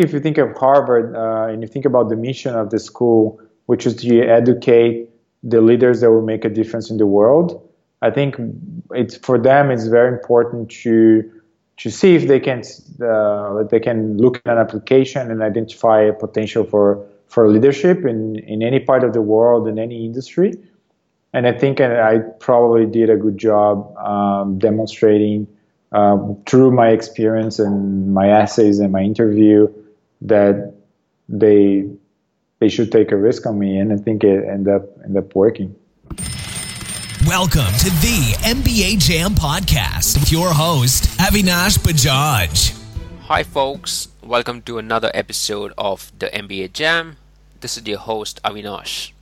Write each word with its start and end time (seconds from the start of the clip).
if 0.00 0.12
you 0.12 0.20
think 0.20 0.38
of 0.38 0.56
Harvard 0.56 1.14
uh, 1.14 1.52
and 1.52 1.62
you 1.62 1.68
think 1.68 1.84
about 1.84 2.08
the 2.08 2.16
mission 2.16 2.54
of 2.54 2.70
the 2.70 2.78
school, 2.78 3.40
which 3.66 3.86
is 3.86 3.96
to 3.96 4.20
educate 4.20 5.08
the 5.42 5.60
leaders 5.60 6.00
that 6.00 6.10
will 6.10 6.24
make 6.24 6.44
a 6.44 6.48
difference 6.48 6.90
in 6.90 6.98
the 6.98 7.06
world, 7.06 7.66
I 8.02 8.10
think 8.10 8.36
it's 8.92 9.16
for 9.16 9.38
them 9.38 9.70
it's 9.70 9.86
very 9.86 10.12
important 10.12 10.70
to 10.82 11.30
to 11.78 11.90
see 11.90 12.14
if 12.14 12.28
they 12.28 12.40
can 12.40 12.62
uh, 13.02 13.62
they 13.64 13.80
can 13.80 14.16
look 14.18 14.36
at 14.44 14.52
an 14.52 14.58
application 14.58 15.30
and 15.30 15.42
identify 15.42 16.00
a 16.02 16.12
potential 16.12 16.64
for 16.64 17.06
for 17.28 17.48
leadership 17.48 18.04
in 18.04 18.38
in 18.40 18.62
any 18.62 18.80
part 18.80 19.04
of 19.04 19.12
the 19.12 19.22
world 19.22 19.68
in 19.68 19.78
any 19.78 20.04
industry. 20.04 20.54
And 21.32 21.46
I 21.46 21.52
think 21.52 21.80
I 21.80 22.18
probably 22.40 22.86
did 22.86 23.08
a 23.08 23.16
good 23.16 23.38
job 23.38 23.96
um, 23.98 24.58
demonstrating 24.58 25.46
um, 25.92 26.36
through 26.46 26.72
my 26.72 26.88
experience 26.88 27.60
and 27.60 28.12
my 28.12 28.28
essays 28.28 28.80
and 28.80 28.90
my 28.90 29.02
interview 29.02 29.68
that 30.22 30.74
they 31.28 31.88
they 32.58 32.68
should 32.68 32.92
take 32.92 33.10
a 33.12 33.16
risk 33.16 33.46
on 33.46 33.58
me, 33.58 33.78
and 33.78 33.92
I 33.92 33.96
think 33.96 34.22
it 34.24 34.44
end 34.44 34.68
up 34.68 34.82
ended 35.04 35.24
up 35.24 35.34
working. 35.34 35.74
Welcome 37.26 37.72
to 37.78 37.90
the 38.00 38.36
MBA 38.44 38.98
Jam 38.98 39.34
podcast 39.34 40.18
with 40.18 40.32
your 40.32 40.52
host, 40.52 41.04
Avinash 41.18 41.78
Bajaj. 41.78 42.76
Hi, 43.28 43.42
folks. 43.42 44.08
Welcome 44.22 44.62
to 44.62 44.78
another 44.78 45.10
episode 45.14 45.72
of 45.78 46.12
the 46.18 46.26
MBA 46.26 46.72
Jam. 46.72 47.16
This 47.60 47.76
is 47.76 47.86
your 47.86 47.98
host, 47.98 48.40
Avinash. 48.42 49.12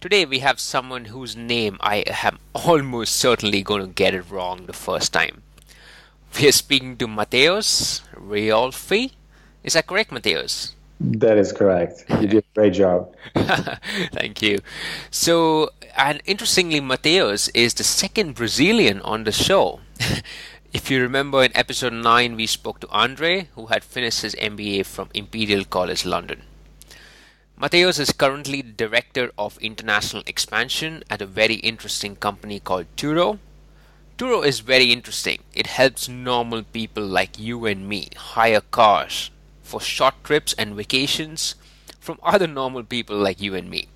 Today, 0.00 0.24
we 0.24 0.40
have 0.40 0.60
someone 0.60 1.06
whose 1.06 1.36
name 1.36 1.76
I 1.80 2.04
am 2.24 2.38
almost 2.54 3.16
certainly 3.16 3.62
going 3.62 3.82
to 3.82 3.92
get 3.92 4.14
it 4.14 4.30
wrong 4.30 4.66
the 4.66 4.72
first 4.72 5.12
time. 5.12 5.42
We 6.38 6.48
are 6.48 6.52
speaking 6.52 6.96
to 6.98 7.06
Matheus 7.06 8.02
Riolfi. 8.14 9.12
Is 9.68 9.74
that 9.74 9.86
correct, 9.86 10.10
Matheus? 10.10 10.72
That 10.98 11.36
is 11.36 11.52
correct. 11.52 12.06
You 12.08 12.26
did 12.26 12.42
a 12.42 12.44
great 12.54 12.72
job. 12.72 13.14
Thank 14.14 14.40
you. 14.40 14.60
So, 15.10 15.68
and 15.94 16.22
interestingly, 16.24 16.80
Matheus 16.80 17.50
is 17.52 17.74
the 17.74 17.84
second 17.84 18.34
Brazilian 18.34 19.02
on 19.02 19.24
the 19.24 19.30
show. 19.30 19.80
if 20.72 20.90
you 20.90 21.02
remember 21.02 21.44
in 21.44 21.54
episode 21.54 21.92
9, 21.92 22.34
we 22.34 22.46
spoke 22.46 22.80
to 22.80 22.88
Andre, 22.88 23.50
who 23.56 23.66
had 23.66 23.84
finished 23.84 24.22
his 24.22 24.34
MBA 24.36 24.86
from 24.86 25.10
Imperial 25.12 25.66
College 25.66 26.06
London. 26.06 26.44
Matheus 27.60 28.00
is 28.00 28.10
currently 28.12 28.62
Director 28.62 29.32
of 29.36 29.58
International 29.58 30.22
Expansion 30.26 31.04
at 31.10 31.20
a 31.20 31.26
very 31.26 31.56
interesting 31.56 32.16
company 32.16 32.58
called 32.58 32.86
Turo. 32.96 33.38
Turo 34.16 34.46
is 34.46 34.60
very 34.60 34.94
interesting. 34.94 35.42
It 35.52 35.66
helps 35.66 36.08
normal 36.08 36.62
people 36.62 37.04
like 37.04 37.38
you 37.38 37.66
and 37.66 37.86
me 37.86 38.08
hire 38.16 38.62
cars 38.62 39.30
for 39.68 39.80
short 39.80 40.14
trips 40.24 40.54
and 40.54 40.74
vacations 40.74 41.54
from 42.00 42.18
other 42.22 42.46
normal 42.46 42.82
people 42.82 43.16
like 43.16 43.40
you 43.40 43.54
and 43.54 43.68
me. 43.68 43.88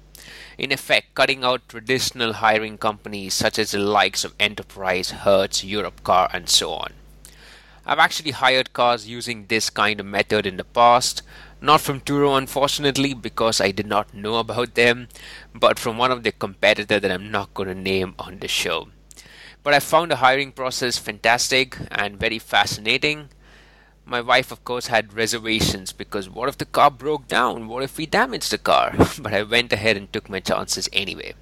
In 0.58 0.70
effect, 0.70 1.14
cutting 1.14 1.42
out 1.44 1.66
traditional 1.68 2.34
hiring 2.34 2.76
companies 2.76 3.32
such 3.32 3.58
as 3.58 3.70
the 3.70 3.78
likes 3.78 4.22
of 4.22 4.34
Enterprise, 4.38 5.10
Hertz, 5.10 5.64
Europcar, 5.64 6.28
and 6.32 6.48
so 6.48 6.72
on. 6.72 6.92
I've 7.86 7.98
actually 7.98 8.30
hired 8.32 8.74
cars 8.74 9.08
using 9.08 9.46
this 9.46 9.70
kind 9.70 9.98
of 9.98 10.06
method 10.06 10.46
in 10.46 10.58
the 10.58 10.64
past, 10.64 11.22
not 11.60 11.80
from 11.80 12.00
Turo 12.00 12.36
unfortunately 12.36 13.14
because 13.14 13.60
I 13.60 13.72
did 13.72 13.86
not 13.86 14.14
know 14.14 14.36
about 14.36 14.74
them, 14.74 15.08
but 15.54 15.78
from 15.78 15.96
one 15.96 16.12
of 16.12 16.22
the 16.22 16.32
competitor 16.32 17.00
that 17.00 17.10
I'm 17.10 17.30
not 17.30 17.54
going 17.54 17.68
to 17.68 17.74
name 17.74 18.14
on 18.18 18.38
the 18.38 18.46
show. 18.46 18.88
But 19.62 19.74
I 19.74 19.80
found 19.80 20.10
the 20.10 20.16
hiring 20.16 20.52
process 20.52 20.98
fantastic 20.98 21.78
and 21.90 22.20
very 22.20 22.38
fascinating 22.38 23.30
my 24.05 24.20
wife, 24.20 24.50
of 24.50 24.64
course, 24.64 24.89
had 24.89 25.14
reservations 25.14 25.92
because 25.92 26.28
what 26.28 26.48
if 26.48 26.58
the 26.58 26.64
car 26.64 26.91
broke 26.91 27.28
down? 27.28 27.69
What 27.69 27.83
if 27.83 27.97
we 27.97 28.06
damaged 28.06 28.50
the 28.50 28.58
car? 28.58 28.95
but 29.20 29.33
I 29.33 29.42
went 29.42 29.72
ahead 29.72 29.97
and 29.97 30.12
took 30.12 30.28
my 30.28 30.41
chances 30.41 30.89
anyway. 30.92 31.34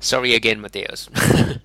Sorry 0.00 0.34
again, 0.34 0.60
Matheus. 0.60 1.08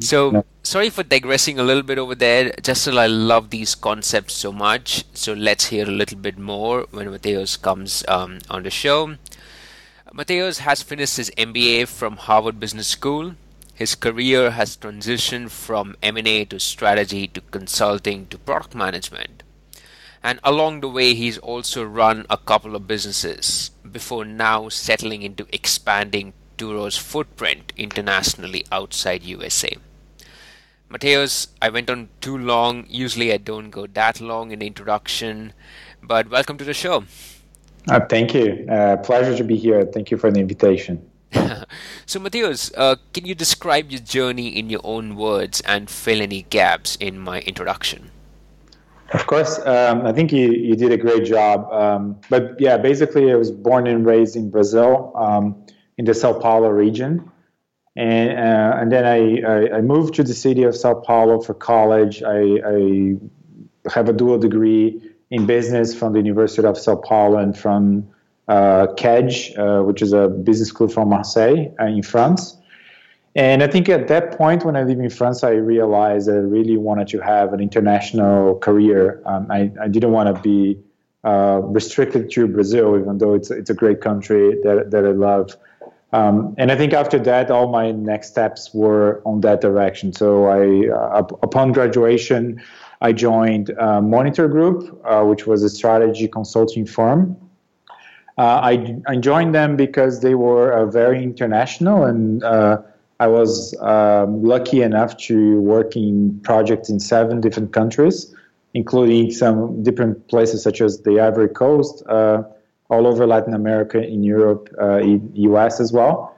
so, 0.00 0.44
sorry 0.62 0.90
for 0.90 1.02
digressing 1.02 1.58
a 1.58 1.62
little 1.62 1.82
bit 1.82 1.98
over 1.98 2.14
there. 2.14 2.52
Just 2.62 2.88
I 2.88 3.06
love 3.06 3.50
these 3.50 3.74
concepts 3.74 4.34
so 4.34 4.52
much. 4.52 5.04
So, 5.14 5.32
let's 5.32 5.66
hear 5.66 5.86
a 5.86 5.92
little 5.92 6.18
bit 6.18 6.38
more 6.38 6.86
when 6.90 7.06
Matheus 7.08 7.60
comes 7.60 8.04
um, 8.08 8.38
on 8.50 8.62
the 8.64 8.70
show. 8.70 9.16
Matheus 10.12 10.58
has 10.58 10.82
finished 10.82 11.16
his 11.16 11.30
MBA 11.36 11.88
from 11.88 12.16
Harvard 12.16 12.60
Business 12.60 12.88
School 12.88 13.34
his 13.74 13.96
career 13.96 14.52
has 14.52 14.76
transitioned 14.76 15.50
from 15.50 15.96
M&A 16.02 16.44
to 16.46 16.60
strategy 16.60 17.26
to 17.26 17.40
consulting 17.50 18.26
to 18.28 18.38
product 18.38 18.74
management. 18.74 19.42
And 20.22 20.38
along 20.44 20.80
the 20.80 20.88
way, 20.88 21.14
he's 21.14 21.38
also 21.38 21.84
run 21.84 22.24
a 22.30 22.38
couple 22.38 22.76
of 22.76 22.86
businesses 22.86 23.72
before 23.90 24.24
now 24.24 24.68
settling 24.68 25.22
into 25.22 25.46
expanding 25.52 26.32
Turo's 26.56 26.96
footprint 26.96 27.72
internationally 27.76 28.64
outside 28.70 29.24
USA. 29.24 29.76
Matheus, 30.88 31.48
I 31.60 31.68
went 31.68 31.90
on 31.90 32.08
too 32.20 32.38
long. 32.38 32.86
Usually 32.88 33.32
I 33.32 33.38
don't 33.38 33.70
go 33.70 33.86
that 33.88 34.20
long 34.20 34.52
in 34.52 34.62
introduction, 34.62 35.52
but 36.02 36.30
welcome 36.30 36.56
to 36.58 36.64
the 36.64 36.74
show. 36.74 37.04
Uh, 37.88 38.00
thank 38.08 38.32
you. 38.34 38.66
Uh, 38.70 38.96
pleasure 38.98 39.36
to 39.36 39.44
be 39.44 39.56
here. 39.56 39.84
Thank 39.84 40.10
you 40.10 40.16
for 40.16 40.30
the 40.30 40.40
invitation. 40.40 41.04
so, 42.06 42.20
Matheus, 42.20 42.72
uh, 42.76 42.96
can 43.12 43.26
you 43.26 43.34
describe 43.34 43.90
your 43.90 44.00
journey 44.00 44.48
in 44.48 44.70
your 44.70 44.80
own 44.84 45.16
words 45.16 45.60
and 45.62 45.90
fill 45.90 46.20
any 46.20 46.42
gaps 46.42 46.96
in 46.96 47.18
my 47.18 47.40
introduction? 47.40 48.10
Of 49.12 49.26
course, 49.26 49.58
um, 49.66 50.06
I 50.06 50.12
think 50.12 50.32
you, 50.32 50.52
you 50.52 50.76
did 50.76 50.90
a 50.90 50.96
great 50.96 51.24
job. 51.24 51.70
Um, 51.70 52.18
but 52.30 52.58
yeah, 52.58 52.76
basically, 52.76 53.30
I 53.30 53.36
was 53.36 53.50
born 53.50 53.86
and 53.86 54.04
raised 54.04 54.34
in 54.34 54.50
Brazil, 54.50 55.12
um, 55.14 55.64
in 55.98 56.04
the 56.04 56.14
Sao 56.14 56.32
Paulo 56.32 56.68
region. 56.68 57.30
And, 57.96 58.30
uh, 58.32 58.76
and 58.80 58.90
then 58.90 59.04
I, 59.04 59.40
I, 59.46 59.76
I, 59.76 59.80
moved 59.80 60.14
to 60.14 60.24
the 60.24 60.34
city 60.34 60.64
of 60.64 60.74
Sao 60.74 60.94
Paulo 60.94 61.40
for 61.40 61.54
college. 61.54 62.24
I, 62.24 62.58
I 62.66 63.14
have 63.92 64.08
a 64.08 64.12
dual 64.12 64.38
degree 64.38 65.00
in 65.30 65.46
business 65.46 65.94
from 65.94 66.12
the 66.12 66.18
University 66.18 66.66
of 66.66 66.76
Sao 66.76 66.96
Paulo 66.96 67.38
and 67.38 67.56
from 67.56 68.08
uh, 68.48 68.86
uh, 68.96 69.82
which 69.82 70.02
is 70.02 70.12
a 70.12 70.28
business 70.28 70.68
school 70.68 70.88
from 70.88 71.08
Marseille 71.08 71.72
uh, 71.80 71.86
in 71.86 72.02
France. 72.02 72.56
And 73.36 73.62
I 73.62 73.66
think 73.66 73.88
at 73.88 74.06
that 74.08 74.36
point, 74.38 74.64
when 74.64 74.76
I 74.76 74.84
lived 74.84 75.00
in 75.00 75.10
France, 75.10 75.42
I 75.42 75.52
realized 75.52 76.28
that 76.28 76.34
I 76.34 76.40
really 76.40 76.76
wanted 76.76 77.08
to 77.08 77.20
have 77.20 77.52
an 77.52 77.60
international 77.60 78.58
career. 78.58 79.22
Um, 79.26 79.50
I, 79.50 79.72
I, 79.80 79.88
didn't 79.88 80.12
want 80.12 80.34
to 80.34 80.40
be 80.40 80.78
uh, 81.24 81.60
restricted 81.64 82.30
to 82.32 82.46
Brazil, 82.46 82.96
even 82.96 83.18
though 83.18 83.34
it's 83.34 83.50
it's 83.50 83.70
a 83.70 83.74
great 83.74 84.00
country 84.00 84.56
that 84.62 84.92
that 84.92 85.04
I 85.04 85.10
love. 85.10 85.56
Um, 86.12 86.54
and 86.58 86.70
I 86.70 86.76
think 86.76 86.92
after 86.92 87.18
that, 87.18 87.50
all 87.50 87.72
my 87.72 87.90
next 87.90 88.28
steps 88.28 88.72
were 88.72 89.20
on 89.24 89.40
that 89.40 89.60
direction. 89.60 90.12
So 90.12 90.44
I, 90.44 90.88
uh, 90.94 91.26
upon 91.42 91.72
graduation, 91.72 92.62
I 93.00 93.12
joined 93.12 93.76
uh, 93.80 94.00
Monitor 94.00 94.46
Group, 94.46 94.96
which 95.24 95.44
was 95.44 95.64
a 95.64 95.68
strategy 95.68 96.28
consulting 96.28 96.86
firm 96.86 97.36
uh, 98.36 98.60
I, 98.62 98.96
I, 99.06 99.16
joined 99.16 99.54
them 99.54 99.76
because 99.76 100.20
they 100.20 100.34
were 100.34 100.72
uh, 100.72 100.86
very 100.86 101.22
international, 101.22 102.02
and 102.02 102.42
uh, 102.42 102.82
I 103.20 103.28
was 103.28 103.76
um, 103.80 104.42
lucky 104.42 104.82
enough 104.82 105.16
to 105.28 105.60
work 105.60 105.94
in 105.94 106.40
projects 106.42 106.90
in 106.90 106.98
seven 106.98 107.40
different 107.40 107.72
countries, 107.72 108.34
including 108.74 109.30
some 109.30 109.82
different 109.84 110.26
places 110.26 110.62
such 110.64 110.80
as 110.80 111.02
the 111.02 111.20
Ivory 111.20 111.48
Coast, 111.48 112.02
uh, 112.08 112.42
all 112.90 113.06
over 113.06 113.24
Latin 113.24 113.54
America, 113.54 114.02
in 114.02 114.24
Europe, 114.24 114.68
uh, 114.80 114.98
in 114.98 115.30
US 115.34 115.78
as 115.78 115.92
well. 115.92 116.36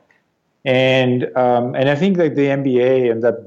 And 0.67 1.25
um, 1.35 1.75
and 1.75 1.89
I 1.89 1.95
think 1.95 2.19
that 2.19 2.35
the 2.35 2.49
MBA 2.49 3.11
ended 3.11 3.25
up 3.25 3.39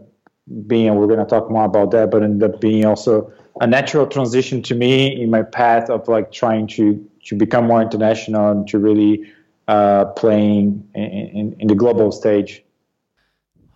being, 0.66 0.88
and 0.88 0.98
we're 0.98 1.08
going 1.08 1.20
to 1.20 1.26
talk 1.26 1.52
more 1.52 1.66
about 1.66 1.92
that, 1.92 2.10
but 2.10 2.24
ended 2.24 2.52
up 2.52 2.60
being 2.60 2.86
also 2.86 3.32
a 3.62 3.68
natural 3.68 4.08
transition 4.08 4.64
to 4.64 4.74
me 4.74 5.22
in 5.22 5.30
my 5.30 5.44
path 5.44 5.90
of 5.90 6.08
like 6.08 6.32
trying 6.32 6.66
to 6.66 7.06
to 7.30 7.36
become 7.36 7.68
more 7.68 7.80
international 7.80 8.50
and 8.52 8.68
to 8.68 8.80
really 8.80 9.24
uh, 9.68 10.06
playing 10.06 10.84
in, 10.96 11.04
in, 11.04 11.56
in, 11.60 11.68
the 11.68 11.76
global 11.76 12.12
stage. 12.12 12.64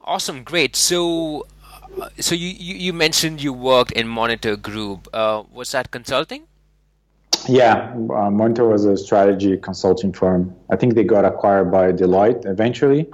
Awesome, 0.03 0.43
great. 0.43 0.75
So, 0.75 1.45
uh, 2.01 2.09
so 2.19 2.33
you, 2.33 2.47
you 2.47 2.93
mentioned 2.93 3.43
you 3.43 3.53
worked 3.53 3.91
in 3.91 4.07
Monitor 4.07 4.55
Group. 4.55 5.07
Uh, 5.13 5.43
was 5.51 5.71
that 5.71 5.91
consulting? 5.91 6.47
Yeah, 7.47 7.93
uh, 7.93 8.31
Monitor 8.31 8.67
was 8.67 8.85
a 8.85 8.97
strategy 8.97 9.55
consulting 9.57 10.11
firm. 10.11 10.55
I 10.71 10.75
think 10.75 10.95
they 10.95 11.03
got 11.03 11.23
acquired 11.23 11.71
by 11.71 11.91
Deloitte 11.91 12.47
eventually. 12.47 13.07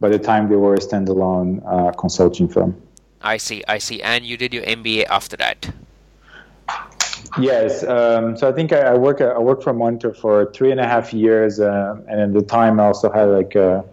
By 0.00 0.10
the 0.10 0.18
time 0.18 0.50
they 0.50 0.56
were 0.56 0.74
a 0.74 0.78
standalone 0.78 1.62
uh, 1.66 1.92
consulting 1.92 2.46
firm. 2.46 2.80
I 3.22 3.38
see, 3.38 3.64
I 3.66 3.78
see. 3.78 4.02
And 4.02 4.26
you 4.26 4.36
did 4.36 4.52
your 4.52 4.64
MBA 4.64 5.06
after 5.08 5.36
that. 5.38 5.70
Yes, 7.38 7.84
um, 7.84 8.36
so 8.36 8.48
I 8.48 8.52
think 8.52 8.72
I, 8.72 8.80
I 8.80 8.94
work 8.94 9.20
I 9.20 9.38
worked 9.38 9.62
for 9.62 9.72
Monitor 9.72 10.14
for 10.14 10.50
three 10.52 10.70
and 10.70 10.80
a 10.80 10.86
half 10.86 11.12
years, 11.12 11.60
uh, 11.60 11.96
and 12.08 12.20
at 12.20 12.32
the 12.32 12.42
time 12.42 12.80
I 12.80 12.86
also 12.86 13.10
had 13.10 13.24
like 13.24 13.54
a, 13.54 13.84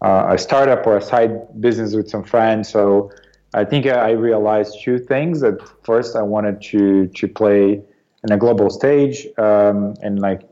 a, 0.00 0.38
startup 0.38 0.86
or 0.86 0.98
a 0.98 1.02
side 1.02 1.60
business 1.60 1.94
with 1.94 2.08
some 2.08 2.22
friends. 2.22 2.68
So 2.68 3.10
I 3.52 3.64
think 3.64 3.86
I 3.86 4.10
realized 4.10 4.78
two 4.82 4.98
things. 4.98 5.40
That 5.40 5.60
first 5.82 6.14
I 6.14 6.22
wanted 6.22 6.62
to 6.70 7.08
to 7.08 7.28
play 7.28 7.82
in 8.24 8.32
a 8.32 8.36
global 8.36 8.70
stage 8.70 9.26
um, 9.38 9.94
and 10.00 10.20
like 10.20 10.42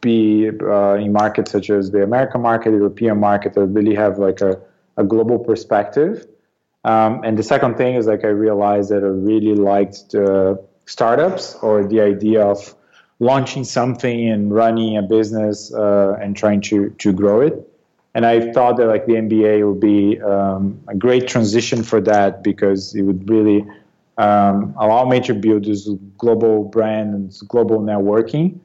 be 0.00 0.48
uh, 0.48 0.94
in 0.94 1.12
markets 1.12 1.50
such 1.50 1.70
as 1.70 1.90
the 1.90 2.02
American 2.02 2.42
market, 2.42 2.70
European 2.70 3.18
market, 3.18 3.54
that 3.54 3.66
really 3.66 3.94
have 3.94 4.18
like 4.18 4.40
a, 4.40 4.60
a 4.96 5.04
global 5.04 5.38
perspective. 5.38 6.26
Um, 6.84 7.22
and 7.24 7.36
the 7.36 7.42
second 7.42 7.76
thing 7.76 7.96
is 7.96 8.06
like 8.06 8.24
I 8.24 8.28
realized 8.28 8.90
that 8.90 9.02
I 9.02 9.08
really 9.08 9.54
liked 9.54 10.10
the 10.10 10.64
startups 10.88 11.54
or 11.56 11.86
the 11.86 12.00
idea 12.00 12.42
of 12.44 12.74
launching 13.20 13.62
something 13.62 14.28
and 14.30 14.54
running 14.54 14.96
a 14.96 15.02
business 15.02 15.72
uh, 15.74 16.16
and 16.20 16.36
trying 16.36 16.60
to 16.62 16.90
to 16.98 17.12
grow 17.12 17.40
it. 17.40 17.54
And 18.14 18.24
I 18.24 18.52
thought 18.52 18.78
that 18.78 18.86
like 18.86 19.06
the 19.06 19.14
MBA 19.14 19.68
would 19.68 19.80
be 19.80 20.20
um, 20.22 20.80
a 20.88 20.94
great 20.94 21.28
transition 21.28 21.82
for 21.82 22.00
that 22.00 22.42
because 22.42 22.94
it 22.94 23.02
would 23.02 23.28
really 23.28 23.66
um, 24.16 24.74
allow 24.78 25.04
me 25.04 25.20
to 25.20 25.34
build 25.34 25.66
this 25.66 25.88
global 26.16 26.64
brand 26.64 27.14
and 27.14 27.38
global 27.46 27.80
networking 27.80 28.58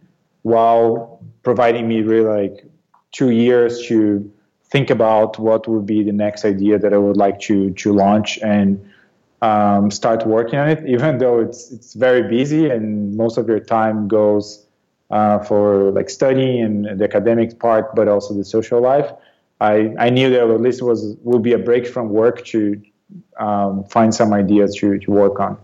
while 0.43 1.19
providing 1.43 1.87
me 1.87 2.01
really 2.01 2.41
like 2.41 2.65
two 3.11 3.31
years 3.31 3.85
to 3.87 4.31
think 4.71 4.89
about 4.89 5.37
what 5.37 5.67
would 5.67 5.85
be 5.85 6.03
the 6.03 6.13
next 6.13 6.45
idea 6.45 6.79
that 6.79 6.93
I 6.93 6.97
would 6.97 7.17
like 7.17 7.39
to 7.41 7.71
to 7.71 7.93
launch 7.93 8.39
and 8.39 8.79
um, 9.43 9.91
start 9.91 10.25
working 10.25 10.57
on 10.57 10.69
it. 10.69 10.79
Even 10.87 11.17
though 11.17 11.39
it's 11.39 11.71
it's 11.71 11.93
very 11.93 12.23
busy 12.37 12.69
and 12.69 13.15
most 13.15 13.37
of 13.37 13.47
your 13.47 13.59
time 13.59 14.07
goes 14.07 14.65
uh, 15.11 15.39
for 15.39 15.91
like 15.91 16.09
studying 16.09 16.63
and 16.63 16.99
the 16.99 17.03
academic 17.03 17.59
part, 17.59 17.93
but 17.93 18.07
also 18.07 18.33
the 18.33 18.45
social 18.45 18.81
life. 18.81 19.11
I, 19.59 19.93
I 19.99 20.09
knew 20.09 20.29
that 20.29 20.49
at 20.49 20.61
least 20.61 20.81
was 20.81 21.15
would 21.23 21.43
be 21.43 21.53
a 21.53 21.57
break 21.57 21.85
from 21.85 22.09
work 22.09 22.45
to 22.47 22.81
um, 23.37 23.83
find 23.83 24.15
some 24.15 24.33
ideas 24.33 24.75
to, 24.77 24.97
to 24.99 25.11
work 25.11 25.39
on. 25.39 25.57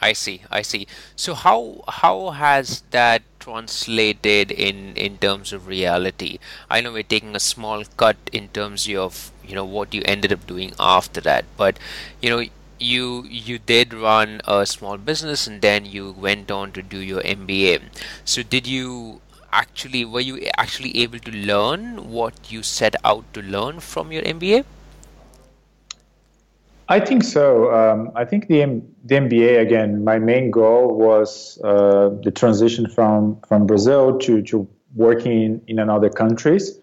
I 0.00 0.12
see, 0.12 0.42
I 0.50 0.62
see. 0.62 0.86
So 1.16 1.34
how 1.34 1.82
how 1.88 2.30
has 2.30 2.82
that 2.90 3.22
translated 3.48 4.50
in 4.50 4.94
in 4.96 5.18
terms 5.18 5.52
of 5.52 5.66
reality? 5.66 6.38
I 6.70 6.80
know 6.80 6.92
we're 6.92 7.10
taking 7.14 7.34
a 7.34 7.44
small 7.48 7.84
cut 8.04 8.16
in 8.32 8.48
terms 8.60 8.88
of 9.06 9.32
you 9.48 9.54
know 9.54 9.64
what 9.64 9.94
you 9.94 10.02
ended 10.04 10.32
up 10.32 10.46
doing 10.46 10.72
after 10.78 11.20
that, 11.28 11.44
but 11.56 11.78
you 12.20 12.30
know 12.30 12.42
you 12.78 13.24
you 13.24 13.58
did 13.58 13.94
run 13.94 14.40
a 14.46 14.64
small 14.66 14.96
business 14.96 15.46
and 15.46 15.62
then 15.62 15.84
you 15.84 16.12
went 16.12 16.50
on 16.50 16.72
to 16.72 16.82
do 16.82 16.98
your 16.98 17.22
MBA. 17.22 17.82
So 18.24 18.42
did 18.42 18.66
you 18.66 19.20
actually 19.52 20.04
were 20.04 20.20
you 20.20 20.48
actually 20.56 20.96
able 20.98 21.18
to 21.18 21.32
learn 21.32 22.10
what 22.10 22.52
you 22.52 22.62
set 22.62 22.94
out 23.04 23.32
to 23.34 23.42
learn 23.42 23.80
from 23.80 24.12
your 24.12 24.22
MBA? 24.22 24.64
I 26.88 27.00
think 27.00 27.22
so. 27.22 27.72
Um, 27.72 28.10
I 28.14 28.24
think 28.24 28.48
the, 28.48 28.62
M- 28.62 28.82
the 29.04 29.16
MBA 29.16 29.60
again. 29.60 30.04
My 30.04 30.18
main 30.18 30.50
goal 30.50 30.96
was 30.96 31.60
uh, 31.62 32.10
the 32.22 32.30
transition 32.30 32.88
from 32.88 33.38
from 33.46 33.66
Brazil 33.66 34.18
to 34.20 34.40
to 34.42 34.66
working 34.94 35.60
in 35.66 35.78
another 35.78 36.08
countries, 36.08 36.78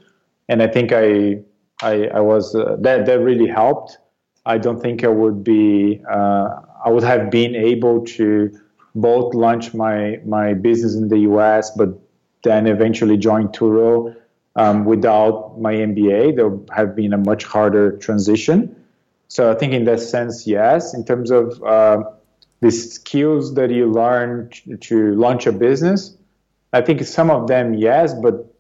and 0.47 0.61
I 0.61 0.67
think 0.67 0.91
I 0.91 1.39
I, 1.81 2.07
I 2.07 2.19
was 2.19 2.53
uh, 2.53 2.77
that 2.81 3.07
that 3.07 3.19
really 3.19 3.47
helped. 3.47 3.97
I 4.45 4.59
don't 4.59 4.79
think 4.79 5.03
I 5.03 5.07
would 5.07 5.43
be 5.43 6.01
uh, 6.07 6.49
I 6.85 6.89
would 6.89 7.03
have 7.03 7.31
been 7.31 7.55
able 7.55 8.05
to 8.17 8.51
both 8.93 9.33
launch 9.33 9.73
my 9.73 10.19
my 10.23 10.53
business 10.53 10.93
in 10.93 11.07
the 11.07 11.19
U.S. 11.31 11.71
but 11.71 11.89
then 12.43 12.67
eventually 12.67 13.17
join 13.17 13.47
Turo 13.47 14.15
um, 14.55 14.85
without 14.85 15.59
my 15.59 15.73
MBA. 15.73 16.35
There 16.35 16.51
have 16.75 16.95
been 16.95 17.11
a 17.11 17.17
much 17.17 17.43
harder 17.43 17.97
transition. 17.97 18.74
So 19.27 19.51
I 19.51 19.55
think 19.55 19.73
in 19.73 19.85
that 19.85 19.99
sense, 19.99 20.47
yes. 20.47 20.93
In 20.93 21.05
terms 21.05 21.31
of 21.31 21.61
uh, 21.63 22.03
the 22.61 22.71
skills 22.71 23.55
that 23.55 23.71
you 23.71 23.91
learn 23.91 24.49
to, 24.81 25.15
launch 25.15 25.47
a 25.47 25.51
business, 25.51 26.15
I 26.73 26.81
think 26.81 27.03
some 27.03 27.29
of 27.29 27.47
them, 27.47 27.73
yes. 27.73 28.13
But 28.13 28.53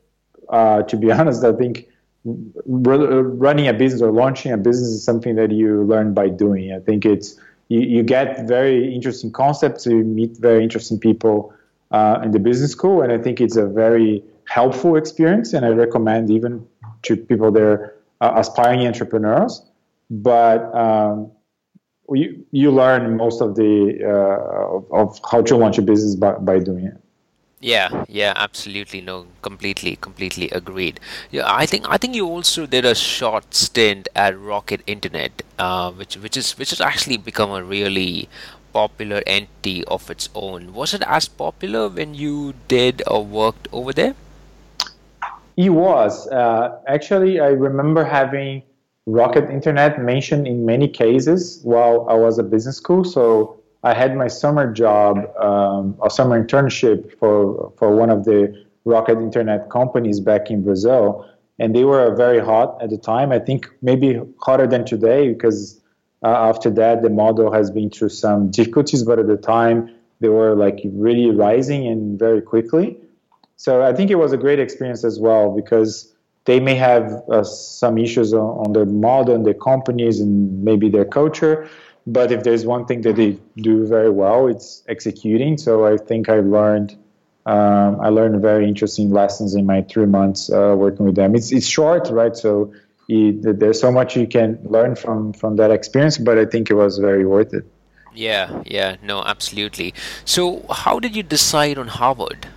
uh, 0.49 0.83
to 0.83 0.97
be 0.97 1.11
honest, 1.17 1.43
I 1.43 1.53
think 1.53 1.87
running 2.25 3.67
a 3.67 3.73
business 3.73 4.01
or 4.01 4.11
launching 4.11 4.51
a 4.51 4.57
business 4.57 4.89
is 4.89 5.03
something 5.03 5.35
that 5.35 5.51
you 5.51 5.83
learn 5.83 6.13
by 6.13 6.29
doing. 6.29 6.73
I 6.73 6.79
think 6.79 7.05
it's 7.05 7.39
you, 7.69 7.81
you 7.81 8.03
get 8.03 8.47
very 8.47 8.93
interesting 8.93 9.31
concepts, 9.31 9.85
you 9.85 10.03
meet 10.03 10.37
very 10.37 10.63
interesting 10.63 10.99
people 10.99 11.53
uh, 11.91 12.19
in 12.23 12.31
the 12.31 12.39
business 12.39 12.71
school, 12.71 13.01
and 13.01 13.11
I 13.11 13.19
think 13.19 13.39
it's 13.39 13.55
a 13.55 13.67
very 13.67 14.23
helpful 14.47 14.95
experience. 14.95 15.53
And 15.53 15.65
I 15.65 15.69
recommend 15.69 16.31
even 16.31 16.65
to 17.03 17.15
people 17.15 17.51
that 17.51 17.61
are 17.61 17.95
uh, 18.21 18.33
aspiring 18.35 18.87
entrepreneurs 18.87 19.61
but 20.09 20.73
um, 20.75 21.31
you, 22.11 22.45
you 22.51 22.71
learn 22.71 23.17
most 23.17 23.41
of 23.41 23.55
the 23.55 23.99
uh, 24.03 24.95
of 24.95 25.19
how 25.29 25.41
to 25.41 25.57
launch 25.57 25.77
a 25.77 25.81
business 25.81 26.15
by, 26.15 26.33
by 26.33 26.59
doing 26.59 26.85
it. 26.85 26.97
Yeah, 27.61 28.05
yeah, 28.07 28.33
absolutely. 28.35 29.01
No, 29.01 29.25
completely, 29.41 29.95
completely 29.95 30.49
agreed. 30.51 30.99
Yeah, 31.31 31.45
I 31.47 31.65
think 31.65 31.89
I 31.89 31.97
think 31.97 32.13
you 32.13 32.27
also 32.27 32.65
did 32.65 32.85
a 32.85 32.93
short 32.93 33.55
stint 33.55 34.07
at 34.15 34.39
Rocket 34.39 34.81
Internet, 34.85 35.41
uh, 35.57 35.91
which 35.91 36.17
which 36.17 36.37
is 36.37 36.57
which 36.59 36.69
has 36.69 36.81
actually 36.81 37.17
become 37.17 37.51
a 37.51 37.63
really 37.63 38.29
popular 38.73 39.23
entity 39.25 39.83
of 39.85 40.11
its 40.11 40.29
own. 40.35 40.73
Was 40.73 40.93
it 40.93 41.01
as 41.07 41.27
popular 41.27 41.87
when 41.87 42.13
you 42.13 42.53
did 42.67 43.01
or 43.07 43.25
worked 43.25 43.67
over 43.71 43.93
there? 43.93 44.15
It 45.57 45.69
was. 45.69 46.27
Uh, 46.27 46.81
actually, 46.85 47.39
I 47.39 47.47
remember 47.47 48.03
having 48.03 48.63
Rocket 49.05 49.49
Internet 49.51 50.01
mentioned 50.01 50.47
in 50.47 50.65
many 50.65 50.87
cases 50.87 51.59
while 51.63 52.07
I 52.09 52.15
was 52.15 52.39
at 52.39 52.49
business 52.49 52.77
school. 52.77 53.03
So 53.03 53.59
I 53.83 53.93
had 53.93 54.17
my 54.17 54.27
summer 54.27 54.71
job, 54.71 55.17
um, 55.37 55.95
a 56.03 56.09
summer 56.09 56.43
internship 56.43 57.15
for 57.19 57.71
for 57.77 57.95
one 57.95 58.09
of 58.09 58.25
the 58.25 58.65
Rocket 58.83 59.19
Internet 59.19 59.69
companies 59.69 60.19
back 60.19 60.49
in 60.49 60.63
Brazil, 60.63 61.25
and 61.59 61.75
they 61.75 61.83
were 61.83 62.15
very 62.15 62.39
hot 62.39 62.81
at 62.81 62.89
the 62.89 62.97
time. 62.97 63.31
I 63.31 63.39
think 63.39 63.69
maybe 63.83 64.19
hotter 64.39 64.65
than 64.65 64.85
today 64.85 65.31
because 65.31 65.79
uh, 66.23 66.49
after 66.49 66.71
that 66.71 67.03
the 67.03 67.09
model 67.11 67.51
has 67.51 67.69
been 67.69 67.91
through 67.91 68.09
some 68.09 68.49
difficulties, 68.49 69.03
but 69.03 69.19
at 69.19 69.27
the 69.27 69.37
time 69.37 69.91
they 70.19 70.29
were 70.29 70.55
like 70.55 70.79
really 70.85 71.29
rising 71.29 71.85
and 71.85 72.17
very 72.17 72.41
quickly. 72.41 72.97
So 73.57 73.83
I 73.83 73.93
think 73.93 74.09
it 74.09 74.15
was 74.15 74.33
a 74.33 74.37
great 74.37 74.59
experience 74.59 75.03
as 75.03 75.19
well 75.19 75.51
because 75.51 76.14
they 76.45 76.59
may 76.59 76.75
have 76.75 77.11
uh, 77.29 77.43
some 77.43 77.97
issues 77.97 78.33
on, 78.33 78.65
on 78.65 78.73
their 78.73 78.85
model 78.85 79.35
and 79.35 79.45
their 79.45 79.53
companies 79.53 80.19
and 80.19 80.63
maybe 80.63 80.89
their 80.89 81.05
culture. 81.05 81.67
But 82.07 82.31
if 82.31 82.43
there's 82.43 82.65
one 82.65 82.85
thing 82.85 83.01
that 83.01 83.15
they 83.15 83.37
do 83.57 83.85
very 83.87 84.11
well, 84.11 84.47
it's 84.47 84.83
executing. 84.87 85.57
So 85.57 85.85
I 85.85 85.97
think 85.97 86.29
I 86.29 86.39
learned 86.39 86.95
um, 87.47 88.01
I 88.01 88.09
learned 88.09 88.41
very 88.41 88.67
interesting 88.67 89.11
lessons 89.11 89.53
in 89.53 89.67
my 89.67 89.83
three 89.83 90.07
months 90.07 90.51
uh, 90.51 90.75
working 90.75 91.05
with 91.05 91.15
them. 91.15 91.35
It's 91.35 91.51
it's 91.51 91.67
short, 91.67 92.09
right? 92.09 92.35
So 92.35 92.73
it, 93.07 93.59
there's 93.59 93.79
so 93.79 93.91
much 93.91 94.15
you 94.15 94.27
can 94.27 94.59
learn 94.63 94.95
from 94.95 95.33
from 95.33 95.55
that 95.57 95.71
experience, 95.71 96.17
but 96.17 96.37
I 96.39 96.45
think 96.45 96.69
it 96.69 96.73
was 96.73 96.97
very 96.97 97.25
worth 97.25 97.53
it. 97.53 97.65
Yeah, 98.15 98.63
yeah, 98.65 98.95
no, 99.03 99.23
absolutely. 99.23 99.93
So, 100.23 100.65
how 100.71 100.99
did 100.99 101.15
you 101.15 101.21
decide 101.23 101.77
on 101.77 101.89
Harvard? 101.89 102.47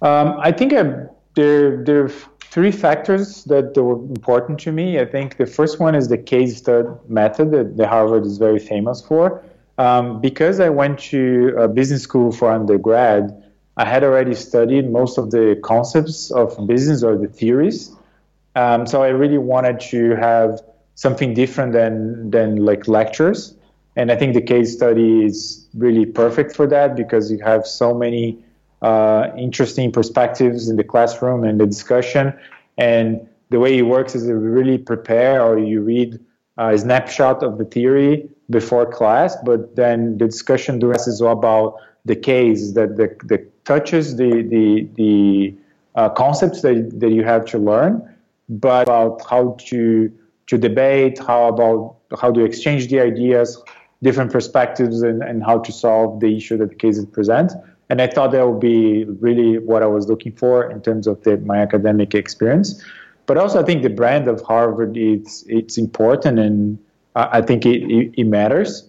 Um, 0.00 0.36
I 0.38 0.52
think 0.52 0.72
I 0.72 1.06
there, 1.36 1.84
there 1.84 2.04
are 2.04 2.08
three 2.40 2.72
factors 2.72 3.44
that 3.44 3.76
were 3.76 3.94
important 3.94 4.58
to 4.60 4.72
me. 4.72 4.98
I 4.98 5.04
think 5.04 5.36
the 5.36 5.46
first 5.46 5.78
one 5.78 5.94
is 5.94 6.08
the 6.08 6.18
case 6.18 6.56
study 6.56 6.88
method 7.08 7.52
that 7.52 7.76
the 7.76 7.86
Harvard 7.86 8.24
is 8.24 8.38
very 8.38 8.58
famous 8.58 9.00
for. 9.00 9.44
Um, 9.78 10.20
because 10.20 10.58
I 10.58 10.70
went 10.70 10.98
to 11.10 11.54
a 11.58 11.68
business 11.68 12.02
school 12.02 12.32
for 12.32 12.50
undergrad, 12.50 13.42
I 13.76 13.84
had 13.84 14.02
already 14.02 14.34
studied 14.34 14.90
most 14.90 15.18
of 15.18 15.30
the 15.30 15.60
concepts 15.62 16.30
of 16.30 16.66
business 16.66 17.02
or 17.02 17.16
the 17.16 17.28
theories. 17.28 17.94
Um, 18.54 18.86
so 18.86 19.02
I 19.02 19.08
really 19.08 19.36
wanted 19.36 19.78
to 19.92 20.16
have 20.16 20.62
something 20.94 21.34
different 21.34 21.74
than 21.74 22.30
than 22.30 22.64
like 22.64 22.88
lectures. 22.88 23.54
And 23.96 24.10
I 24.10 24.16
think 24.16 24.32
the 24.32 24.40
case 24.40 24.72
study 24.72 25.24
is 25.24 25.68
really 25.74 26.06
perfect 26.06 26.56
for 26.56 26.66
that 26.68 26.96
because 26.96 27.30
you 27.30 27.38
have 27.44 27.66
so 27.66 27.94
many 27.94 28.42
uh, 28.86 29.32
interesting 29.36 29.90
perspectives 29.90 30.68
in 30.68 30.76
the 30.76 30.84
classroom 30.84 31.42
and 31.42 31.58
the 31.60 31.66
discussion. 31.66 32.32
And 32.78 33.26
the 33.50 33.58
way 33.58 33.76
it 33.78 33.82
works 33.82 34.14
is 34.14 34.22
that 34.26 34.32
you 34.32 34.38
really 34.60 34.78
prepare 34.78 35.42
or 35.42 35.58
you 35.58 35.80
read 35.80 36.20
a 36.56 36.78
snapshot 36.78 37.42
of 37.42 37.58
the 37.58 37.64
theory 37.64 38.28
before 38.48 38.86
class, 38.98 39.36
but 39.44 39.74
then 39.74 40.18
the 40.18 40.26
discussion 40.26 40.78
during 40.78 41.00
is 41.00 41.20
all 41.20 41.32
about 41.32 41.74
the 42.04 42.14
case 42.14 42.74
that 42.74 42.96
the, 42.96 43.08
the 43.30 43.38
touches 43.64 44.16
the 44.22 44.32
the 44.54 44.66
the 45.00 45.52
uh, 45.96 46.08
concepts 46.10 46.62
that, 46.62 46.78
that 47.00 47.10
you 47.10 47.24
have 47.24 47.44
to 47.52 47.58
learn, 47.58 47.92
but 48.48 48.82
about 48.82 49.20
how 49.28 49.56
to 49.70 50.12
to 50.46 50.54
debate, 50.56 51.18
how 51.18 51.48
about 51.48 51.96
how 52.20 52.30
to 52.30 52.44
exchange 52.44 52.86
the 52.92 53.00
ideas, 53.00 53.60
different 54.06 54.30
perspectives, 54.30 55.02
and, 55.02 55.24
and 55.24 55.42
how 55.42 55.58
to 55.58 55.72
solve 55.72 56.20
the 56.20 56.30
issue 56.36 56.56
that 56.56 56.70
the 56.70 56.80
case 56.84 57.04
presents 57.06 57.52
and 57.88 58.02
I 58.02 58.06
thought 58.06 58.32
that 58.32 58.46
would 58.48 58.60
be 58.60 59.04
really 59.04 59.58
what 59.58 59.82
I 59.82 59.86
was 59.86 60.08
looking 60.08 60.32
for 60.32 60.70
in 60.70 60.80
terms 60.82 61.06
of 61.06 61.22
the, 61.22 61.38
my 61.38 61.58
academic 61.58 62.14
experience. 62.14 62.82
But 63.26 63.38
also, 63.38 63.60
I 63.60 63.64
think 63.64 63.82
the 63.82 63.90
brand 63.90 64.28
of 64.28 64.40
Harvard 64.42 64.96
it's 64.96 65.44
it's 65.48 65.78
important, 65.78 66.38
and 66.38 66.78
I, 67.14 67.38
I 67.38 67.42
think 67.42 67.66
it, 67.66 67.82
it, 67.90 68.14
it, 68.16 68.24
matters. 68.24 68.88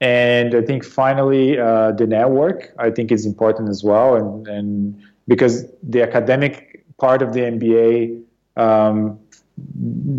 and 0.00 0.54
I 0.54 0.62
think 0.62 0.84
finally 0.84 1.58
uh, 1.58 1.92
the 1.92 2.06
network 2.06 2.72
I 2.78 2.90
think 2.90 3.10
is 3.10 3.24
important 3.24 3.68
as 3.68 3.82
well, 3.82 4.16
and 4.16 4.46
and 4.48 5.02
because 5.28 5.66
the 5.82 6.02
academic 6.02 6.84
part 6.98 7.22
of 7.22 7.32
the 7.32 7.40
MBA 7.40 8.22
um, 8.56 9.18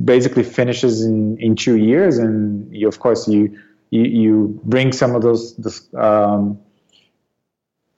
basically 0.05 0.43
finishes 0.43 1.03
in, 1.03 1.37
in 1.39 1.55
two 1.55 1.77
years, 1.77 2.17
and 2.17 2.73
you, 2.75 2.87
of 2.87 2.99
course 2.99 3.27
you, 3.27 3.57
you, 3.91 4.03
you 4.03 4.59
bring 4.63 4.91
some 4.91 5.15
of 5.15 5.21
those, 5.21 5.55
those 5.57 5.93
um, 5.95 6.59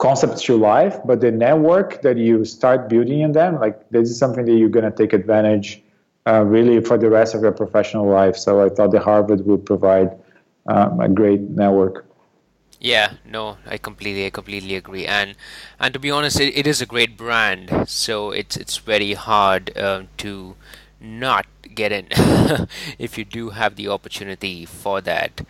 concepts 0.04 0.42
to 0.44 0.58
life, 0.58 1.00
but 1.06 1.22
the 1.22 1.32
network 1.32 2.02
that 2.02 2.18
you 2.18 2.44
start 2.44 2.90
building 2.90 3.22
in 3.22 3.32
them, 3.32 3.58
like 3.58 3.90
this 3.90 4.10
is 4.10 4.18
something 4.18 4.44
that 4.44 4.56
you're 4.60 4.76
going 4.78 4.90
to 4.92 4.98
take 5.02 5.14
advantage 5.14 5.82
uh, 6.28 6.44
really 6.44 6.84
for 6.84 6.98
the 6.98 7.10
rest 7.10 7.34
of 7.34 7.42
your 7.42 7.54
professional 7.54 8.06
life. 8.06 8.36
So 8.36 8.66
I 8.66 8.68
thought 8.68 8.92
the 8.92 9.00
Harvard 9.00 9.46
would 9.46 9.66
provide 9.66 10.10
um, 10.68 11.00
a 11.00 11.08
great 11.08 11.40
network. 11.40 12.06
Yeah, 12.82 13.14
no, 13.24 13.58
I 13.66 13.78
completely, 13.78 14.26
I 14.26 14.30
completely 14.30 14.76
agree. 14.76 15.06
And 15.06 15.36
and 15.80 15.94
to 15.94 16.00
be 16.00 16.12
honest, 16.12 16.38
it, 16.38 16.54
it 16.54 16.68
is 16.68 16.82
a 16.82 16.86
great 16.86 17.16
brand. 17.16 17.72
So 17.88 18.32
it's 18.32 18.58
it's 18.58 18.78
very 18.78 19.14
hard 19.14 19.72
um, 19.78 20.10
to 20.18 20.56
not 21.00 21.46
get 21.74 21.94
in 21.94 22.08
if 23.06 23.18
you 23.18 23.24
do 23.24 23.52
have 23.52 23.78
the 23.78 23.88
opportunity 23.88 24.66
for 24.66 25.00
that. 25.00 25.46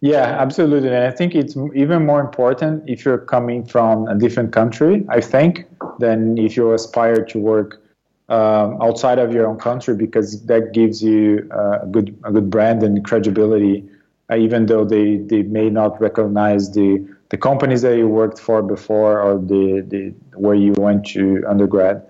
Yeah, 0.00 0.24
absolutely. 0.40 0.88
And 0.88 1.04
I 1.04 1.10
think 1.10 1.34
it's 1.34 1.56
even 1.74 2.06
more 2.06 2.20
important 2.20 2.88
if 2.88 3.04
you're 3.04 3.18
coming 3.18 3.64
from 3.66 4.08
a 4.08 4.14
different 4.14 4.52
country, 4.52 5.04
I 5.10 5.20
think, 5.20 5.66
than 5.98 6.38
if 6.38 6.56
you 6.56 6.72
aspire 6.72 7.22
to 7.26 7.38
work 7.38 7.82
um, 8.30 8.80
outside 8.80 9.18
of 9.18 9.32
your 9.32 9.46
own 9.46 9.58
country 9.58 9.94
because 9.94 10.46
that 10.46 10.72
gives 10.72 11.02
you 11.02 11.48
uh, 11.52 11.80
a 11.82 11.86
good 11.86 12.16
a 12.24 12.32
good 12.32 12.48
brand 12.48 12.82
and 12.82 13.04
credibility, 13.04 13.84
uh, 14.30 14.36
even 14.36 14.66
though 14.66 14.84
they, 14.84 15.18
they 15.18 15.42
may 15.42 15.68
not 15.68 16.00
recognize 16.00 16.72
the 16.72 17.06
the 17.28 17.36
companies 17.36 17.82
that 17.82 17.96
you 17.96 18.08
worked 18.08 18.38
for 18.38 18.62
before 18.62 19.20
or 19.20 19.38
the, 19.38 19.84
the 19.86 20.14
where 20.38 20.54
you 20.54 20.72
went 20.78 21.06
to 21.08 21.44
undergrad. 21.46 22.02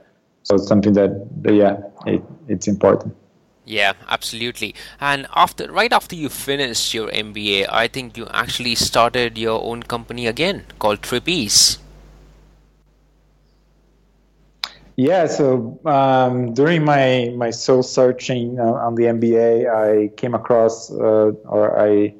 So 0.44 0.54
it's 0.54 0.66
something 0.68 0.94
that, 0.94 1.26
yeah, 1.44 1.76
it, 2.06 2.22
it's 2.48 2.66
important. 2.68 3.14
Yeah, 3.70 3.92
absolutely. 4.08 4.74
And 5.00 5.28
after 5.32 5.70
right 5.70 5.92
after 5.92 6.16
you 6.16 6.28
finished 6.28 6.92
your 6.92 7.08
MBA, 7.08 7.68
I 7.70 7.86
think 7.86 8.16
you 8.16 8.26
actually 8.26 8.74
started 8.74 9.38
your 9.38 9.62
own 9.62 9.84
company 9.84 10.26
again 10.26 10.64
called 10.80 11.02
Trippies. 11.02 11.78
Yeah, 14.96 15.28
so 15.28 15.78
um, 15.86 16.52
during 16.52 16.84
my 16.84 17.32
my 17.36 17.50
soul 17.50 17.84
searching 17.84 18.58
uh, 18.58 18.86
on 18.86 18.96
the 18.96 19.04
MBA, 19.04 19.70
I 19.70 20.08
came 20.16 20.34
across 20.34 20.90
uh, 20.90 21.30
or 21.44 21.78
I 21.78 22.12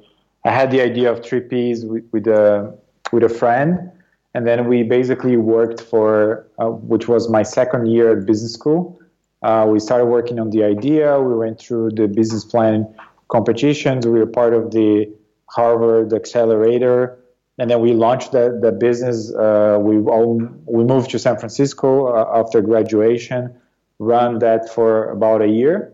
I 0.45 0.50
had 0.52 0.71
the 0.71 0.80
idea 0.80 1.11
of 1.11 1.21
Trippies 1.21 1.85
with, 1.85 2.04
with 2.12 2.28
a 2.28 2.78
with 3.11 3.25
a 3.25 3.28
friend, 3.28 3.90
and 4.35 4.47
then 4.47 4.69
we 4.69 4.85
basically 4.85 5.37
worked 5.37 5.80
for 5.80 6.47
uh, 6.61 6.66
which 6.66 7.09
was 7.09 7.28
my 7.28 7.42
second 7.42 7.88
year 7.88 8.16
at 8.16 8.25
business 8.25 8.54
school. 8.54 9.00
Uh, 9.42 9.66
we 9.68 9.80
started 9.80 10.06
working 10.06 10.38
on 10.38 10.50
the 10.50 10.62
idea. 10.64 11.20
We 11.20 11.35
went 11.35 11.59
through 11.59 11.90
the 11.92 12.09
business 12.09 12.44
plan 12.44 12.92
competitions. 13.28 14.06
We 14.06 14.18
were 14.18 14.26
part 14.26 14.52
of 14.52 14.70
the 14.73 15.11
Harvard 15.47 16.12
Accelerator, 16.12 17.18
and 17.59 17.70
then 17.70 17.80
we 17.80 17.92
launched 17.92 18.32
the, 18.32 18.59
the 18.61 18.73
business. 18.73 19.32
Uh, 19.32 19.78
we 19.80 19.99
all, 19.99 20.40
we 20.66 20.85
moved 20.85 21.11
to 21.11 21.18
San 21.18 21.38
Francisco 21.38 22.06
uh, 22.06 22.38
after 22.38 22.61
graduation, 22.61 23.54
ran 23.99 24.38
that 24.40 24.68
for 24.68 25.11
about 25.11 25.42
a 25.42 25.49
year, 25.49 25.92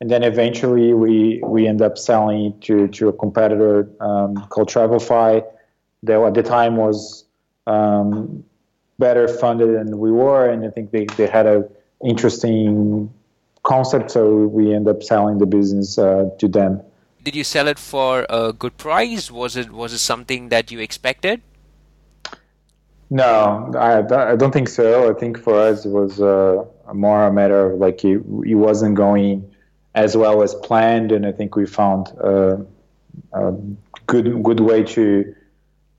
and 0.00 0.10
then 0.10 0.22
eventually 0.22 0.92
we 0.94 1.40
we 1.44 1.66
end 1.66 1.82
up 1.82 1.98
selling 1.98 2.58
to 2.60 2.88
to 2.88 3.08
a 3.08 3.12
competitor 3.12 3.88
um, 4.00 4.36
called 4.48 4.68
Travefy. 4.68 5.44
That 6.02 6.20
at 6.20 6.34
the 6.34 6.42
time 6.42 6.76
was 6.76 7.24
um, 7.66 8.44
better 8.98 9.28
funded 9.28 9.74
than 9.74 9.98
we 9.98 10.10
were, 10.10 10.48
and 10.48 10.64
I 10.64 10.70
think 10.70 10.90
they, 10.90 11.06
they 11.16 11.26
had 11.26 11.46
a 11.46 11.68
interesting 12.04 13.12
concept, 13.62 14.10
so 14.10 14.46
we 14.46 14.74
end 14.74 14.88
up 14.88 15.02
selling 15.02 15.38
the 15.38 15.46
business 15.46 15.98
uh, 15.98 16.30
to 16.38 16.48
them. 16.48 16.80
Did 17.24 17.34
you 17.34 17.44
sell 17.44 17.66
it 17.66 17.78
for 17.78 18.24
a 18.30 18.52
good 18.52 18.76
price? 18.78 19.30
Was 19.30 19.56
it 19.56 19.72
was 19.72 19.92
it 19.92 19.98
something 19.98 20.48
that 20.50 20.70
you 20.70 20.78
expected? 20.78 21.42
No, 23.10 23.72
I, 23.76 23.98
I 24.32 24.36
don't 24.36 24.52
think 24.52 24.68
so. 24.68 25.10
I 25.10 25.18
think 25.18 25.38
for 25.38 25.58
us 25.60 25.84
it 25.84 25.90
was 25.90 26.20
uh, 26.20 26.64
more 26.92 27.26
a 27.26 27.32
matter 27.32 27.72
of 27.72 27.80
like 27.80 28.04
it, 28.04 28.22
it 28.44 28.54
wasn't 28.54 28.94
going 28.94 29.48
as 29.94 30.16
well 30.16 30.42
as 30.42 30.54
planned, 30.54 31.10
and 31.10 31.26
I 31.26 31.32
think 31.32 31.56
we 31.56 31.66
found 31.66 32.08
uh, 32.22 32.58
a 33.32 33.54
good 34.06 34.42
good 34.42 34.60
way 34.60 34.82
to 34.84 35.34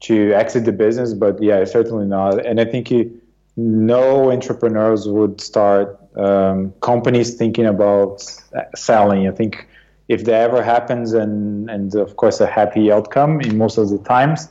to 0.01 0.33
exit 0.33 0.65
the 0.65 0.71
business. 0.71 1.13
But 1.13 1.41
yeah, 1.41 1.65
certainly 1.65 2.05
not. 2.05 2.45
And 2.45 2.61
I 2.61 2.65
think 2.65 2.91
it, 2.91 3.11
no 3.57 4.31
entrepreneurs 4.31 5.07
would 5.07 5.41
start 5.41 5.99
um, 6.15 6.73
companies 6.81 7.33
thinking 7.33 7.65
about 7.65 8.23
selling. 8.75 9.27
I 9.27 9.31
think 9.31 9.67
if 10.07 10.23
that 10.25 10.41
ever 10.49 10.63
happens, 10.63 11.13
and 11.13 11.69
and 11.69 11.93
of 11.95 12.15
course 12.15 12.39
a 12.39 12.47
happy 12.47 12.91
outcome 12.91 13.41
in 13.41 13.57
most 13.57 13.77
of 13.77 13.89
the 13.89 13.97
times, 13.97 14.47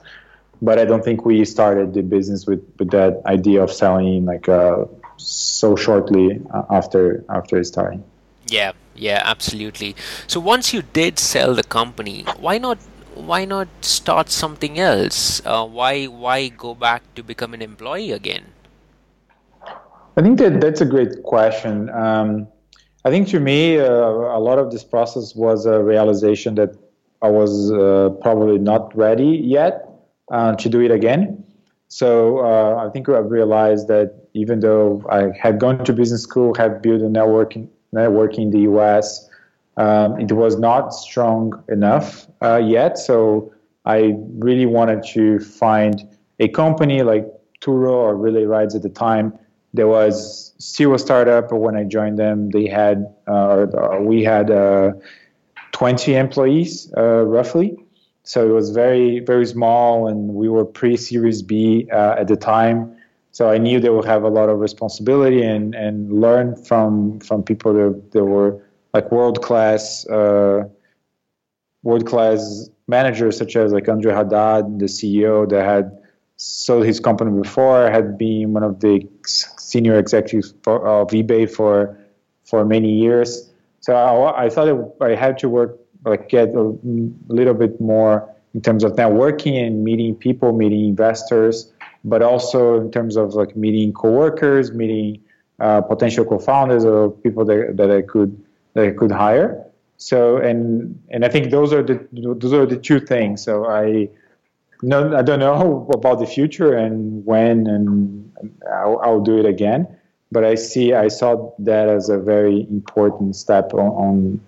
but 0.60 0.78
I 0.78 0.84
don't 0.84 1.04
think 1.04 1.24
we 1.24 1.44
started 1.44 1.94
the 1.94 2.02
business 2.02 2.46
with, 2.46 2.62
with 2.78 2.90
that 2.90 3.22
idea 3.26 3.62
of 3.62 3.72
selling 3.72 4.26
like 4.26 4.48
uh, 4.48 4.84
so 5.16 5.76
shortly 5.76 6.42
after 6.70 7.24
after 7.28 7.62
starting. 7.64 8.04
Yeah, 8.48 8.72
yeah, 8.94 9.22
absolutely. 9.24 9.96
So 10.26 10.40
once 10.40 10.72
you 10.72 10.82
did 10.82 11.18
sell 11.18 11.54
the 11.54 11.64
company, 11.64 12.24
why 12.38 12.58
not 12.58 12.78
why 13.14 13.44
not 13.44 13.68
start 13.80 14.30
something 14.30 14.78
else? 14.78 15.40
Uh, 15.44 15.64
why 15.64 16.04
why 16.06 16.48
go 16.48 16.74
back 16.74 17.02
to 17.14 17.22
become 17.22 17.54
an 17.54 17.62
employee 17.62 18.12
again? 18.12 18.55
I 20.16 20.22
think 20.22 20.38
that 20.38 20.60
that's 20.60 20.80
a 20.80 20.86
great 20.86 21.22
question. 21.24 21.90
Um, 21.90 22.48
I 23.04 23.10
think 23.10 23.28
to 23.28 23.40
me, 23.40 23.78
uh, 23.78 23.86
a 23.86 24.40
lot 24.40 24.58
of 24.58 24.70
this 24.70 24.82
process 24.82 25.34
was 25.34 25.66
a 25.66 25.82
realization 25.82 26.54
that 26.54 26.74
I 27.20 27.28
was 27.28 27.70
uh, 27.70 28.10
probably 28.22 28.58
not 28.58 28.96
ready 28.96 29.40
yet 29.44 29.88
uh, 30.30 30.56
to 30.56 30.68
do 30.68 30.80
it 30.80 30.90
again. 30.90 31.44
So 31.88 32.38
uh, 32.38 32.84
I 32.86 32.90
think 32.90 33.08
I've 33.08 33.30
realized 33.30 33.88
that 33.88 34.28
even 34.32 34.60
though 34.60 35.04
I 35.10 35.30
had 35.38 35.60
gone 35.60 35.84
to 35.84 35.92
business 35.92 36.22
school, 36.22 36.54
had 36.54 36.82
built 36.82 37.02
a 37.02 37.04
networking 37.04 37.68
network 37.92 38.38
in 38.38 38.50
the 38.50 38.60
US, 38.60 39.28
um, 39.76 40.18
it 40.18 40.32
was 40.32 40.58
not 40.58 40.94
strong 40.94 41.62
enough 41.68 42.26
uh, 42.42 42.56
yet. 42.56 42.98
So 42.98 43.52
I 43.84 44.14
really 44.38 44.66
wanted 44.66 45.04
to 45.14 45.38
find 45.40 46.08
a 46.40 46.48
company 46.48 47.02
like 47.02 47.26
Turo 47.60 47.92
or 47.92 48.16
Relay 48.16 48.44
Rides 48.44 48.74
at 48.74 48.82
the 48.82 48.88
time 48.88 49.38
there 49.76 49.86
was 49.86 50.54
still 50.58 50.94
a 50.94 50.98
startup 50.98 51.52
when 51.52 51.76
I 51.76 51.84
joined 51.84 52.18
them. 52.18 52.50
They 52.50 52.66
had, 52.66 53.14
uh, 53.28 53.66
or 53.72 54.02
we 54.02 54.24
had 54.24 54.50
uh, 54.50 54.92
20 55.72 56.14
employees 56.14 56.92
uh, 56.96 57.24
roughly. 57.26 57.76
So 58.22 58.48
it 58.48 58.52
was 58.52 58.70
very, 58.70 59.20
very 59.20 59.46
small, 59.46 60.08
and 60.08 60.34
we 60.34 60.48
were 60.48 60.64
pre 60.64 60.96
Series 60.96 61.42
B 61.42 61.88
uh, 61.92 62.16
at 62.18 62.26
the 62.26 62.36
time. 62.36 62.96
So 63.30 63.50
I 63.50 63.58
knew 63.58 63.78
they 63.78 63.90
would 63.90 64.06
have 64.06 64.24
a 64.24 64.28
lot 64.28 64.48
of 64.48 64.58
responsibility 64.58 65.42
and, 65.42 65.74
and 65.74 66.20
learn 66.20 66.56
from 66.56 67.20
from 67.20 67.42
people 67.42 67.74
that, 67.74 68.12
that 68.12 68.24
were 68.24 68.60
like 68.94 69.12
world 69.12 69.42
class 69.42 70.06
uh, 70.08 70.64
world 71.82 72.06
class 72.06 72.70
managers 72.88 73.36
such 73.36 73.54
as 73.54 73.72
like 73.72 73.88
Andre 73.88 74.12
Haddad, 74.12 74.78
the 74.78 74.86
CEO 74.86 75.48
that 75.50 75.64
had 75.64 75.96
sold 76.36 76.84
his 76.84 77.00
company 77.00 77.30
before, 77.40 77.90
had 77.90 78.18
been 78.18 78.52
one 78.52 78.62
of 78.62 78.80
the 78.80 79.06
senior 79.26 79.98
executives 79.98 80.54
for, 80.62 80.86
of 80.86 81.08
eBay 81.08 81.50
for 81.50 81.98
for 82.44 82.64
many 82.64 82.92
years. 82.92 83.50
So 83.80 83.94
I, 83.94 84.44
I 84.44 84.50
thought 84.50 84.68
I 85.00 85.14
had 85.14 85.38
to 85.38 85.48
work 85.48 85.78
like 86.04 86.28
get 86.28 86.54
a 86.54 86.76
little 87.28 87.54
bit 87.54 87.80
more 87.80 88.32
in 88.54 88.60
terms 88.60 88.84
of 88.84 88.92
networking 88.92 89.66
and 89.66 89.84
meeting 89.84 90.14
people, 90.14 90.52
meeting 90.52 90.86
investors, 90.86 91.72
but 92.04 92.22
also 92.22 92.80
in 92.80 92.90
terms 92.90 93.16
of 93.16 93.34
like 93.34 93.56
meeting 93.56 93.92
coworkers, 93.92 94.72
meeting 94.72 95.20
uh, 95.58 95.80
potential 95.80 96.24
co-founders 96.24 96.84
or 96.84 97.10
people 97.10 97.44
that, 97.44 97.76
that 97.76 97.90
I 97.90 98.02
could 98.02 98.40
that 98.74 98.86
I 98.86 98.90
could 98.90 99.10
hire. 99.10 99.62
So 99.96 100.36
and 100.36 101.02
and 101.08 101.24
I 101.24 101.28
think 101.28 101.50
those 101.50 101.72
are 101.72 101.82
the 101.82 102.06
those 102.12 102.52
are 102.52 102.66
the 102.66 102.76
two 102.76 103.00
things. 103.00 103.42
So 103.42 103.66
I 103.66 104.08
no, 104.82 105.16
I 105.16 105.22
don't 105.22 105.40
know 105.40 105.86
about 105.94 106.18
the 106.18 106.26
future 106.26 106.74
and 106.74 107.24
when 107.24 107.66
and 107.66 108.32
I'll, 108.72 109.00
I'll, 109.02 109.20
do 109.20 109.38
it 109.38 109.46
again. 109.46 109.88
But 110.32 110.44
I 110.44 110.56
see, 110.56 110.92
I 110.92 111.08
saw 111.08 111.52
that 111.60 111.88
as 111.88 112.08
a 112.08 112.18
very 112.18 112.66
important 112.68 113.36
step 113.36 113.72
on, 113.74 114.40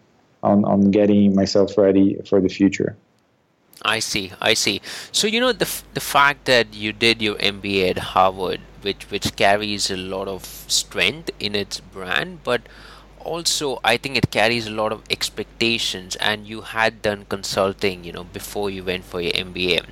on, 0.42 0.64
on 0.64 0.90
getting 0.90 1.34
myself 1.34 1.78
ready 1.78 2.16
for 2.28 2.40
the 2.40 2.48
future. 2.48 2.96
I 3.82 4.00
see, 4.00 4.32
I 4.40 4.54
see. 4.54 4.80
So 5.12 5.28
you 5.28 5.38
know 5.38 5.52
the 5.52 5.70
the 5.94 6.00
fact 6.00 6.46
that 6.46 6.74
you 6.74 6.92
did 6.92 7.22
your 7.22 7.36
MBA 7.36 7.90
at 7.90 7.98
Harvard, 7.98 8.60
which 8.82 9.08
which 9.10 9.36
carries 9.36 9.88
a 9.88 9.96
lot 9.96 10.26
of 10.26 10.44
strength 10.66 11.30
in 11.38 11.54
its 11.54 11.78
brand, 11.78 12.42
but 12.42 12.62
also 13.28 13.80
I 13.84 13.96
think 13.96 14.16
it 14.16 14.30
carries 14.30 14.66
a 14.66 14.70
lot 14.70 14.92
of 14.92 15.02
expectations. 15.10 16.16
And 16.16 16.46
you 16.46 16.62
had 16.62 17.02
done 17.02 17.26
consulting, 17.28 18.04
you 18.04 18.12
know, 18.12 18.24
before 18.24 18.70
you 18.70 18.82
went 18.84 19.04
for 19.04 19.20
your 19.20 19.32
MBA, 19.32 19.84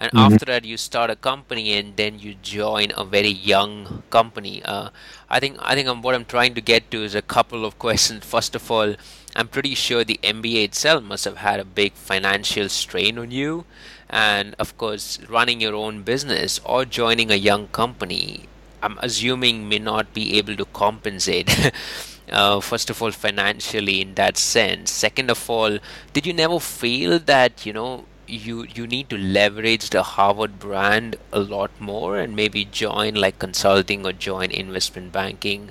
and 0.00 0.12
mm-hmm. 0.12 0.18
after 0.18 0.46
that 0.46 0.64
you 0.64 0.76
start 0.76 1.10
a 1.10 1.16
company, 1.16 1.72
and 1.78 1.96
then 1.96 2.18
you 2.18 2.34
join 2.42 2.92
a 2.96 3.04
very 3.04 3.34
young 3.52 4.02
company. 4.10 4.62
Uh, 4.62 4.88
I 5.28 5.40
think 5.40 5.58
I 5.60 5.74
think 5.74 5.88
I'm, 5.88 6.02
what 6.02 6.14
I'm 6.14 6.24
trying 6.24 6.54
to 6.54 6.60
get 6.60 6.90
to 6.92 7.02
is 7.02 7.14
a 7.14 7.22
couple 7.36 7.64
of 7.64 7.78
questions. 7.86 8.24
First 8.24 8.54
of 8.54 8.70
all, 8.70 8.94
I'm 9.36 9.48
pretty 9.48 9.74
sure 9.74 10.04
the 10.04 10.20
MBA 10.22 10.64
itself 10.64 11.02
must 11.02 11.24
have 11.24 11.38
had 11.38 11.60
a 11.60 11.64
big 11.64 11.92
financial 11.94 12.68
strain 12.68 13.18
on 13.18 13.30
you, 13.30 13.64
and 14.08 14.54
of 14.58 14.76
course, 14.78 15.18
running 15.28 15.60
your 15.60 15.74
own 15.74 16.02
business 16.02 16.60
or 16.64 16.84
joining 16.84 17.30
a 17.30 17.36
young 17.50 17.68
company 17.68 18.48
I'm 18.84 18.98
assuming 19.00 19.66
may 19.66 19.78
not 19.78 20.12
be 20.12 20.36
able 20.36 20.56
to 20.56 20.66
compensate. 20.66 21.48
uh, 22.30 22.60
first 22.60 22.90
of 22.90 23.02
all, 23.02 23.10
financially 23.10 24.00
in 24.00 24.14
that 24.14 24.36
sense. 24.36 24.90
Second 24.90 25.30
of 25.30 25.48
all, 25.48 25.78
did 26.12 26.26
you 26.26 26.32
never 26.32 26.60
feel 26.60 27.18
that 27.18 27.66
you 27.66 27.72
know 27.72 28.04
you 28.26 28.66
you 28.74 28.86
need 28.86 29.08
to 29.10 29.18
leverage 29.18 29.90
the 29.90 30.02
Harvard 30.02 30.58
brand 30.58 31.16
a 31.32 31.40
lot 31.40 31.70
more 31.78 32.18
and 32.18 32.34
maybe 32.34 32.64
join 32.64 33.14
like 33.14 33.38
consulting 33.38 34.06
or 34.06 34.12
join 34.12 34.50
investment 34.50 35.12
banking? 35.12 35.70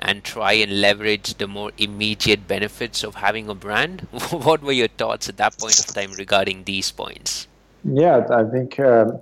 and 0.00 0.22
try 0.24 0.52
and 0.52 0.80
leverage 0.80 1.34
the 1.38 1.46
more 1.46 1.70
immediate 1.78 2.46
benefits 2.46 3.02
of 3.02 3.14
having 3.14 3.48
a 3.48 3.54
brand. 3.54 4.00
what 4.30 4.62
were 4.62 4.72
your 4.72 4.88
thoughts 4.88 5.28
at 5.28 5.36
that 5.38 5.56
point 5.58 5.78
of 5.78 5.86
time 5.86 6.12
regarding 6.12 6.64
these 6.64 6.90
points? 6.90 7.46
Yeah, 7.84 8.26
I 8.30 8.44
think 8.44 8.78
uh, 8.78 9.12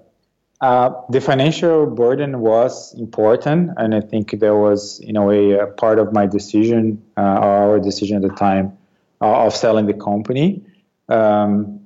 uh, 0.63 0.93
the 1.11 1.21
financial 1.21 1.87
burden 1.87 2.39
was 2.39 2.95
important, 2.95 3.71
and 3.79 3.93
I 3.97 4.01
think 4.01 4.39
there 4.39 4.55
was, 4.55 5.01
in 5.01 5.17
a 5.17 5.25
way, 5.25 5.51
a 5.59 5.67
part 5.67 5.99
of 5.99 6.13
my 6.13 6.27
decision, 6.27 7.03
uh, 7.17 7.21
our 7.21 7.81
decision 7.81 8.25
at 8.25 8.31
the 8.31 8.37
time, 8.37 8.79
uh, 9.21 9.47
of 9.47 9.57
selling 9.57 9.87
the 9.87 9.95
company. 9.95 10.65
Um, 11.09 11.81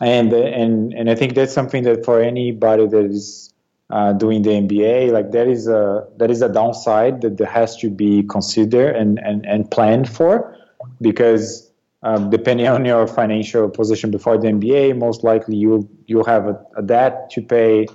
and 0.00 0.32
and 0.32 0.94
and 0.94 1.10
I 1.10 1.14
think 1.14 1.34
that's 1.34 1.52
something 1.52 1.82
that 1.82 2.06
for 2.06 2.22
anybody 2.22 2.86
that 2.86 3.04
is 3.04 3.52
uh, 3.90 4.14
doing 4.14 4.40
the 4.40 4.50
MBA, 4.50 5.12
like 5.12 5.32
that 5.32 5.46
is 5.46 5.68
a 5.68 6.08
that 6.16 6.30
is 6.30 6.40
a 6.40 6.48
downside 6.48 7.20
that 7.20 7.38
has 7.40 7.76
to 7.78 7.90
be 7.90 8.22
considered 8.22 8.96
and 8.96 9.18
and, 9.18 9.44
and 9.44 9.70
planned 9.70 10.08
for, 10.08 10.56
because 11.02 11.70
um, 12.02 12.30
depending 12.30 12.66
on 12.66 12.86
your 12.86 13.06
financial 13.06 13.68
position 13.68 14.10
before 14.10 14.38
the 14.38 14.48
MBA, 14.48 14.96
most 14.96 15.22
likely 15.22 15.56
you 15.56 15.86
you'll 16.06 16.24
have 16.24 16.46
a, 16.48 16.58
a 16.78 16.82
debt 16.82 17.28
to 17.32 17.42
pay 17.42 17.86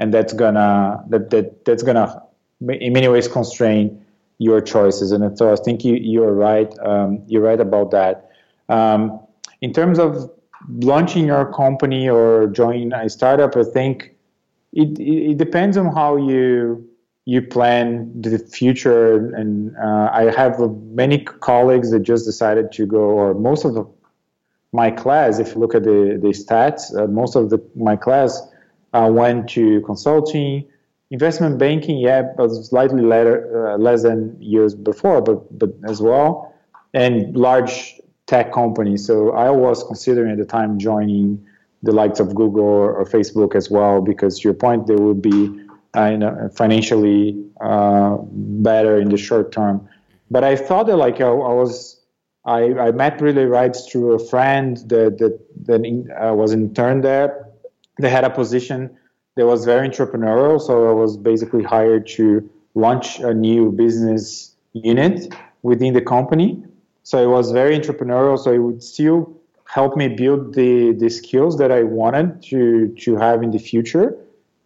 and 0.00 0.12
that's 0.12 0.32
gonna 0.32 1.04
that, 1.10 1.30
that 1.30 1.64
that's 1.64 1.84
gonna 1.84 2.22
in 2.68 2.92
many 2.92 3.06
ways 3.06 3.28
constrain 3.28 4.04
your 4.38 4.60
choices. 4.60 5.12
And 5.12 5.38
so 5.38 5.52
I 5.52 5.56
think 5.56 5.84
you 5.84 5.94
you're 5.94 6.32
right. 6.32 6.72
Um, 6.80 7.22
you're 7.28 7.42
right 7.42 7.60
about 7.60 7.92
that. 7.92 8.30
Um, 8.68 9.20
in 9.60 9.72
terms 9.72 9.98
of 9.98 10.30
launching 10.78 11.26
your 11.26 11.52
company 11.52 12.08
or 12.08 12.46
joining 12.48 12.92
a 12.92 13.08
startup, 13.10 13.56
I 13.56 13.64
think 13.64 14.14
it, 14.72 14.98
it, 14.98 15.30
it 15.32 15.38
depends 15.38 15.76
on 15.76 15.94
how 15.94 16.16
you 16.16 16.88
you 17.26 17.42
plan 17.42 18.10
the 18.20 18.38
future. 18.38 19.34
And 19.34 19.76
uh, 19.76 20.08
I 20.12 20.32
have 20.34 20.58
many 20.92 21.18
colleagues 21.18 21.90
that 21.90 22.00
just 22.00 22.24
decided 22.24 22.72
to 22.72 22.86
go, 22.86 23.02
or 23.02 23.34
most 23.34 23.66
of 23.66 23.74
the, 23.74 23.84
my 24.72 24.90
class, 24.90 25.38
if 25.38 25.54
you 25.54 25.60
look 25.60 25.74
at 25.74 25.84
the 25.84 26.18
the 26.22 26.28
stats, 26.28 26.96
uh, 26.98 27.06
most 27.06 27.36
of 27.36 27.50
the 27.50 27.58
my 27.74 27.96
class 27.96 28.40
uh, 28.92 29.08
went 29.12 29.48
to 29.50 29.80
consulting, 29.82 30.66
investment 31.10 31.58
banking. 31.58 31.98
Yeah, 31.98 32.22
but 32.36 32.48
slightly 32.50 33.02
later, 33.02 33.68
uh, 33.68 33.78
less 33.78 34.02
than 34.02 34.36
years 34.40 34.74
before, 34.74 35.20
but 35.20 35.58
but 35.58 35.70
as 35.84 36.00
well, 36.00 36.54
and 36.94 37.36
large 37.36 38.00
tech 38.26 38.52
companies. 38.52 39.06
So 39.06 39.32
I 39.32 39.50
was 39.50 39.82
considering 39.84 40.30
at 40.30 40.38
the 40.38 40.44
time 40.44 40.78
joining 40.78 41.44
the 41.82 41.92
likes 41.92 42.20
of 42.20 42.34
Google 42.34 42.64
or, 42.64 43.04
Facebook 43.06 43.54
as 43.54 43.70
well, 43.70 44.02
because 44.02 44.38
to 44.38 44.44
your 44.44 44.54
point, 44.54 44.86
they 44.86 44.94
would 44.94 45.22
be 45.22 45.66
uh, 45.94 46.48
financially 46.54 47.42
uh, 47.60 48.18
better 48.30 49.00
in 49.00 49.08
the 49.08 49.16
short 49.16 49.50
term. 49.50 49.88
But 50.30 50.44
I 50.44 50.56
thought 50.56 50.86
that 50.86 50.96
like 50.96 51.20
I, 51.20 51.26
I 51.26 51.54
was. 51.54 51.96
I, 52.46 52.72
I 52.86 52.90
met 52.90 53.20
Relay 53.20 53.44
Rides 53.44 53.86
through 53.86 54.14
a 54.14 54.18
friend 54.18 54.78
that 54.88 55.18
that, 55.18 55.38
that 55.66 55.84
in, 55.84 56.10
uh, 56.10 56.32
was 56.32 56.54
intern 56.54 57.02
there 57.02 57.49
they 58.00 58.10
had 58.10 58.24
a 58.24 58.30
position 58.30 58.90
that 59.36 59.46
was 59.46 59.64
very 59.64 59.88
entrepreneurial. 59.88 60.60
So 60.60 60.88
I 60.88 60.92
was 60.92 61.16
basically 61.16 61.62
hired 61.62 62.06
to 62.18 62.48
launch 62.74 63.20
a 63.20 63.32
new 63.32 63.72
business 63.72 64.54
unit 64.72 65.32
within 65.62 65.94
the 65.94 66.00
company. 66.00 66.62
So 67.02 67.22
it 67.22 67.26
was 67.26 67.50
very 67.50 67.78
entrepreneurial. 67.78 68.38
So 68.38 68.52
it 68.52 68.58
would 68.58 68.82
still 68.82 69.32
help 69.66 69.96
me 69.96 70.08
build 70.08 70.54
the, 70.54 70.92
the 70.92 71.08
skills 71.08 71.58
that 71.58 71.70
I 71.70 71.82
wanted 71.84 72.42
to, 72.44 72.88
to 73.04 73.16
have 73.16 73.42
in 73.42 73.50
the 73.52 73.58
future. 73.58 74.16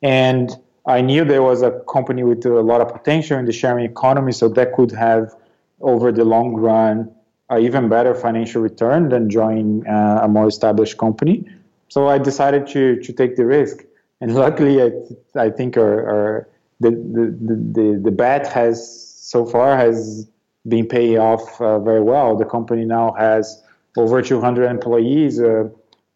And 0.03 0.51
I 0.87 1.01
knew 1.01 1.25
there 1.25 1.43
was 1.43 1.63
a 1.63 1.73
company 1.89 2.25
with 2.25 2.45
a 2.45 2.61
lot 2.61 2.81
of 2.81 2.93
potential 2.93 3.39
in 3.39 3.47
the 3.47 3.53
sharing 3.53 3.85
economy, 3.85 4.33
so 4.33 4.49
that 4.49 4.75
could 4.75 4.93
have, 4.93 5.35
over 5.81 6.13
the 6.13 6.25
long 6.25 6.55
run, 6.55 7.11
an 7.51 7.63
even 7.63 7.89
better 7.89 8.15
financial 8.15 8.63
return 8.63 9.09
than 9.09 9.29
joining 9.29 9.87
uh, 9.87 10.21
a 10.23 10.29
more 10.29 10.47
established 10.47 10.97
company. 10.99 11.49
So 11.89 12.09
I 12.09 12.19
decided 12.19 12.67
to 12.69 13.01
to 13.01 13.13
take 13.13 13.37
the 13.37 13.47
risk, 13.47 13.85
and 14.21 14.35
luckily, 14.45 14.83
I, 14.83 14.91
I 15.37 15.51
think 15.51 15.77
our, 15.77 16.09
our 16.09 16.49
the, 16.81 16.91
the, 16.91 17.25
the 17.73 18.01
the 18.05 18.11
bet 18.11 18.47
has 18.47 18.77
so 19.21 19.45
far 19.45 19.77
has 19.77 20.29
been 20.67 20.87
paying 20.87 21.19
off 21.19 21.61
uh, 21.61 21.79
very 21.79 22.03
well. 22.03 22.37
The 22.37 22.45
company 22.45 22.85
now 22.85 23.13
has 23.19 23.63
over 23.97 24.23
200 24.23 24.65
employees. 24.65 25.41
Uh, 25.41 25.69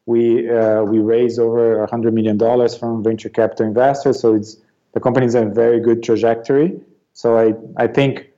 we 0.07 0.51
uh, 0.51 0.83
we 0.83 1.01
raised 1.01 1.39
over 1.39 1.81
100 1.81 2.15
million 2.15 2.39
dollars 2.39 2.77
from 2.77 3.05
venture 3.05 3.29
capital 3.29 3.67
investors. 3.67 4.21
So 4.21 4.35
it's 4.35 4.57
the 4.93 5.01
company 5.01 5.27
is 5.27 5.35
a 5.35 5.45
very 5.45 5.81
good 5.81 6.03
trajectory. 6.03 6.81
So 7.13 7.37
I 7.37 7.55
I 7.77 7.87
think 7.87 8.31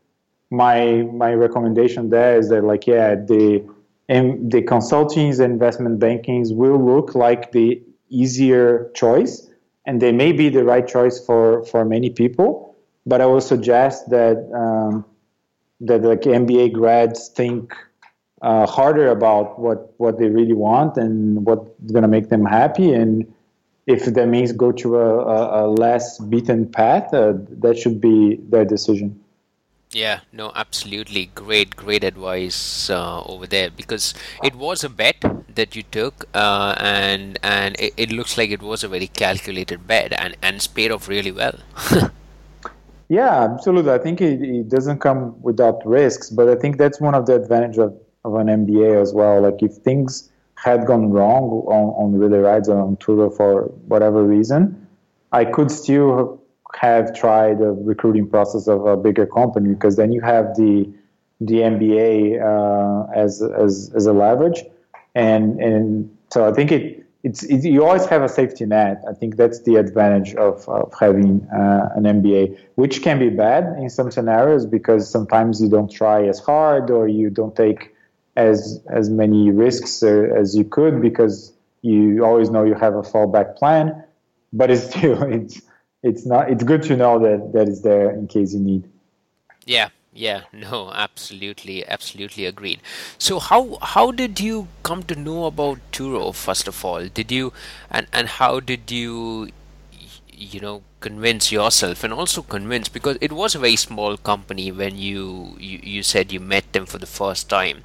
my 0.50 1.02
my 1.12 1.32
recommendation 1.34 2.10
there 2.10 2.36
is 2.36 2.48
that 2.48 2.64
like 2.64 2.86
yeah 2.86 3.14
the 3.14 3.64
and 4.10 4.50
the 4.50 4.60
consultings 4.60 5.38
and 5.38 5.52
investment 5.52 6.00
bankings 6.00 6.52
will 6.52 6.84
look 6.84 7.14
like 7.14 7.52
the 7.52 7.80
easier 8.08 8.90
choice 8.94 9.48
and 9.86 10.02
they 10.02 10.12
may 10.12 10.32
be 10.32 10.48
the 10.48 10.64
right 10.64 10.86
choice 10.86 11.24
for, 11.24 11.64
for 11.64 11.84
many 11.84 12.10
people 12.10 12.76
but 13.06 13.20
i 13.20 13.26
will 13.26 13.40
suggest 13.40 14.10
that 14.10 14.36
um, 14.52 15.04
that 15.80 16.02
like 16.02 16.22
mba 16.22 16.70
grads 16.72 17.28
think 17.28 17.72
uh, 18.42 18.66
harder 18.66 19.08
about 19.08 19.58
what 19.58 19.94
what 19.98 20.18
they 20.18 20.28
really 20.28 20.54
want 20.54 20.96
and 20.96 21.46
what's 21.46 21.92
going 21.92 22.02
to 22.02 22.08
make 22.08 22.28
them 22.30 22.44
happy 22.44 22.92
and 22.92 23.32
if 23.86 24.04
that 24.06 24.28
means 24.28 24.52
go 24.52 24.72
to 24.72 24.96
a, 24.96 25.18
a, 25.36 25.66
a 25.66 25.70
less 25.70 26.18
beaten 26.18 26.66
path 26.68 27.14
uh, 27.14 27.32
that 27.50 27.78
should 27.78 28.00
be 28.00 28.36
their 28.48 28.64
decision 28.64 29.19
yeah, 29.92 30.20
no, 30.32 30.52
absolutely. 30.54 31.26
Great, 31.34 31.74
great 31.74 32.04
advice 32.04 32.88
uh, 32.90 33.22
over 33.24 33.46
there 33.46 33.70
because 33.70 34.14
it 34.44 34.54
was 34.54 34.84
a 34.84 34.88
bet 34.88 35.16
that 35.54 35.74
you 35.74 35.82
took, 35.82 36.26
uh, 36.32 36.74
and 36.78 37.38
and 37.42 37.74
it, 37.80 37.94
it, 37.96 38.12
looks 38.12 38.38
like 38.38 38.50
it 38.50 38.62
was 38.62 38.84
a 38.84 38.88
very 38.88 39.08
calculated 39.08 39.86
bet, 39.86 40.12
and 40.12 40.36
and 40.42 40.56
it's 40.56 40.68
paid 40.68 40.92
off 40.92 41.08
really 41.08 41.32
well. 41.32 41.58
yeah, 43.08 43.42
absolutely. 43.42 43.92
I 43.92 43.98
think 43.98 44.20
it, 44.20 44.40
it 44.42 44.68
doesn't 44.68 45.00
come 45.00 45.40
without 45.42 45.84
risks, 45.84 46.30
but 46.30 46.48
I 46.48 46.54
think 46.54 46.78
that's 46.78 47.00
one 47.00 47.16
of 47.16 47.26
the 47.26 47.34
advantages 47.34 47.78
of, 47.78 48.00
of 48.24 48.34
an 48.36 48.46
MBA 48.46 49.00
as 49.02 49.12
well. 49.12 49.40
Like 49.40 49.60
if 49.60 49.72
things 49.72 50.30
had 50.54 50.86
gone 50.86 51.10
wrong 51.10 51.64
on, 51.66 51.88
on 52.04 52.18
Relay 52.18 52.38
Rides 52.38 52.68
or 52.68 52.78
on 52.78 52.96
Turo 52.98 53.34
for 53.34 53.64
whatever 53.88 54.22
reason, 54.22 54.86
I 55.32 55.46
could 55.46 55.70
still 55.70 56.39
have 56.78 57.14
tried 57.14 57.58
the 57.58 57.72
recruiting 57.72 58.28
process 58.28 58.68
of 58.68 58.86
a 58.86 58.96
bigger 58.96 59.26
company 59.26 59.70
because 59.70 59.96
then 59.96 60.12
you 60.12 60.20
have 60.20 60.56
the 60.56 60.92
the 61.42 61.54
MBA 61.54 62.40
uh, 62.40 63.10
as, 63.12 63.40
as 63.42 63.90
as 63.94 64.06
a 64.06 64.12
leverage, 64.12 64.62
and 65.14 65.60
and 65.60 66.16
so 66.30 66.48
I 66.48 66.52
think 66.52 66.70
it 66.70 67.06
it's 67.22 67.42
it, 67.44 67.64
you 67.64 67.84
always 67.84 68.06
have 68.06 68.22
a 68.22 68.28
safety 68.28 68.64
net. 68.66 69.02
I 69.08 69.12
think 69.12 69.36
that's 69.36 69.62
the 69.62 69.76
advantage 69.76 70.34
of, 70.34 70.68
of 70.68 70.92
having 70.98 71.46
uh, 71.52 71.90
an 71.94 72.04
MBA, 72.04 72.58
which 72.76 73.02
can 73.02 73.18
be 73.18 73.28
bad 73.28 73.64
in 73.78 73.90
some 73.90 74.10
scenarios 74.10 74.66
because 74.66 75.10
sometimes 75.10 75.60
you 75.60 75.68
don't 75.68 75.90
try 75.90 76.26
as 76.26 76.38
hard 76.38 76.90
or 76.90 77.08
you 77.08 77.30
don't 77.30 77.54
take 77.54 77.94
as 78.36 78.82
as 78.88 79.10
many 79.10 79.50
risks 79.50 80.02
uh, 80.02 80.28
as 80.34 80.56
you 80.56 80.64
could 80.64 81.02
because 81.02 81.52
you 81.82 82.24
always 82.24 82.50
know 82.50 82.64
you 82.64 82.74
have 82.74 82.94
a 82.94 83.02
fallback 83.02 83.56
plan. 83.56 84.04
But 84.52 84.70
it's 84.70 84.84
still 84.90 85.22
it's 85.22 85.60
it's 86.02 86.26
not 86.26 86.50
it's 86.50 86.64
good 86.64 86.82
to 86.84 86.96
know 86.96 87.18
that 87.18 87.52
that 87.52 87.68
is 87.68 87.82
there 87.82 88.10
in 88.10 88.26
case 88.26 88.54
you 88.54 88.60
need. 88.60 88.84
Yeah 89.66 89.90
yeah 90.12 90.42
no 90.52 90.90
absolutely 90.92 91.86
absolutely 91.86 92.46
agreed. 92.46 92.80
So 93.18 93.38
how 93.38 93.78
how 93.82 94.10
did 94.10 94.40
you 94.40 94.68
come 94.82 95.02
to 95.04 95.14
know 95.14 95.44
about 95.46 95.78
turo 95.92 96.34
first 96.34 96.68
of 96.68 96.84
all? 96.84 97.06
Did 97.06 97.30
you 97.32 97.52
and 97.90 98.06
and 98.12 98.28
how 98.28 98.60
did 98.60 98.90
you 98.90 99.50
you 100.40 100.58
know 100.58 100.82
convince 101.00 101.52
yourself 101.52 102.02
and 102.02 102.12
also 102.12 102.40
convince 102.42 102.88
because 102.88 103.18
it 103.20 103.30
was 103.30 103.54
a 103.54 103.58
very 103.58 103.76
small 103.76 104.16
company 104.16 104.72
when 104.72 104.96
you, 104.96 105.54
you 105.58 105.78
you 105.82 106.02
said 106.02 106.32
you 106.32 106.40
met 106.40 106.72
them 106.72 106.86
for 106.86 106.96
the 106.98 107.06
first 107.06 107.48
time. 107.50 107.84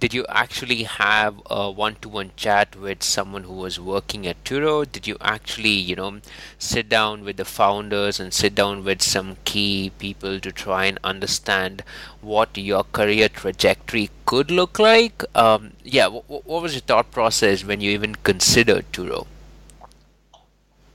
Did 0.00 0.12
you 0.12 0.26
actually 0.28 0.82
have 0.82 1.40
a 1.48 1.70
one-to-one 1.70 2.32
chat 2.36 2.74
with 2.74 3.04
someone 3.04 3.44
who 3.44 3.52
was 3.54 3.78
working 3.78 4.26
at 4.26 4.42
Turo? 4.44 4.84
Did 4.90 5.06
you 5.06 5.16
actually 5.20 5.70
you 5.90 5.94
know 5.94 6.20
sit 6.58 6.88
down 6.88 7.24
with 7.24 7.36
the 7.36 7.44
founders 7.44 8.18
and 8.18 8.34
sit 8.34 8.54
down 8.56 8.82
with 8.82 9.00
some 9.00 9.36
key 9.44 9.92
people 9.98 10.40
to 10.40 10.50
try 10.50 10.86
and 10.86 10.98
understand 11.04 11.84
what 12.20 12.58
your 12.58 12.82
career 12.84 13.28
trajectory 13.28 14.10
could 14.26 14.50
look 14.50 14.78
like? 14.80 15.24
Um, 15.36 15.72
yeah 15.84 16.04
w- 16.04 16.24
what 16.28 16.62
was 16.62 16.74
your 16.74 16.82
thought 16.82 17.12
process 17.12 17.64
when 17.64 17.80
you 17.80 17.92
even 17.92 18.16
considered 18.16 18.86
Turo? 18.92 19.26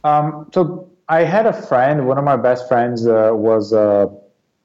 Um, 0.04 0.50
so 0.54 0.89
I 1.10 1.24
had 1.24 1.46
a 1.46 1.54
friend. 1.54 2.08
One 2.08 2.17
of 2.17 2.26
my 2.26 2.36
best 2.36 2.67
friends 2.67 3.08
uh, 3.08 3.32
was 3.34 3.72
a 3.72 4.12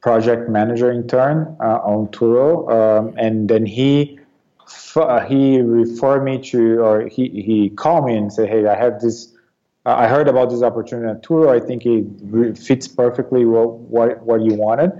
project 0.00 0.48
manager 0.48 0.90
intern 0.90 1.56
uh, 1.60 1.78
on 1.84 2.08
Turo, 2.08 2.68
um, 2.70 3.14
and 3.16 3.48
then 3.48 3.64
he 3.64 4.18
uh, 4.96 5.20
he 5.20 5.60
referred 5.60 6.24
me 6.24 6.38
to, 6.50 6.80
or 6.80 7.08
he 7.08 7.28
he 7.28 7.70
called 7.70 8.06
me 8.06 8.16
and 8.16 8.32
said, 8.32 8.48
"Hey, 8.48 8.66
I 8.66 8.74
have 8.74 9.00
this. 9.00 9.32
Uh, 9.86 9.94
I 9.96 10.08
heard 10.08 10.28
about 10.28 10.50
this 10.50 10.62
opportunity 10.62 11.08
at 11.08 11.22
Turo. 11.22 11.48
I 11.48 11.64
think 11.64 11.86
it 11.86 12.58
fits 12.58 12.88
perfectly 12.88 13.44
what 13.44 13.78
what, 13.78 14.22
what 14.22 14.42
you 14.42 14.54
wanted." 14.54 14.90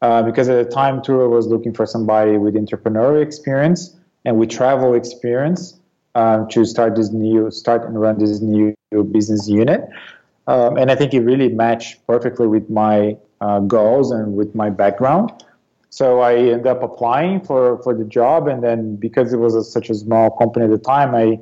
Uh, 0.00 0.22
because 0.22 0.48
at 0.48 0.64
the 0.64 0.70
time, 0.70 1.00
Turo 1.00 1.28
was 1.28 1.48
looking 1.48 1.72
for 1.72 1.86
somebody 1.86 2.36
with 2.36 2.54
entrepreneurial 2.54 3.22
experience 3.22 3.96
and 4.24 4.38
with 4.38 4.50
travel 4.50 4.94
experience 4.94 5.80
um, 6.14 6.46
to 6.50 6.64
start 6.64 6.94
this 6.94 7.10
new 7.10 7.50
start 7.50 7.84
and 7.84 8.00
run 8.00 8.18
this 8.18 8.40
new 8.40 8.74
business 9.10 9.48
unit. 9.48 9.88
Um, 10.46 10.76
and 10.76 10.90
I 10.90 10.94
think 10.94 11.14
it 11.14 11.20
really 11.20 11.48
matched 11.48 12.06
perfectly 12.06 12.46
with 12.46 12.68
my 12.68 13.16
uh, 13.40 13.60
goals 13.60 14.10
and 14.10 14.34
with 14.34 14.54
my 14.54 14.70
background. 14.70 15.32
So 15.90 16.20
I 16.20 16.34
ended 16.34 16.66
up 16.66 16.82
applying 16.82 17.40
for, 17.40 17.82
for 17.82 17.94
the 17.94 18.04
job, 18.04 18.48
and 18.48 18.62
then 18.62 18.96
because 18.96 19.32
it 19.32 19.38
was 19.38 19.54
a, 19.54 19.62
such 19.62 19.90
a 19.90 19.94
small 19.94 20.30
company 20.30 20.64
at 20.64 20.70
the 20.70 20.78
time, 20.78 21.14
I 21.14 21.38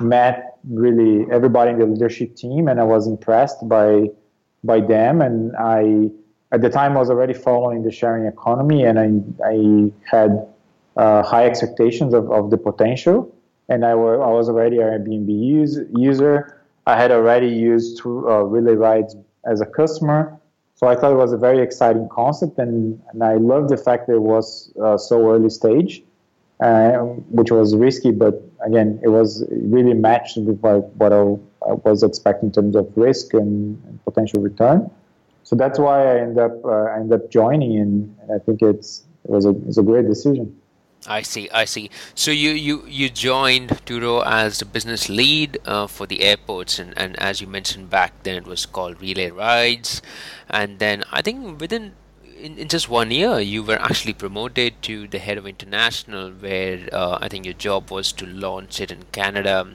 met 0.00 0.58
really 0.68 1.26
everybody 1.32 1.72
in 1.72 1.78
the 1.78 1.86
leadership 1.86 2.36
team, 2.36 2.68
and 2.68 2.80
I 2.80 2.84
was 2.84 3.06
impressed 3.06 3.68
by 3.68 4.08
by 4.64 4.80
them. 4.80 5.20
And 5.20 5.54
I 5.56 6.10
at 6.52 6.62
the 6.62 6.70
time 6.70 6.96
I 6.96 7.00
was 7.00 7.10
already 7.10 7.34
following 7.34 7.82
the 7.82 7.90
sharing 7.90 8.26
economy, 8.26 8.84
and 8.84 8.98
I 8.98 9.08
I 9.44 9.90
had 10.08 10.46
uh, 10.96 11.22
high 11.22 11.46
expectations 11.46 12.14
of, 12.14 12.30
of 12.30 12.50
the 12.50 12.56
potential 12.56 13.34
and 13.68 13.84
I, 13.84 13.94
were, 13.94 14.22
I 14.22 14.30
was 14.30 14.48
already 14.48 14.78
an 14.78 14.84
Airbnb 14.84 15.28
use, 15.28 15.78
user. 15.94 16.57
I 16.88 16.96
had 16.96 17.12
already 17.12 17.48
used 17.48 17.98
to, 17.98 18.30
uh, 18.30 18.42
Relay 18.44 18.72
Rides 18.72 19.14
as 19.44 19.60
a 19.60 19.66
customer. 19.66 20.40
So 20.76 20.86
I 20.86 20.94
thought 20.96 21.12
it 21.12 21.16
was 21.16 21.34
a 21.34 21.36
very 21.36 21.60
exciting 21.60 22.08
concept, 22.08 22.58
and, 22.58 22.98
and 23.12 23.22
I 23.22 23.34
loved 23.34 23.68
the 23.68 23.76
fact 23.76 24.06
that 24.06 24.14
it 24.14 24.22
was 24.22 24.72
uh, 24.82 24.96
so 24.96 25.30
early 25.30 25.50
stage, 25.50 26.02
uh, 26.60 26.92
which 27.38 27.50
was 27.50 27.76
risky, 27.76 28.10
but 28.10 28.42
again, 28.64 28.98
it 29.02 29.08
was 29.08 29.44
really 29.50 29.92
matched 29.92 30.38
with 30.38 30.60
what, 30.60 31.12
I, 31.12 31.36
was 31.60 32.02
expecting 32.02 32.48
in 32.48 32.52
terms 32.52 32.74
of 32.74 32.90
risk 32.96 33.34
and, 33.34 33.82
and, 33.86 34.02
potential 34.04 34.40
return. 34.40 34.90
So 35.42 35.56
that's 35.56 35.78
why 35.78 35.96
I 36.12 36.20
ended 36.20 36.38
up 36.38 36.64
uh, 36.64 36.84
I 36.92 37.00
ended 37.00 37.20
up 37.20 37.30
joining, 37.30 37.76
and, 37.78 38.16
and 38.22 38.32
I 38.32 38.38
think 38.38 38.62
it's 38.62 39.02
it 39.24 39.30
was 39.30 39.44
a 39.44 39.54
it's 39.66 39.76
a 39.76 39.82
great 39.82 40.06
decision. 40.06 40.57
I 41.08 41.22
see, 41.22 41.48
I 41.50 41.64
see. 41.64 41.90
So 42.14 42.30
you 42.30 42.50
you 42.50 42.84
you 42.86 43.08
joined 43.08 43.70
Turo 43.86 44.22
as 44.24 44.58
the 44.58 44.66
business 44.66 45.08
lead 45.08 45.58
uh, 45.64 45.86
for 45.86 46.06
the 46.06 46.22
airports, 46.22 46.78
and 46.78 46.92
and 46.96 47.18
as 47.18 47.40
you 47.40 47.46
mentioned 47.46 47.88
back 47.90 48.12
then, 48.22 48.36
it 48.36 48.46
was 48.46 48.66
called 48.66 49.00
Relay 49.00 49.30
Rides, 49.30 50.02
and 50.50 50.78
then 50.78 51.04
I 51.10 51.22
think 51.22 51.60
within 51.60 51.94
in, 52.38 52.58
in 52.58 52.68
just 52.68 52.88
one 52.88 53.10
year, 53.10 53.40
you 53.40 53.62
were 53.62 53.80
actually 53.80 54.12
promoted 54.12 54.82
to 54.82 55.08
the 55.08 55.18
head 55.18 55.38
of 55.38 55.46
international, 55.46 56.30
where 56.30 56.88
uh, 56.92 57.18
I 57.20 57.28
think 57.28 57.46
your 57.46 57.54
job 57.54 57.90
was 57.90 58.12
to 58.12 58.26
launch 58.26 58.80
it 58.80 58.90
in 58.90 59.04
Canada, 59.10 59.66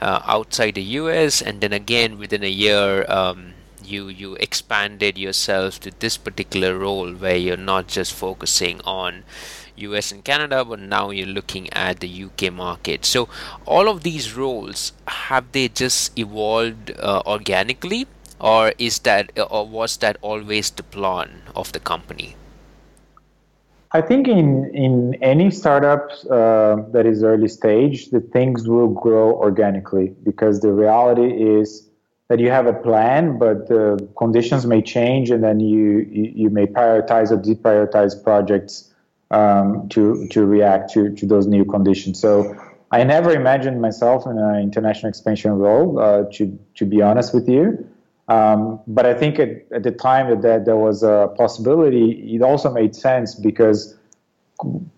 uh, 0.00 0.20
outside 0.24 0.74
the 0.74 0.82
US, 1.00 1.42
and 1.42 1.60
then 1.60 1.72
again 1.72 2.18
within 2.18 2.42
a 2.42 2.50
year. 2.50 3.04
Um, 3.10 3.54
you 3.84 4.06
you 4.06 4.36
expanded 4.36 5.18
yourself 5.18 5.80
to 5.80 5.90
this 5.98 6.16
particular 6.16 6.78
role 6.78 7.12
where 7.14 7.36
you're 7.36 7.56
not 7.56 7.88
just 7.88 8.12
focusing 8.12 8.80
on 8.84 9.24
US 9.76 10.12
and 10.12 10.24
Canada, 10.24 10.64
but 10.64 10.80
now 10.80 11.10
you're 11.10 11.26
looking 11.26 11.72
at 11.72 12.00
the 12.00 12.24
UK 12.24 12.52
market. 12.52 13.04
So, 13.04 13.28
all 13.66 13.88
of 13.88 14.02
these 14.02 14.34
roles 14.34 14.92
have 15.06 15.50
they 15.52 15.68
just 15.68 16.18
evolved 16.18 16.92
uh, 16.98 17.22
organically, 17.26 18.06
or 18.40 18.72
is 18.78 19.00
that, 19.00 19.32
or 19.50 19.66
was 19.66 19.96
that 19.98 20.16
always 20.20 20.70
the 20.70 20.82
plan 20.82 21.42
of 21.54 21.72
the 21.72 21.80
company? 21.80 22.36
I 23.94 24.00
think 24.00 24.26
in 24.26 24.70
in 24.74 25.14
any 25.20 25.50
startup 25.50 26.10
uh, 26.30 26.76
that 26.92 27.04
is 27.04 27.22
early 27.22 27.48
stage, 27.48 28.08
the 28.08 28.20
things 28.20 28.66
will 28.66 28.88
grow 28.88 29.34
organically 29.34 30.14
because 30.22 30.60
the 30.60 30.72
reality 30.72 31.28
is 31.28 31.90
that 32.28 32.40
you 32.40 32.48
have 32.48 32.66
a 32.66 32.72
plan, 32.72 33.38
but 33.38 33.68
the 33.68 34.08
conditions 34.16 34.64
may 34.64 34.80
change, 34.80 35.30
and 35.30 35.44
then 35.44 35.60
you 35.60 35.98
you, 36.10 36.32
you 36.34 36.50
may 36.50 36.64
prioritize 36.64 37.30
or 37.30 37.36
deprioritize 37.36 38.22
projects 38.24 38.91
um, 39.32 39.88
to 39.88 40.28
to 40.28 40.46
react 40.46 40.92
to 40.92 41.10
to 41.14 41.26
those 41.26 41.46
new 41.46 41.64
conditions. 41.64 42.20
So 42.20 42.54
I 42.90 43.02
never 43.04 43.32
imagined 43.32 43.80
myself 43.80 44.26
in 44.26 44.38
an 44.38 44.60
international 44.60 45.08
expansion 45.08 45.52
role. 45.52 45.98
Uh, 45.98 46.24
to 46.34 46.58
to 46.76 46.86
be 46.86 47.02
honest 47.02 47.34
with 47.34 47.48
you, 47.48 47.84
um, 48.28 48.80
but 48.86 49.06
I 49.06 49.14
think 49.14 49.38
at, 49.38 49.50
at 49.72 49.82
the 49.82 49.90
time 49.90 50.30
that, 50.30 50.42
that 50.42 50.64
there 50.64 50.76
was 50.76 51.02
a 51.02 51.34
possibility, 51.36 52.34
it 52.34 52.42
also 52.42 52.72
made 52.72 52.94
sense 52.94 53.34
because 53.34 53.96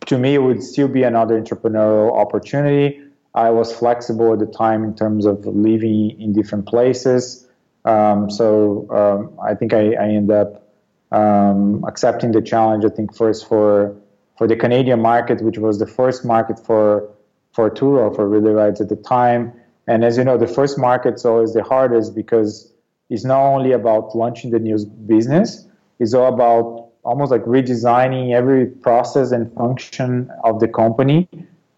to 0.06 0.18
me 0.18 0.34
it 0.34 0.42
would 0.42 0.62
still 0.62 0.88
be 0.88 1.02
another 1.02 1.40
entrepreneurial 1.40 2.12
opportunity. 2.16 3.00
I 3.34 3.50
was 3.50 3.74
flexible 3.74 4.32
at 4.32 4.38
the 4.38 4.46
time 4.46 4.84
in 4.84 4.94
terms 4.94 5.26
of 5.26 5.44
living 5.46 6.20
in 6.20 6.32
different 6.32 6.66
places. 6.66 7.48
Um, 7.84 8.30
so 8.30 8.86
um, 8.90 9.38
I 9.42 9.54
think 9.54 9.72
I, 9.72 9.94
I 9.94 10.08
end 10.08 10.30
up 10.30 10.68
um, 11.10 11.84
accepting 11.86 12.32
the 12.32 12.42
challenge. 12.42 12.84
I 12.84 12.88
think 12.88 13.16
first 13.16 13.48
for 13.48 13.96
for 14.36 14.46
the 14.46 14.56
Canadian 14.56 15.00
market, 15.00 15.42
which 15.42 15.58
was 15.58 15.78
the 15.78 15.86
first 15.86 16.24
market 16.24 16.58
for 16.58 17.08
for 17.52 17.70
Turo 17.70 18.14
for 18.14 18.28
relay 18.28 18.50
rides 18.50 18.80
at 18.80 18.88
the 18.88 18.96
time. 18.96 19.52
And 19.86 20.04
as 20.04 20.16
you 20.18 20.24
know, 20.24 20.36
the 20.36 20.46
first 20.46 20.78
market 20.78 21.14
is 21.14 21.24
always 21.24 21.52
the 21.52 21.62
hardest 21.62 22.14
because 22.14 22.72
it's 23.10 23.24
not 23.24 23.42
only 23.44 23.72
about 23.72 24.16
launching 24.16 24.50
the 24.50 24.58
new 24.58 24.78
business, 25.06 25.66
it's 26.00 26.14
all 26.14 26.32
about 26.32 26.88
almost 27.04 27.30
like 27.30 27.44
redesigning 27.44 28.34
every 28.34 28.66
process 28.66 29.30
and 29.30 29.52
function 29.54 30.30
of 30.42 30.58
the 30.58 30.66
company 30.66 31.28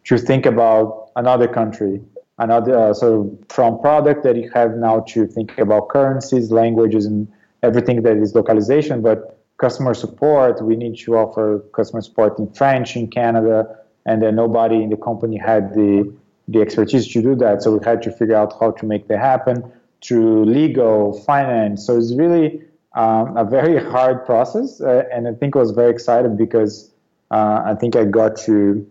to 0.05 0.17
think 0.17 0.47
about 0.47 1.11
another 1.17 1.49
country. 1.49 2.01
Another 2.39 2.79
uh, 2.79 2.95
so 2.95 3.37
from 3.49 3.81
product 3.81 4.23
that 4.23 4.37
you 4.37 4.51
have 4.55 4.77
now 4.77 5.01
to 5.01 5.27
think 5.27 5.59
about 5.59 5.89
currencies, 5.89 6.51
languages, 6.51 7.07
and 7.07 7.27
everything 7.63 8.03
that 8.03 8.17
is 8.19 8.35
localization, 8.35 9.03
but 9.03 9.36
customer 9.59 9.95
support, 9.95 10.63
we 10.63 10.77
need 10.77 10.97
to 10.99 11.17
offer 11.17 11.61
customer 11.73 12.03
support 12.03 12.39
in 12.39 12.51
French 12.53 12.97
in 12.97 13.09
Canada, 13.09 13.77
and 14.05 14.23
then 14.23 14.37
nobody 14.37 14.83
in 14.83 14.91
the 14.91 14.97
company 14.97 15.37
had 15.37 15.75
the 15.75 16.13
the 16.49 16.61
expertise 16.61 17.09
to 17.09 17.21
do 17.23 17.35
that. 17.35 17.63
So 17.63 17.77
we 17.77 17.85
had 17.85 18.03
to 18.03 18.13
figure 18.13 18.37
out 18.37 18.55
how 18.61 18.71
to 18.71 18.87
make 18.87 19.09
that 19.09 19.19
happen 19.19 19.65
through 20.05 20.45
legal, 20.45 21.13
finance. 21.25 21.85
So 21.85 21.97
it's 21.97 22.15
really 22.15 22.63
um, 22.95 23.37
a 23.37 23.45
very 23.45 23.83
hard 23.91 24.25
process, 24.25 24.81
uh, 24.81 25.05
and 25.13 25.27
I 25.27 25.33
think 25.33 25.57
I 25.57 25.61
was 25.61 25.73
very 25.73 25.91
excited 25.91 26.37
because 26.37 26.91
uh, 27.31 27.63
I 27.65 27.75
think 27.75 27.97
I 27.97 28.05
got 28.05 28.37
to 28.47 28.87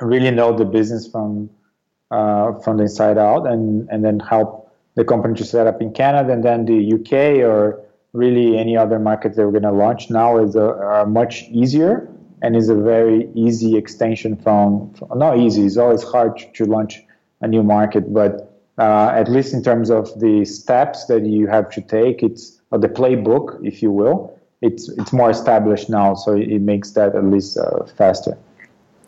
really 0.00 0.30
know 0.30 0.56
the 0.56 0.64
business 0.64 1.08
from 1.08 1.50
uh, 2.10 2.52
from 2.60 2.76
the 2.76 2.84
inside 2.84 3.18
out, 3.18 3.46
and 3.46 3.88
and 3.90 4.04
then 4.04 4.20
help 4.20 4.70
the 4.94 5.04
company 5.04 5.34
to 5.34 5.44
set 5.44 5.66
up 5.66 5.80
in 5.82 5.92
Canada, 5.92 6.32
and 6.32 6.44
then 6.44 6.66
the 6.66 6.94
UK 6.94 7.44
or 7.44 7.84
really 8.14 8.56
any 8.56 8.76
other 8.76 8.98
market 8.98 9.34
that 9.34 9.44
we're 9.44 9.50
going 9.50 9.62
to 9.64 9.72
launch 9.72 10.08
now 10.08 10.38
is 10.38 10.54
a, 10.54 10.62
are 10.62 11.04
much 11.04 11.42
easier 11.50 12.08
and 12.42 12.56
is 12.56 12.68
a 12.68 12.74
very 12.74 13.28
easy 13.34 13.76
extension 13.76 14.36
from, 14.36 14.92
from 14.94 15.18
not 15.18 15.36
easy 15.38 15.66
it's 15.66 15.76
always 15.76 16.02
hard 16.02 16.38
to, 16.38 16.50
to 16.52 16.64
launch 16.64 17.02
a 17.42 17.48
new 17.48 17.62
market 17.62 18.14
but 18.14 18.62
uh, 18.78 19.10
at 19.14 19.28
least 19.28 19.52
in 19.52 19.62
terms 19.62 19.90
of 19.90 20.08
the 20.20 20.44
steps 20.44 21.06
that 21.06 21.26
you 21.26 21.46
have 21.48 21.68
to 21.70 21.80
take 21.80 22.22
it's 22.22 22.60
the 22.70 22.88
playbook 22.88 23.58
if 23.66 23.82
you 23.82 23.90
will 23.90 24.38
it's 24.62 24.88
it's 24.90 25.12
more 25.12 25.30
established 25.30 25.90
now 25.90 26.14
so 26.14 26.34
it 26.34 26.60
makes 26.60 26.92
that 26.92 27.14
at 27.16 27.24
least 27.24 27.56
uh, 27.56 27.84
faster 27.96 28.38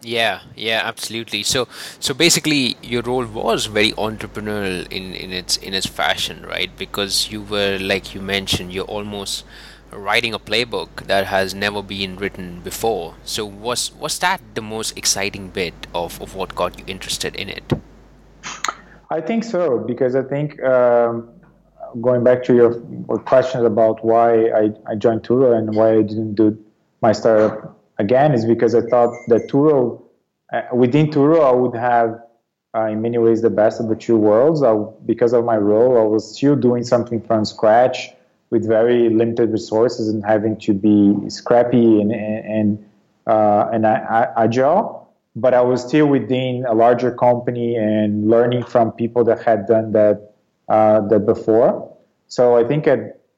yeah, 0.06 0.40
yeah, 0.54 0.82
absolutely. 0.84 1.42
So, 1.42 1.66
so 1.98 2.14
basically, 2.14 2.76
your 2.80 3.02
role 3.02 3.26
was 3.26 3.66
very 3.66 3.92
entrepreneurial 3.92 4.90
in 4.90 5.14
in 5.14 5.32
its 5.32 5.56
in 5.56 5.74
its 5.74 5.86
fashion, 5.86 6.46
right? 6.46 6.70
Because 6.78 7.28
you 7.32 7.42
were, 7.42 7.78
like 7.78 8.14
you 8.14 8.22
mentioned, 8.22 8.72
you're 8.72 8.92
almost 8.98 9.44
writing 9.90 10.32
a 10.34 10.38
playbook 10.38 11.06
that 11.06 11.26
has 11.26 11.54
never 11.54 11.82
been 11.82 12.16
written 12.16 12.60
before. 12.60 13.14
So, 13.24 13.44
was 13.44 13.92
was 13.94 14.18
that 14.20 14.40
the 14.54 14.62
most 14.62 14.96
exciting 14.96 15.48
bit 15.48 15.74
of 15.92 16.20
of 16.22 16.36
what 16.36 16.54
got 16.54 16.78
you 16.78 16.84
interested 16.86 17.34
in 17.34 17.48
it? 17.48 17.72
I 19.10 19.20
think 19.20 19.44
so 19.44 19.78
because 19.78 20.14
I 20.14 20.22
think 20.22 20.62
um, 20.62 21.28
going 22.00 22.22
back 22.22 22.44
to 22.44 22.54
your 22.54 22.74
questions 23.26 23.64
about 23.64 24.04
why 24.04 24.50
I, 24.50 24.70
I 24.86 24.94
joined 24.94 25.22
Turo 25.22 25.56
and 25.56 25.74
why 25.74 25.94
I 25.94 26.02
didn't 26.02 26.34
do 26.34 26.56
my 27.00 27.12
startup 27.12 27.76
again 27.98 28.32
is 28.32 28.44
because 28.44 28.74
I 28.74 28.82
thought 28.82 29.14
that 29.28 29.48
Turo, 29.48 30.02
uh, 30.52 30.62
within 30.72 31.10
Turo, 31.10 31.42
I 31.44 31.52
would 31.52 31.74
have 31.74 32.20
uh, 32.74 32.86
in 32.86 33.00
many 33.00 33.18
ways 33.18 33.42
the 33.42 33.50
best 33.50 33.80
of 33.80 33.88
the 33.88 33.96
two 33.96 34.16
worlds. 34.16 34.62
I, 34.62 34.74
because 35.04 35.32
of 35.32 35.44
my 35.44 35.56
role, 35.56 35.98
I 35.98 36.04
was 36.04 36.36
still 36.36 36.56
doing 36.56 36.84
something 36.84 37.20
from 37.20 37.44
scratch 37.44 38.10
with 38.50 38.66
very 38.66 39.08
limited 39.08 39.50
resources 39.50 40.08
and 40.08 40.24
having 40.24 40.56
to 40.58 40.72
be 40.72 41.30
scrappy 41.30 42.00
and 42.00 42.12
and 42.12 42.84
uh, 43.26 43.68
and 43.72 43.86
agile. 43.86 45.02
But 45.34 45.52
I 45.52 45.60
was 45.60 45.82
still 45.86 46.06
within 46.06 46.64
a 46.66 46.74
larger 46.74 47.10
company 47.10 47.76
and 47.76 48.30
learning 48.30 48.64
from 48.64 48.92
people 48.92 49.24
that 49.24 49.42
had 49.42 49.66
done 49.66 49.92
that 49.92 50.32
uh, 50.68 51.00
that 51.08 51.26
before. 51.26 51.96
So 52.28 52.56
I 52.56 52.64
think 52.64 52.88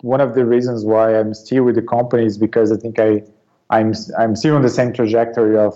one 0.03 0.21
of 0.21 0.35
the 0.35 0.45
reasons 0.45 0.85
why 0.85 1.19
I'm 1.19 1.35
still 1.35 1.65
with 1.65 1.75
the 1.75 1.83
company 1.83 2.25
is 2.25 2.39
because 2.39 2.71
I 2.73 2.77
think 2.77 2.99
I 2.99 3.23
I'm 3.71 3.95
I'm 4.19 4.35
still 4.37 4.57
on 4.57 4.63
the 4.63 4.71
same 4.71 4.93
trajectory 4.93 5.57
of 5.57 5.75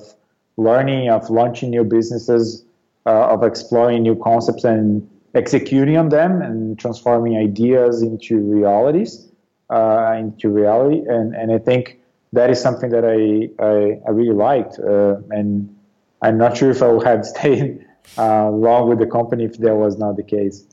learning, 0.56 1.10
of 1.10 1.28
launching 1.30 1.70
new 1.70 1.84
businesses, 1.84 2.64
uh, 3.06 3.28
of 3.28 3.42
exploring 3.42 4.02
new 4.02 4.16
concepts 4.16 4.64
and 4.64 5.08
executing 5.34 5.96
on 5.96 6.08
them 6.10 6.42
and 6.42 6.78
transforming 6.78 7.36
ideas 7.36 8.02
into 8.02 8.38
realities, 8.38 9.28
uh, 9.70 10.14
into 10.18 10.48
reality. 10.48 11.02
And 11.08 11.34
and 11.34 11.52
I 11.52 11.58
think 11.58 12.00
that 12.32 12.50
is 12.50 12.60
something 12.60 12.90
that 12.90 13.04
I 13.04 13.50
I, 13.62 14.00
I 14.06 14.10
really 14.10 14.34
liked. 14.34 14.78
Uh, 14.78 15.16
and 15.30 15.74
I'm 16.22 16.38
not 16.38 16.56
sure 16.56 16.70
if 16.70 16.82
I 16.82 16.88
would 16.88 17.06
have 17.06 17.26
stayed 17.34 17.84
uh, 18.16 18.50
long 18.50 18.88
with 18.88 18.98
the 18.98 19.06
company 19.06 19.44
if 19.44 19.58
that 19.58 19.74
was 19.76 19.98
not 19.98 20.16
the 20.16 20.22
case. 20.22 20.64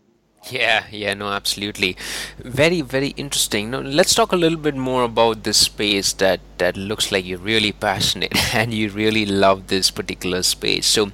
Yeah, 0.48 0.86
yeah, 0.92 1.14
no, 1.14 1.30
absolutely. 1.30 1.96
Very, 2.40 2.82
very 2.82 3.10
interesting. 3.18 3.72
Now, 3.72 3.80
let's 3.80 4.16
talk 4.16 4.32
a 4.32 4.36
little 4.38 4.58
bit 4.58 4.76
more 4.76 5.04
about 5.04 5.44
this 5.44 5.58
space 5.58 6.14
that 6.14 6.40
that 6.58 6.78
looks 6.78 7.12
like 7.12 7.26
you're 7.26 7.38
really 7.40 7.72
passionate 7.72 8.34
and 8.56 8.74
you 8.74 8.90
really 8.90 9.26
love 9.26 9.68
this 9.68 9.92
particular 9.92 10.42
space. 10.44 10.88
So, 10.88 11.12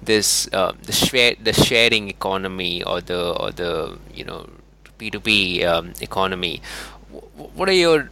this 0.00 0.48
uh, 0.52 0.72
the 0.82 0.92
share 0.92 1.34
the 1.42 1.52
sharing 1.52 2.08
economy 2.08 2.82
or 2.82 3.00
the 3.00 3.32
or 3.32 3.50
the 3.50 3.98
you 4.14 4.24
know 4.24 4.48
P 4.98 5.10
two 5.10 5.20
P 5.20 5.64
um, 5.64 5.92
economy. 6.00 6.62
What 7.36 7.68
are 7.68 7.72
your 7.84 8.10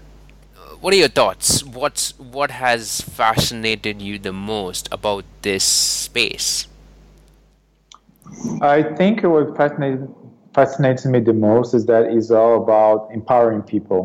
what 0.80 0.92
are 0.92 0.96
your 0.96 1.08
thoughts? 1.08 1.64
What's 1.64 2.18
what 2.18 2.50
has 2.50 3.00
fascinated 3.00 4.02
you 4.02 4.18
the 4.18 4.32
most 4.32 4.88
about 4.92 5.24
this 5.42 5.64
space? 5.64 6.66
I 8.62 8.82
think 8.82 9.22
what 9.22 9.56
fascinated 9.56 10.08
fascinates 10.58 11.06
me 11.06 11.20
the 11.20 11.32
most 11.32 11.72
is 11.72 11.86
that 11.86 12.04
it's 12.14 12.30
all 12.32 12.56
about 12.64 13.08
empowering 13.18 13.62
people. 13.62 14.02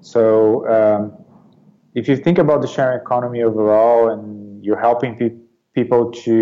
So 0.00 0.20
um, 0.76 1.00
if 1.94 2.08
you 2.08 2.16
think 2.16 2.36
about 2.36 2.60
the 2.60 2.68
sharing 2.68 3.00
economy 3.00 3.40
overall, 3.42 4.10
and 4.12 4.62
you're 4.64 4.82
helping 4.88 5.16
pe- 5.16 5.38
people 5.74 6.10
to 6.24 6.34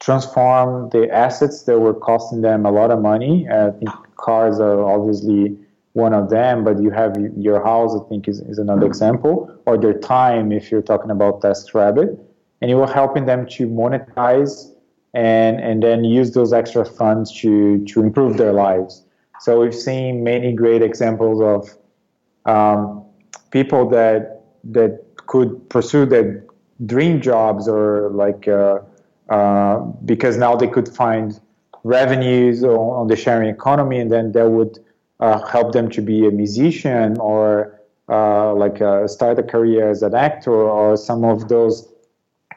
transform 0.00 0.90
the 0.90 1.10
assets 1.10 1.64
that 1.64 1.78
were 1.80 1.94
costing 1.94 2.40
them 2.48 2.64
a 2.64 2.70
lot 2.70 2.90
of 2.92 3.00
money. 3.12 3.48
I 3.48 3.70
think 3.78 3.90
cars 4.16 4.60
are 4.60 4.80
obviously 4.94 5.58
one 5.94 6.14
of 6.14 6.30
them, 6.30 6.62
but 6.62 6.80
you 6.80 6.90
have 6.90 7.16
your 7.36 7.58
house, 7.70 7.92
I 8.00 8.08
think, 8.08 8.28
is, 8.28 8.38
is 8.52 8.58
another 8.58 8.86
example, 8.86 9.34
or 9.66 9.76
their 9.76 9.98
time 9.98 10.52
if 10.52 10.70
you're 10.70 10.86
talking 10.92 11.10
about 11.10 11.40
TaskRabbit. 11.40 12.16
And 12.60 12.70
you 12.70 12.80
are 12.80 12.92
helping 12.92 13.26
them 13.26 13.46
to 13.56 13.66
monetize 13.66 14.72
and 15.14 15.60
and 15.60 15.82
then 15.82 16.04
use 16.04 16.32
those 16.32 16.52
extra 16.52 16.84
funds 16.84 17.32
to 17.40 17.84
to 17.86 18.02
improve 18.02 18.36
their 18.36 18.52
lives. 18.52 19.04
So 19.40 19.60
we've 19.60 19.74
seen 19.74 20.24
many 20.24 20.52
great 20.52 20.82
examples 20.82 21.40
of 21.40 22.52
um, 22.52 23.04
people 23.50 23.88
that 23.90 24.42
that 24.64 25.04
could 25.26 25.68
pursue 25.70 26.06
their 26.06 26.44
dream 26.86 27.20
jobs 27.20 27.68
or 27.68 28.10
like 28.10 28.48
uh, 28.48 28.80
uh, 29.28 29.78
because 30.04 30.36
now 30.36 30.56
they 30.56 30.68
could 30.68 30.88
find 30.88 31.40
revenues 31.84 32.64
on, 32.64 32.70
on, 32.70 33.06
the 33.08 33.16
sharing 33.16 33.48
economy, 33.48 33.98
and 33.98 34.10
then 34.10 34.32
that 34.32 34.48
would 34.50 34.78
uh, 35.20 35.44
help 35.46 35.72
them 35.72 35.88
to 35.90 36.02
be 36.02 36.26
a 36.26 36.30
musician 36.30 37.16
or 37.18 37.80
uh, 38.08 38.54
like 38.54 38.76
start 39.08 39.38
a 39.38 39.42
career 39.42 39.90
as 39.90 40.02
an 40.02 40.14
actor 40.14 40.52
or 40.52 40.96
some 40.96 41.24
of 41.24 41.48
those 41.48 41.92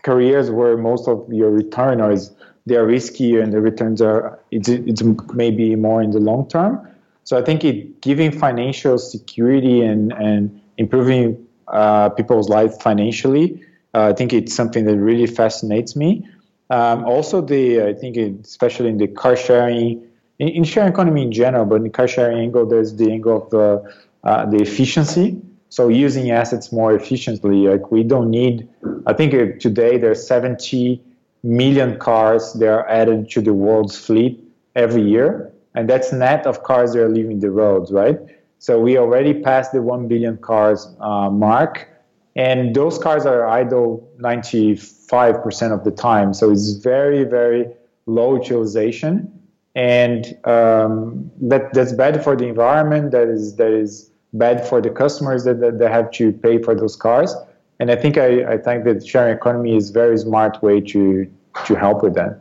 careers 0.03 0.49
where 0.49 0.77
most 0.77 1.07
of 1.07 1.31
your 1.31 1.51
return 1.51 1.99
is 2.11 2.31
they 2.65 2.75
are 2.75 2.85
risky 2.85 3.39
and 3.39 3.51
the 3.51 3.61
returns 3.61 4.01
are 4.01 4.39
it's, 4.51 4.69
it's 4.69 5.01
maybe 5.33 5.75
more 5.75 6.01
in 6.01 6.11
the 6.11 6.19
long 6.19 6.47
term. 6.47 6.87
So 7.23 7.37
I 7.37 7.41
think 7.43 7.63
it 7.63 8.01
giving 8.01 8.31
financial 8.31 8.97
security 8.97 9.81
and 9.81 10.11
and 10.13 10.61
improving 10.77 11.47
uh, 11.67 12.09
people's 12.09 12.49
life 12.49 12.79
financially. 12.81 13.63
Uh, 13.93 14.07
I 14.07 14.13
think 14.13 14.33
it's 14.33 14.53
something 14.53 14.85
that 14.85 14.97
really 14.97 15.27
fascinates 15.27 15.95
me. 15.95 16.27
Um, 16.69 17.03
also, 17.03 17.41
the 17.41 17.83
I 17.83 17.93
think 17.93 18.15
it, 18.15 18.45
especially 18.45 18.89
in 18.89 18.97
the 18.97 19.07
car 19.07 19.35
sharing, 19.35 20.01
in, 20.39 20.47
in, 20.47 20.63
sharing 20.63 20.91
economy 20.91 21.23
in 21.23 21.31
general, 21.31 21.65
but 21.65 21.75
in 21.75 21.83
the 21.83 21.89
car 21.89 22.07
sharing 22.07 22.39
angle, 22.39 22.65
there's 22.65 22.95
the 22.95 23.11
angle 23.11 23.43
of 23.43 23.49
the 23.49 23.93
uh, 24.23 24.45
the 24.45 24.57
efficiency. 24.57 25.41
So 25.71 25.87
using 25.87 26.31
assets 26.31 26.73
more 26.73 26.93
efficiently. 26.93 27.65
Like 27.65 27.91
we 27.91 28.03
don't 28.03 28.29
need. 28.29 28.67
I 29.07 29.13
think 29.13 29.61
today 29.61 29.97
there's 29.97 30.27
70 30.27 31.01
million 31.43 31.97
cars 31.97 32.51
that 32.59 32.67
are 32.67 32.87
added 32.89 33.29
to 33.31 33.41
the 33.41 33.53
world's 33.53 33.97
fleet 33.97 34.43
every 34.75 35.01
year, 35.01 35.49
and 35.73 35.89
that's 35.89 36.11
net 36.11 36.45
of 36.45 36.63
cars 36.63 36.91
that 36.91 37.01
are 37.01 37.09
leaving 37.09 37.39
the 37.39 37.51
roads, 37.51 37.89
right? 37.89 38.19
So 38.59 38.81
we 38.81 38.97
already 38.97 39.33
passed 39.33 39.71
the 39.71 39.81
1 39.81 40.09
billion 40.09 40.37
cars 40.37 40.93
uh, 40.99 41.29
mark, 41.29 41.87
and 42.35 42.75
those 42.75 42.97
cars 42.97 43.25
are 43.25 43.47
idle 43.47 44.05
95% 44.19 45.71
of 45.73 45.85
the 45.85 45.91
time. 45.91 46.33
So 46.33 46.51
it's 46.51 46.73
very, 46.73 47.23
very 47.23 47.65
low 48.07 48.35
utilization, 48.35 49.31
and 49.73 50.37
um, 50.45 51.31
that 51.39 51.73
that's 51.73 51.93
bad 51.93 52.21
for 52.21 52.35
the 52.35 52.47
environment. 52.47 53.11
That 53.11 53.29
is 53.29 53.55
that 53.55 53.71
is 53.71 54.10
bad 54.33 54.67
for 54.67 54.81
the 54.81 54.89
customers 54.89 55.43
that, 55.43 55.59
that, 55.59 55.79
that 55.79 55.91
have 55.91 56.11
to 56.11 56.31
pay 56.31 56.61
for 56.61 56.75
those 56.75 56.95
cars. 56.95 57.35
And 57.79 57.91
I 57.91 57.95
think 57.95 58.17
I, 58.17 58.53
I 58.53 58.57
think 58.57 58.83
that 58.85 59.05
sharing 59.05 59.35
economy 59.35 59.75
is 59.75 59.89
a 59.89 59.93
very 59.93 60.17
smart 60.17 60.61
way 60.61 60.81
to 60.81 61.27
to 61.65 61.75
help 61.75 62.03
with 62.03 62.15
that. 62.15 62.39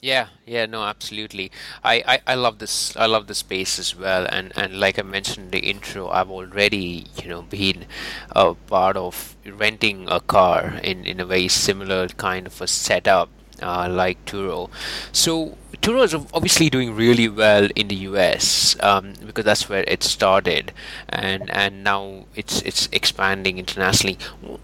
Yeah, 0.00 0.28
yeah, 0.46 0.66
no, 0.66 0.84
absolutely. 0.84 1.50
I, 1.82 2.04
I, 2.06 2.20
I 2.28 2.34
love 2.36 2.60
this. 2.60 2.96
I 2.96 3.06
love 3.06 3.26
the 3.26 3.34
space 3.34 3.80
as 3.80 3.96
well, 3.96 4.26
and 4.30 4.52
and 4.56 4.78
like 4.78 4.98
I 4.98 5.02
mentioned 5.02 5.46
in 5.46 5.50
the 5.50 5.68
intro, 5.68 6.08
I've 6.08 6.30
already 6.30 7.06
you 7.20 7.28
know 7.28 7.42
been 7.42 7.86
a 8.30 8.54
part 8.54 8.96
of 8.96 9.36
renting 9.44 10.08
a 10.08 10.20
car 10.20 10.78
in 10.84 11.04
in 11.04 11.18
a 11.18 11.24
very 11.26 11.48
similar 11.48 12.06
kind 12.08 12.46
of 12.46 12.60
a 12.60 12.68
setup 12.68 13.28
uh, 13.60 13.88
like 13.90 14.24
Turo. 14.24 14.70
So 15.10 15.56
Turo 15.82 16.02
is 16.04 16.14
obviously 16.14 16.68
doing 16.68 16.94
really 16.94 17.28
well 17.28 17.68
in 17.74 17.88
the 17.88 17.94
US 18.10 18.76
um, 18.80 19.14
because 19.24 19.44
that's 19.44 19.68
where 19.68 19.84
it 19.86 20.02
started, 20.02 20.72
and 21.08 21.50
and 21.50 21.82
now 21.82 22.26
it's 22.34 22.60
it's 22.62 22.88
expanding 22.92 23.58
internationally. 23.58 24.18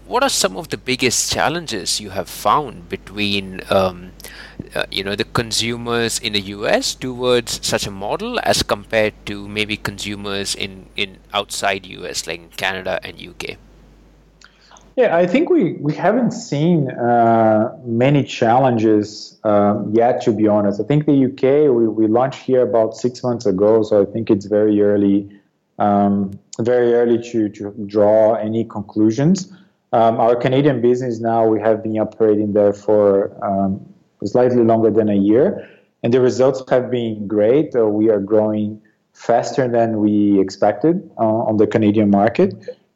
What 0.05 0.23
are 0.23 0.29
some 0.29 0.55
of 0.55 0.69
the 0.69 0.77
biggest 0.77 1.31
challenges 1.31 1.99
you 1.99 2.11
have 2.11 2.29
found 2.29 2.89
between 2.89 3.61
um, 3.69 4.11
uh, 4.75 4.85
you 4.91 5.03
know 5.03 5.15
the 5.15 5.23
consumers 5.23 6.19
in 6.19 6.33
the 6.33 6.41
US 6.57 6.93
towards 6.93 7.65
such 7.65 7.87
a 7.87 7.91
model 7.91 8.39
as 8.43 8.61
compared 8.63 9.13
to 9.25 9.47
maybe 9.47 9.77
consumers 9.77 10.53
in 10.53 10.87
in 10.95 11.17
outside 11.33 11.85
US 11.85 12.27
like 12.27 12.55
Canada 12.57 12.99
and 13.03 13.19
UK? 13.19 13.57
Yeah, 14.95 15.17
I 15.17 15.27
think 15.27 15.49
we, 15.49 15.73
we 15.73 15.93
haven't 15.93 16.31
seen 16.31 16.89
uh, 16.89 17.77
many 17.83 18.23
challenges 18.23 19.37
um, 19.43 19.91
yet, 19.93 20.21
to 20.21 20.31
be 20.31 20.47
honest. 20.47 20.79
I 20.79 20.85
think 20.85 21.05
the 21.05 21.25
UK, 21.25 21.69
we, 21.75 21.89
we 21.89 22.07
launched 22.07 22.39
here 22.39 22.61
about 22.61 22.95
six 22.95 23.21
months 23.21 23.45
ago, 23.45 23.83
so 23.83 24.01
I 24.01 24.05
think 24.05 24.29
it's 24.29 24.45
very 24.45 24.81
early, 24.81 25.29
um, 25.79 26.39
very 26.61 26.93
early 26.93 27.21
to, 27.31 27.49
to 27.49 27.71
draw 27.85 28.35
any 28.35 28.63
conclusions. 28.63 29.51
Um, 29.91 30.17
our 30.17 30.33
Canadian 30.33 30.81
business 30.81 31.19
now, 31.19 31.45
we 31.45 31.59
have 31.59 31.83
been 31.83 31.97
operating 31.99 32.53
there 32.53 32.71
for 32.71 33.35
um, 33.43 33.85
slightly 34.23 34.63
longer 34.63 34.91
than 34.91 35.09
a 35.09 35.15
year, 35.15 35.69
and 36.03 36.13
the 36.13 36.21
results 36.21 36.63
have 36.69 36.89
been 36.89 37.27
great. 37.27 37.75
Uh, 37.75 37.85
we 37.85 38.09
are 38.09 38.21
growing 38.21 38.81
faster 39.11 39.67
than 39.67 39.99
we 39.99 40.39
expected 40.39 41.09
uh, 41.17 41.21
on 41.21 41.57
the 41.57 41.67
Canadian 41.67 42.09
market. 42.09 42.53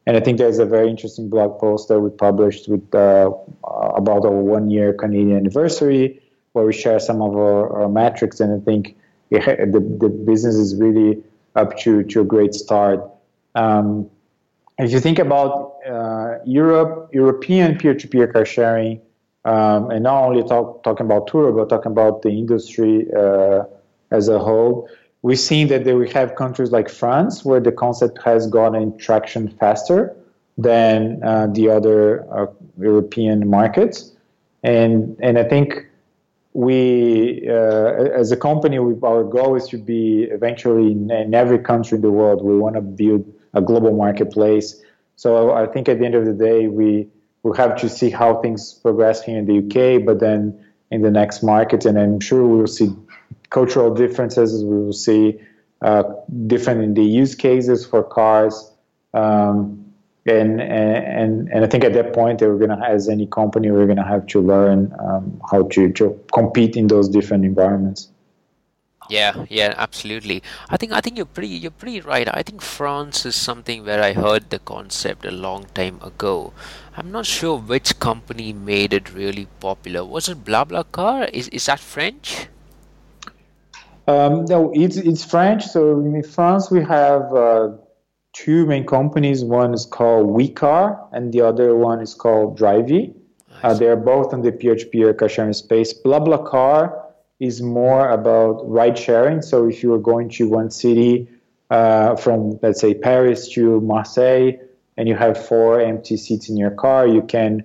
And 0.10 0.17
I 0.17 0.22
think 0.22 0.39
there's 0.39 0.58
a 0.58 0.65
very 0.65 0.89
interesting 0.89 1.30
blog 1.30 1.60
post 1.60 1.88
that 1.89 2.00
we 2.00 2.10
published 2.10 2.67
with 2.67 2.95
uh, 2.95 3.30
about 3.63 4.26
our 4.26 4.32
one 4.32 4.72
year 4.72 4.91
Canadian 4.91 5.38
anniversary, 5.38 6.19
where 6.54 6.65
we 6.65 6.74
share 6.74 7.00
some 7.00 7.22
of 7.22 7.38
our, 7.38 7.72
our 7.80 7.88
metrics. 7.88 8.39
And 8.39 8.60
I 8.60 8.65
think 8.65 8.98
it, 9.30 9.72
the, 9.72 9.80
the 9.80 10.10
business 10.10 10.56
is 10.56 10.76
really 10.76 11.22
up 11.56 11.78
to, 11.82 12.02
to 12.06 12.22
a 12.22 12.24
great 12.26 12.56
start. 12.56 13.08
Um, 13.54 14.10
if 14.80 14.91
you 14.91 15.00
think 15.00 15.19
about 15.19 15.76
uh, 15.88 16.39
Europe, 16.43 17.12
European 17.13 17.78
peer-to-peer 17.78 18.34
car 18.34 18.45
sharing, 18.45 19.00
um, 19.45 19.91
and 19.91 20.02
not 20.02 20.24
only 20.24 20.41
talk, 20.41 20.84
talking 20.84 21.06
about 21.06 21.28
Turo, 21.28 21.56
but 21.56 21.69
talking 21.69 21.91
about 21.91 22.24
the 22.24 22.30
industry 22.30 23.06
uh, 23.15 23.62
as 24.10 24.28
a 24.28 24.39
whole, 24.39 24.89
we've 25.21 25.39
seen 25.39 25.67
that 25.69 25.86
we 25.86 26.10
have 26.10 26.36
countries 26.36 26.71
like 26.71 26.89
France 26.89 27.43
where 27.43 27.60
the 27.60 27.71
concept 27.71 28.19
has 28.23 28.47
gotten 28.47 28.97
traction 28.97 29.49
faster 29.49 30.15
than 30.58 31.23
uh, 31.23 31.47
the 31.47 31.69
other 31.69 32.25
uh, 32.34 32.47
European 32.77 33.49
markets, 33.49 34.12
and 34.63 35.17
and 35.21 35.38
I 35.38 35.43
think 35.43 35.86
we 36.53 37.47
uh, 37.47 37.93
as 38.21 38.32
a 38.32 38.38
company, 38.38 38.79
we, 38.79 38.95
our 39.03 39.23
goal 39.23 39.55
is 39.55 39.67
to 39.69 39.77
be 39.77 40.23
eventually 40.23 40.91
in, 40.91 41.12
in 41.12 41.34
every 41.34 41.60
country 41.60 41.95
in 41.95 42.01
the 42.01 42.12
world. 42.12 42.43
We 42.43 42.58
want 42.58 42.75
to 42.75 42.82
build 42.82 43.32
a 43.53 43.62
global 43.62 43.95
marketplace. 43.95 44.82
So 45.15 45.51
I 45.51 45.65
think 45.67 45.89
at 45.89 45.99
the 45.99 46.05
end 46.05 46.15
of 46.15 46.25
the 46.25 46.34
day, 46.34 46.67
we 46.67 47.08
will 47.43 47.53
have 47.53 47.75
to 47.77 47.89
see 47.89 48.10
how 48.10 48.41
things 48.41 48.73
progress 48.73 49.23
here 49.23 49.38
in 49.38 49.45
the 49.45 49.58
UK, 49.60 50.05
but 50.05 50.19
then 50.19 50.65
in 50.91 51.01
the 51.01 51.12
next 51.12 51.43
market, 51.43 51.86
and 51.86 51.99
I'm 51.99 52.19
sure 52.19 52.45
we 52.45 52.58
will 52.58 52.67
see 52.67 52.89
cultural 53.50 53.94
differences. 53.94 54.64
We 54.64 54.78
will 54.78 54.94
see 54.94 55.40
uh, 55.82 56.04
different 56.48 56.82
in 56.84 56.94
the 56.94 57.04
use 57.04 57.36
cases 57.36 57.86
for 57.86 58.04
cars. 58.04 58.72
Um, 59.14 59.86
and, 60.26 60.62
and 60.62 61.50
and 61.50 61.64
I 61.64 61.68
think 61.68 61.84
at 61.84 61.94
that 61.94 62.14
point, 62.14 62.42
we're 62.42 62.58
gonna, 62.58 62.80
as 62.86 63.10
any 63.10 63.26
company, 63.26 63.72
we're 63.72 63.88
gonna 63.88 64.06
have 64.06 64.28
to 64.28 64.42
learn 64.42 64.94
um, 65.00 65.42
how 65.50 65.64
to, 65.64 65.92
to 65.94 66.20
compete 66.34 66.76
in 66.76 66.88
those 66.88 67.10
different 67.10 67.46
environments. 67.46 68.10
Yeah, 69.10 69.46
yeah, 69.50 69.74
absolutely. 69.76 70.44
I 70.70 70.78
think 70.78 70.92
I 70.92 71.02
think 71.02 71.18
you're 71.18 71.26
pretty 71.26 71.48
you're 71.48 71.72
pretty 71.72 72.00
right. 72.02 72.28
I 72.32 72.44
think 72.44 72.62
France 72.62 73.26
is 73.26 73.36
something 73.36 73.84
where 73.84 74.04
I 74.04 74.14
heard 74.14 74.52
the 74.52 74.60
concept 74.60 75.26
a 75.26 75.32
long 75.32 75.66
time 75.74 76.00
ago. 76.04 76.54
I'm 76.96 77.12
not 77.12 77.26
sure 77.26 77.58
which 77.58 77.98
company 77.98 78.54
made 78.54 78.94
it 78.94 79.12
really 79.12 79.48
popular. 79.60 80.06
Was 80.06 80.30
it 80.30 80.44
BlaBlaCar? 80.46 81.32
Is 81.32 81.48
is 81.48 81.66
that 81.66 81.80
French? 81.80 82.50
Um, 84.10 84.45
no, 84.45 84.72
it's 84.74 84.98
it's 84.98 85.24
French. 85.24 85.62
So 85.67 86.00
in 86.00 86.24
France 86.24 86.72
we 86.72 86.82
have 86.82 87.24
uh, 87.34 87.78
two 88.34 88.65
main 88.65 88.86
companies. 88.86 89.43
One 89.43 89.74
is 89.74 89.86
called 89.86 90.26
OuiCar, 90.36 91.10
and 91.13 91.32
the 91.32 91.41
other 91.41 91.76
one 91.76 92.02
is 92.02 92.13
called 92.15 92.58
Drivy. 92.58 93.13
Uh, 93.62 93.74
they 93.74 93.88
are 93.88 94.02
both 94.13 94.34
in 94.34 94.41
the 94.41 94.52
peer-to-peer 94.52 95.13
car 95.13 95.30
sharing 95.30 95.54
space. 95.54 95.93
BlaBlaCar 95.93 97.04
is 97.39 97.62
more 97.62 98.10
about 98.10 98.67
ride 98.69 98.98
sharing. 98.98 99.41
So 99.41 99.67
if 99.67 99.84
you 99.84 99.93
are 99.93 100.00
going 100.00 100.30
to 100.38 100.48
one 100.48 100.72
city 100.72 101.28
uh, 101.69 102.15
from, 102.15 102.58
let's 102.62 102.80
say, 102.80 102.93
Paris 102.93 103.50
to 103.50 103.82
Marseille, 103.82 104.54
and 104.95 105.08
you 105.10 105.15
have 105.15 105.36
four 105.45 105.82
empty 105.82 106.17
seats 106.17 106.50
in 106.50 106.58
your 106.58 106.72
car, 106.72 107.06
you 107.06 107.22
can 107.22 107.63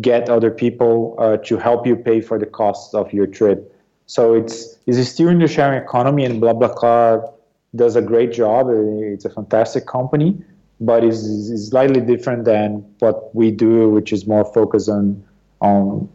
get 0.00 0.28
other 0.28 0.50
people 0.50 1.16
uh, 1.18 1.36
to 1.48 1.58
help 1.58 1.86
you 1.86 1.96
pay 1.96 2.20
for 2.20 2.38
the 2.38 2.46
costs 2.46 2.94
of 2.94 3.12
your 3.12 3.26
trip. 3.26 3.71
So 4.06 4.34
it's 4.34 4.76
it's 4.86 5.08
still 5.08 5.28
in 5.28 5.38
the 5.38 5.48
sharing 5.48 5.82
economy, 5.82 6.24
and 6.24 6.42
BlaBlaCar 6.42 7.32
does 7.74 7.96
a 7.96 8.02
great 8.02 8.32
job. 8.32 8.68
It's 8.70 9.24
a 9.24 9.30
fantastic 9.30 9.86
company, 9.86 10.42
but 10.80 11.04
it's, 11.04 11.22
slightly 11.68 12.00
different 12.00 12.44
than 12.44 12.84
what 12.98 13.34
we 13.34 13.50
do, 13.50 13.88
which 13.90 14.12
is 14.12 14.26
more 14.26 14.44
focused 14.52 14.88
on 14.88 15.24
on 15.60 16.08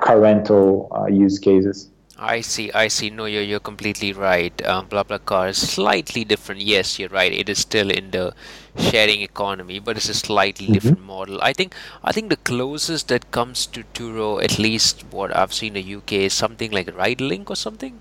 car 0.00 0.20
rental 0.20 0.88
uh, 0.96 1.06
use 1.06 1.38
cases. 1.38 1.90
I 2.18 2.42
see, 2.42 2.70
I 2.72 2.88
see. 2.88 3.10
No, 3.10 3.24
you're, 3.24 3.42
you're 3.42 3.60
completely 3.60 4.12
right. 4.12 4.54
Um, 4.64 4.88
BlaBlaCar 4.88 5.50
is 5.50 5.58
slightly 5.58 6.24
different. 6.24 6.60
Yes, 6.60 6.98
you're 6.98 7.08
right. 7.08 7.32
It 7.32 7.48
is 7.48 7.58
still 7.58 7.90
in 7.90 8.12
the 8.12 8.32
sharing 8.78 9.20
economy, 9.20 9.80
but 9.80 9.96
it's 9.96 10.08
a 10.08 10.14
slightly 10.14 10.66
mm-hmm. 10.66 10.74
different 10.74 11.02
model. 11.02 11.40
I 11.42 11.52
think 11.52 11.74
I 12.04 12.12
think 12.12 12.30
the 12.30 12.36
closest 12.36 13.08
that 13.08 13.30
comes 13.32 13.66
to 13.66 13.82
Turo, 13.94 14.42
at 14.42 14.58
least 14.58 15.04
what 15.10 15.34
I've 15.36 15.52
seen 15.52 15.76
in 15.76 15.84
the 15.84 15.94
UK, 15.96 16.12
is 16.12 16.32
something 16.32 16.70
like 16.70 16.86
RideLink 16.86 17.50
or 17.50 17.56
something. 17.56 18.00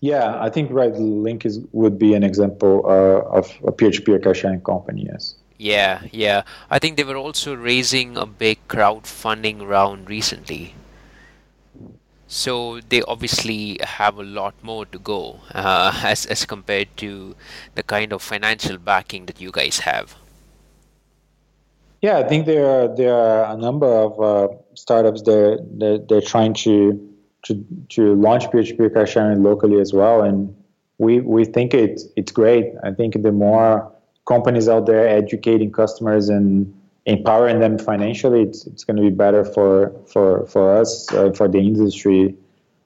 Yeah, 0.00 0.36
I 0.40 0.50
think 0.50 0.70
RideLink 0.70 1.46
is 1.46 1.60
would 1.72 1.98
be 1.98 2.14
an 2.14 2.22
example 2.22 2.82
uh, 2.84 3.38
of 3.38 3.50
a 3.66 3.72
peer-to-peer 3.72 4.18
car 4.18 4.34
sharing 4.34 4.60
company. 4.60 5.08
Yes. 5.10 5.34
Yeah, 5.56 6.02
yeah. 6.12 6.42
I 6.70 6.78
think 6.78 6.96
they 6.96 7.04
were 7.04 7.16
also 7.16 7.54
raising 7.54 8.16
a 8.16 8.26
big 8.26 8.58
crowdfunding 8.68 9.66
round 9.66 10.08
recently. 10.08 10.74
So 12.28 12.80
they 12.90 13.00
obviously 13.02 13.78
have 13.82 14.18
a 14.18 14.22
lot 14.22 14.54
more 14.62 14.84
to 14.86 14.98
go 14.98 15.40
uh, 15.54 16.00
as 16.04 16.26
as 16.26 16.44
compared 16.44 16.94
to 16.98 17.34
the 17.74 17.82
kind 17.82 18.12
of 18.12 18.22
financial 18.22 18.76
backing 18.76 19.26
that 19.26 19.40
you 19.40 19.50
guys 19.50 19.80
have. 19.80 20.14
Yeah, 22.02 22.18
I 22.18 22.24
think 22.28 22.46
there 22.46 22.68
are 22.68 22.94
there 22.94 23.14
are 23.14 23.52
a 23.52 23.56
number 23.56 23.86
of 23.86 24.20
uh, 24.20 24.54
startups 24.74 25.22
that 25.22 25.66
they're, 25.78 25.98
they're 25.98 26.20
trying 26.20 26.54
to 26.64 26.94
to 27.46 27.64
to 27.90 28.14
launch 28.14 28.50
peer-to-peer 28.52 28.90
car 28.90 29.06
sharing 29.06 29.42
locally 29.42 29.80
as 29.80 29.92
well, 29.92 30.22
and 30.22 30.54
we 30.98 31.20
we 31.20 31.46
think 31.46 31.72
it's 31.72 32.04
it's 32.14 32.30
great. 32.30 32.66
I 32.84 32.92
think 32.92 33.22
the 33.22 33.32
more 33.32 33.90
companies 34.28 34.68
out 34.68 34.84
there 34.84 35.08
educating 35.08 35.72
customers 35.72 36.28
and 36.28 36.72
empowering 37.08 37.58
them 37.58 37.78
financially, 37.78 38.42
it's, 38.42 38.66
it's 38.66 38.84
going 38.84 38.96
to 38.96 39.02
be 39.02 39.10
better 39.10 39.44
for 39.44 39.92
for 40.12 40.46
for 40.46 40.76
us 40.76 41.10
uh, 41.12 41.32
for 41.32 41.48
the 41.48 41.58
industry 41.58 42.36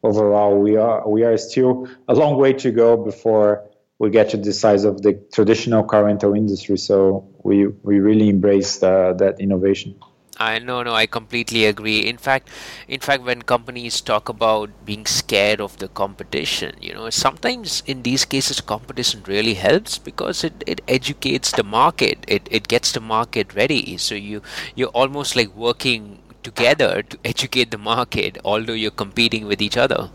overall. 0.03 0.59
We 0.59 0.77
are 0.77 1.07
we 1.07 1.25
are 1.25 1.37
still 1.37 1.89
a 2.09 2.15
long 2.15 2.39
way 2.39 2.53
to 2.55 2.71
go 2.71 2.97
before 2.97 3.69
we 3.99 4.11
get 4.11 4.31
to 4.31 4.37
the 4.37 4.53
size 4.53 4.85
of 4.85 5.03
the 5.03 5.15
traditional 5.33 5.83
car 5.83 6.05
rental 6.05 6.35
industry. 6.35 6.79
So 6.79 7.29
we 7.43 7.67
we 7.67 7.99
really 7.99 8.29
embrace 8.29 8.79
the, 8.79 9.15
that 9.19 9.41
innovation. 9.41 9.97
I 10.43 10.59
no 10.59 10.83
no 10.83 10.95
I 10.95 11.07
completely 11.07 11.65
agree. 11.67 12.01
In 12.13 12.17
fact, 12.17 12.49
in 12.89 13.01
fact, 13.01 13.23
when 13.23 13.43
companies 13.43 14.01
talk 14.01 14.29
about 14.29 14.71
being 14.85 15.07
scared 15.07 15.61
of 15.61 15.77
the 15.79 15.89
competition, 15.89 16.75
you 16.81 16.95
know, 16.95 17.11
sometimes 17.11 17.83
in 17.87 18.03
these 18.03 18.25
cases 18.25 18.61
competition 18.61 19.23
really 19.27 19.55
helps 19.55 19.99
because 19.99 20.45
it, 20.45 20.65
it 20.67 20.81
educates 20.89 21.53
the 21.53 21.65
market. 21.65 22.25
It 22.27 22.49
it 22.51 22.69
gets 22.69 22.93
the 22.93 23.01
market 23.01 23.55
ready. 23.55 23.97
So 23.99 24.15
you 24.15 24.43
you're 24.75 24.97
almost 25.05 25.37
like 25.37 25.55
working 25.55 26.19
together 26.43 27.03
to 27.03 27.19
educate 27.25 27.71
the 27.71 27.79
market, 27.79 28.39
although 28.45 28.81
you're 28.85 28.99
competing 29.05 29.47
with 29.47 29.63
each 29.63 29.77
other. 29.77 30.11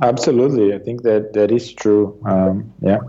Absolutely, 0.00 0.74
I 0.74 0.78
think 0.78 1.02
that 1.02 1.32
that 1.34 1.50
is 1.50 1.72
true. 1.72 2.18
Um, 2.24 2.72
yeah. 2.80 3.00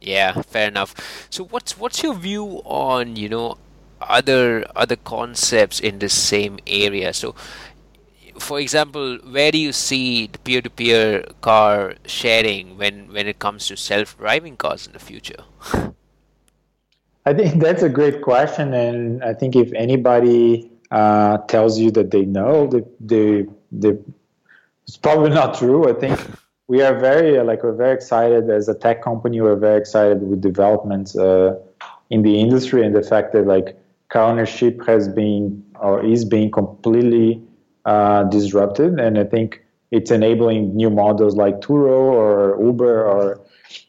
Yeah, 0.00 0.40
fair 0.42 0.68
enough. 0.68 0.94
So, 1.30 1.44
what's 1.44 1.78
what's 1.78 2.02
your 2.02 2.14
view 2.14 2.60
on 2.64 3.16
you 3.16 3.28
know 3.28 3.56
other 4.00 4.64
other 4.74 4.96
concepts 4.96 5.80
in 5.80 5.98
the 5.98 6.08
same 6.08 6.58
area. 6.66 7.12
So, 7.12 7.34
for 8.38 8.60
example, 8.60 9.18
where 9.24 9.50
do 9.50 9.58
you 9.58 9.72
see 9.72 10.26
the 10.26 10.38
peer-to-peer 10.38 11.24
car 11.40 11.94
sharing 12.04 12.78
when 12.78 13.12
when 13.12 13.26
it 13.26 13.38
comes 13.38 13.66
to 13.68 13.76
self-driving 13.76 14.56
cars 14.56 14.86
in 14.86 14.92
the 14.92 14.98
future? 14.98 15.42
I 17.26 17.34
think 17.34 17.60
that's 17.60 17.82
a 17.82 17.88
great 17.88 18.22
question, 18.22 18.72
and 18.72 19.22
I 19.24 19.34
think 19.34 19.56
if 19.56 19.72
anybody 19.72 20.70
uh, 20.92 21.38
tells 21.48 21.76
you 21.76 21.90
that 21.90 22.12
they 22.12 22.24
know, 22.24 22.68
they, 22.68 22.82
they, 23.00 23.46
they, 23.72 23.98
it's 24.86 24.96
probably 24.96 25.30
not 25.30 25.58
true. 25.58 25.88
I 25.88 25.92
think 25.92 26.20
we 26.68 26.82
are 26.82 26.96
very 26.96 27.42
like 27.42 27.64
we're 27.64 27.74
very 27.74 27.94
excited 27.94 28.48
as 28.48 28.68
a 28.68 28.74
tech 28.74 29.02
company. 29.02 29.40
We're 29.40 29.56
very 29.56 29.78
excited 29.78 30.22
with 30.22 30.40
developments 30.40 31.16
uh, 31.16 31.58
in 32.10 32.22
the 32.22 32.38
industry 32.38 32.84
and 32.84 32.94
the 32.94 33.02
fact 33.02 33.32
that 33.32 33.46
like 33.46 33.76
ownership 34.14 34.86
has 34.86 35.08
been 35.08 35.64
or 35.80 36.04
is 36.04 36.24
being 36.24 36.50
completely 36.50 37.42
uh, 37.84 38.24
disrupted. 38.24 38.98
And 38.98 39.18
I 39.18 39.24
think 39.24 39.62
it's 39.90 40.10
enabling 40.10 40.74
new 40.74 40.90
models 40.90 41.36
like 41.36 41.60
Turo 41.60 41.98
or 41.98 42.62
Uber 42.62 43.04
or 43.04 43.40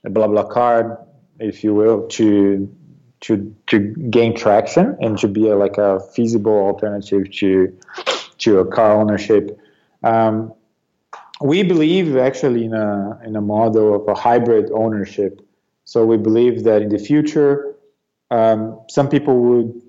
BlaBlaCar, 0.06 1.04
if 1.40 1.64
you 1.64 1.74
will, 1.74 2.08
to 2.08 2.74
to 3.20 3.56
to 3.68 3.80
gain 4.10 4.36
traction 4.36 4.96
and 5.02 5.18
to 5.18 5.28
be 5.28 5.48
a, 5.48 5.56
like 5.56 5.78
a 5.78 6.00
feasible 6.00 6.58
alternative 6.58 7.32
to 7.32 7.76
to 8.40 8.60
a 8.60 8.66
car 8.66 8.92
ownership. 8.94 9.60
Um, 10.04 10.54
we 11.42 11.64
believe 11.64 12.16
actually 12.18 12.66
in 12.66 12.74
a 12.74 13.20
in 13.26 13.36
a 13.36 13.42
model 13.42 13.96
of 13.96 14.08
a 14.08 14.14
hybrid 14.14 14.72
ownership. 14.72 15.42
So 15.86 16.06
we 16.06 16.18
believe 16.18 16.64
that 16.66 16.82
in 16.82 16.90
the 16.90 17.00
future, 17.00 17.76
um, 18.30 18.80
some 18.90 19.08
people 19.08 19.40
would 19.40 19.82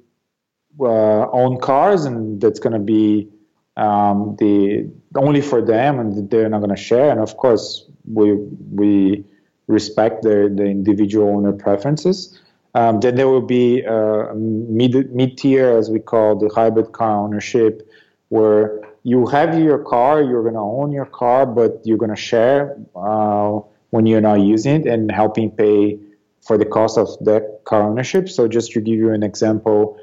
own 0.87 1.59
cars, 1.61 2.05
and 2.05 2.41
that's 2.41 2.61
going 2.61 2.73
to 2.73 2.79
be 2.79 3.29
um, 3.77 4.37
the 4.39 4.91
only 5.17 5.41
for 5.41 5.63
them, 5.63 5.99
and 5.99 6.31
they're 6.31 6.49
not 6.49 6.59
going 6.59 6.75
to 6.75 6.77
share. 6.77 7.11
And 7.11 7.21
of 7.21 7.37
course, 7.37 7.85
we 8.13 8.35
we 8.75 9.25
respect 9.67 10.23
the 10.23 10.53
the 10.55 10.65
individual 10.65 11.29
owner 11.29 11.53
preferences. 11.53 12.39
Um, 12.75 13.01
then 13.01 13.17
there 13.17 13.29
will 13.29 13.41
be 13.43 13.85
uh, 13.85 14.35
mid 14.35 15.13
mid 15.15 15.39
tier, 15.39 15.77
as 15.77 15.91
we 15.91 16.01
call 16.01 16.37
the 16.37 16.49
hybrid 16.55 16.93
car 16.93 17.17
ownership, 17.17 17.89
where 18.29 18.81
you 19.05 19.27
have 19.27 19.59
your 19.59 19.79
car, 19.79 20.23
you're 20.23 20.43
going 20.43 20.55
to 20.55 20.61
own 20.61 20.93
your 20.93 21.07
car, 21.07 21.47
but 21.47 21.81
you're 21.85 21.97
going 21.99 22.11
to 22.11 22.17
share 22.17 22.77
uh, 22.95 23.59
when 23.91 24.07
you're 24.07 24.21
not 24.21 24.41
using 24.41 24.83
it 24.83 24.87
and 24.87 25.11
helping 25.11 25.51
pay 25.51 25.99
for 26.43 26.59
the 26.59 26.65
cost 26.65 26.99
of 26.99 27.09
that 27.25 27.61
car 27.65 27.83
ownership. 27.83 28.29
So 28.29 28.49
just 28.49 28.73
to 28.73 28.81
give 28.81 28.97
you 28.97 29.13
an 29.13 29.23
example, 29.23 29.99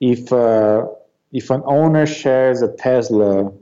if 0.00 0.32
uh, 0.32 0.86
if 1.32 1.50
an 1.50 1.62
owner 1.66 2.06
shares 2.06 2.62
a 2.62 2.68
Tesla 2.68 3.52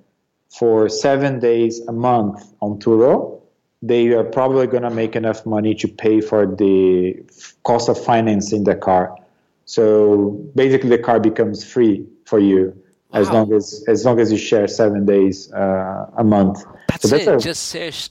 for 0.51 0.89
seven 0.89 1.41
days 1.41 1.81
a 1.89 1.93
month 1.93 2.53
on 2.61 2.79
Turo, 2.79 3.41
they 3.83 4.09
are 4.09 4.25
probably 4.25 4.67
going 4.67 4.83
to 4.83 4.91
make 4.91 5.17
enough 5.17 5.45
money 5.45 5.75
to 5.75 5.89
pay 5.89 6.21
for 6.21 6.47
the 6.47 7.23
cost 7.65 7.89
of 7.89 8.03
financing 8.03 8.65
the 8.65 8.75
car. 8.75 9.17
So 9.65 10.29
basically, 10.55 10.91
the 10.91 10.99
car 10.99 11.19
becomes 11.19 11.65
free 11.65 12.07
for 12.25 12.39
you 12.39 12.77
wow. 13.11 13.21
as 13.21 13.31
long 13.31 13.53
as 13.53 13.85
as 13.89 14.05
long 14.05 14.21
as 14.21 14.31
you 14.31 14.39
share 14.39 14.69
seven 14.69 15.07
days 15.07 15.53
uh, 15.53 16.11
a 16.17 16.25
month. 16.25 16.65
That's, 16.89 17.09
so 17.09 17.17
that's 17.17 17.27
it. 17.27 17.35
A, 17.35 17.39
just 17.39 17.65
says 17.65 18.11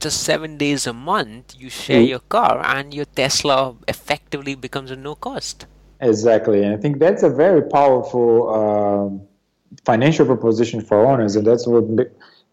just 0.00 0.22
seven 0.22 0.56
days 0.56 0.86
a 0.86 0.92
month, 0.92 1.54
you 1.58 1.68
share 1.68 2.00
mm. 2.00 2.08
your 2.08 2.20
car, 2.20 2.64
and 2.64 2.94
your 2.94 3.06
Tesla 3.06 3.74
effectively 3.88 4.54
becomes 4.54 4.90
a 4.90 4.96
no 4.96 5.14
cost. 5.14 5.66
Exactly, 6.00 6.62
and 6.62 6.74
I 6.74 6.76
think 6.76 6.98
that's 6.98 7.22
a 7.22 7.30
very 7.30 7.62
powerful 7.62 8.48
um, 8.54 9.22
financial 9.84 10.26
proposition 10.26 10.80
for 10.80 11.06
owners, 11.06 11.36
and 11.36 11.46
that's 11.46 11.66
what 11.66 11.84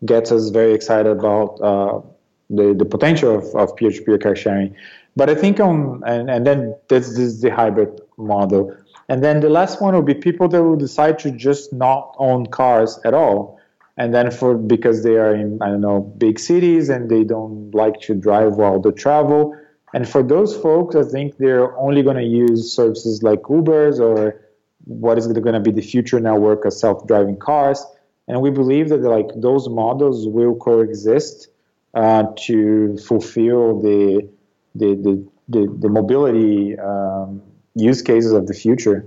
gets 0.05 0.31
us 0.31 0.49
very 0.49 0.73
excited 0.73 1.11
about 1.11 1.59
uh, 1.61 2.01
the, 2.49 2.73
the 2.73 2.85
potential 2.85 3.35
of, 3.35 3.55
of 3.55 3.75
peer-to-peer 3.75 4.17
car 4.17 4.35
sharing. 4.35 4.75
But 5.15 5.29
I 5.29 5.35
think 5.35 5.59
on 5.59 6.01
and, 6.05 6.29
and 6.29 6.45
then 6.45 6.75
this, 6.87 7.09
this 7.09 7.19
is 7.19 7.41
the 7.41 7.49
hybrid 7.49 7.99
model. 8.17 8.75
And 9.09 9.23
then 9.23 9.41
the 9.41 9.49
last 9.49 9.81
one 9.81 9.93
will 9.93 10.01
be 10.01 10.13
people 10.13 10.47
that 10.47 10.63
will 10.63 10.77
decide 10.77 11.19
to 11.19 11.31
just 11.31 11.73
not 11.73 12.15
own 12.17 12.45
cars 12.45 12.97
at 13.03 13.13
all. 13.13 13.59
And 13.97 14.13
then 14.13 14.31
for 14.31 14.55
because 14.57 15.03
they 15.03 15.17
are 15.17 15.35
in 15.35 15.61
I 15.61 15.67
don't 15.67 15.81
know 15.81 15.99
big 16.17 16.39
cities 16.39 16.87
and 16.89 17.09
they 17.09 17.23
don't 17.23 17.71
like 17.75 17.99
to 18.01 18.15
drive 18.15 18.53
while 18.55 18.79
they 18.79 18.91
travel. 18.91 19.55
And 19.93 20.07
for 20.07 20.23
those 20.23 20.55
folks, 20.55 20.95
I 20.95 21.03
think 21.03 21.37
they're 21.37 21.77
only 21.77 22.01
going 22.01 22.17
to 22.17 22.23
use 22.23 22.73
services 22.73 23.23
like 23.23 23.41
Ubers 23.41 23.99
or 23.99 24.41
what 24.85 25.17
is 25.17 25.27
going 25.27 25.53
to 25.53 25.59
be 25.59 25.71
the 25.71 25.81
future 25.81 26.19
network 26.19 26.65
of 26.65 26.73
self-driving 26.73 27.37
cars. 27.37 27.85
And 28.27 28.41
we 28.41 28.49
believe 28.49 28.89
that 28.89 29.01
like 29.01 29.29
those 29.35 29.67
models 29.67 30.27
will 30.27 30.55
coexist 30.55 31.49
uh, 31.93 32.23
to 32.45 32.97
fulfill 32.97 33.81
the 33.81 34.27
the 34.75 34.95
the, 34.95 35.27
the, 35.49 35.75
the 35.79 35.89
mobility 35.89 36.79
um, 36.79 37.41
use 37.75 38.01
cases 38.01 38.31
of 38.31 38.47
the 38.47 38.53
future. 38.53 39.05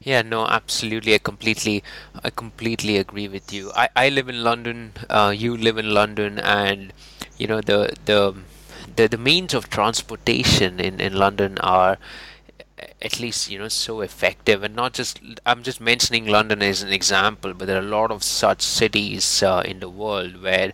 Yeah, 0.00 0.22
no, 0.22 0.46
absolutely. 0.46 1.14
I 1.14 1.18
completely, 1.18 1.84
I 2.24 2.30
completely 2.30 2.96
agree 2.96 3.28
with 3.28 3.52
you. 3.52 3.70
I, 3.76 3.88
I 3.94 4.08
live 4.08 4.28
in 4.28 4.42
London. 4.42 4.94
Uh, 5.08 5.32
you 5.36 5.56
live 5.56 5.78
in 5.78 5.90
London, 5.94 6.40
and 6.40 6.92
you 7.38 7.46
know 7.46 7.60
the 7.60 7.94
the 8.06 8.34
the, 8.96 9.08
the 9.08 9.18
means 9.18 9.54
of 9.54 9.68
transportation 9.70 10.80
in, 10.80 11.00
in 11.00 11.14
London 11.14 11.58
are 11.58 11.98
at 13.02 13.20
least 13.20 13.50
you 13.50 13.58
know 13.58 13.68
so 13.68 14.00
effective. 14.00 14.62
And 14.62 14.74
not 14.76 14.92
just 14.92 15.20
i'm 15.46 15.62
just 15.62 15.80
mentioning 15.80 16.26
london 16.26 16.62
as 16.62 16.82
an 16.82 16.92
example 16.92 17.52
but 17.54 17.66
there 17.66 17.76
are 17.76 17.86
a 17.86 17.96
lot 17.98 18.10
of 18.10 18.22
such 18.22 18.62
cities 18.62 19.42
uh, 19.42 19.62
in 19.64 19.80
the 19.80 19.88
world 19.88 20.42
where 20.42 20.72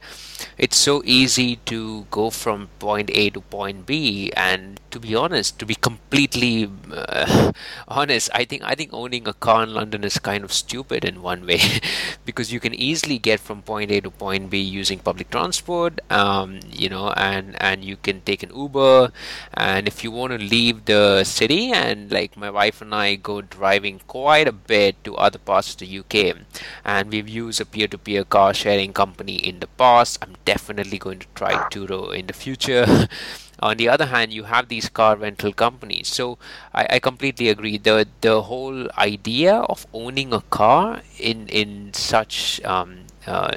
it's 0.56 0.76
so 0.76 1.02
easy 1.04 1.56
to 1.66 2.06
go 2.10 2.30
from 2.30 2.68
point 2.78 3.10
A 3.12 3.30
to 3.30 3.40
point 3.40 3.86
B. 3.86 4.30
And 4.36 4.80
to 4.90 4.98
be 5.00 5.14
honest 5.14 5.58
to 5.58 5.66
be 5.66 5.74
completely 5.74 6.70
uh, 6.92 7.52
honest 7.88 8.30
I 8.32 8.44
think 8.44 8.62
I 8.64 8.74
think 8.74 8.90
owning 8.92 9.28
a 9.28 9.32
car 9.34 9.62
in 9.64 9.74
London 9.74 10.04
is 10.04 10.18
kind 10.18 10.44
of 10.44 10.52
stupid 10.52 11.04
in 11.04 11.22
one 11.22 11.46
way. 11.46 11.60
Because 12.24 12.52
you 12.52 12.60
can 12.60 12.74
easily 12.74 13.18
get 13.18 13.40
from 13.40 13.62
point 13.62 13.90
A 13.90 14.00
to 14.00 14.10
point 14.10 14.50
B 14.50 14.60
using 14.60 14.98
public 14.98 15.30
transport 15.30 16.00
um, 16.10 16.60
you 16.70 16.88
know 16.88 17.10
and 17.12 17.60
and 17.60 17.84
you 17.84 17.96
can 17.96 18.20
take 18.22 18.42
an 18.42 18.50
Uber. 18.54 19.12
And 19.54 19.88
if 19.88 20.04
you 20.04 20.10
want 20.10 20.32
to 20.32 20.38
leave 20.38 20.84
the 20.84 21.24
city 21.24 21.72
and 21.72 22.10
like 22.18 22.36
my 22.36 22.50
wife 22.50 22.80
and 22.82 22.94
I 22.94 23.14
go 23.14 23.40
driving 23.40 24.00
quite 24.06 24.48
a 24.48 24.56
bit 24.74 25.02
to 25.04 25.16
other 25.16 25.38
parts 25.38 25.72
of 25.72 25.78
the 25.80 25.98
UK 26.00 26.36
and 26.84 27.10
we've 27.12 27.28
used 27.28 27.60
a 27.60 27.64
peer-to-peer 27.64 28.24
car 28.24 28.52
sharing 28.54 28.92
company 28.92 29.36
in 29.50 29.60
the 29.60 29.70
past 29.82 30.18
I'm 30.22 30.34
definitely 30.44 30.98
going 30.98 31.20
to 31.20 31.28
try 31.34 31.52
Turo 31.72 32.00
in 32.14 32.26
the 32.26 32.38
future. 32.44 32.86
On 33.60 33.76
the 33.76 33.88
other 33.88 34.06
hand, 34.06 34.32
you 34.32 34.44
have 34.44 34.68
these 34.68 34.88
car 34.88 35.16
rental 35.16 35.52
companies. 35.52 36.06
So 36.06 36.38
I, 36.72 36.86
I, 36.90 36.98
completely 37.00 37.48
agree. 37.48 37.76
The 37.76 38.06
the 38.20 38.42
whole 38.42 38.86
idea 38.96 39.54
of 39.74 39.84
owning 39.92 40.32
a 40.32 40.42
car 40.42 41.02
in 41.18 41.48
in 41.48 41.92
such 41.92 42.62
um, 42.62 43.08
uh, 43.26 43.52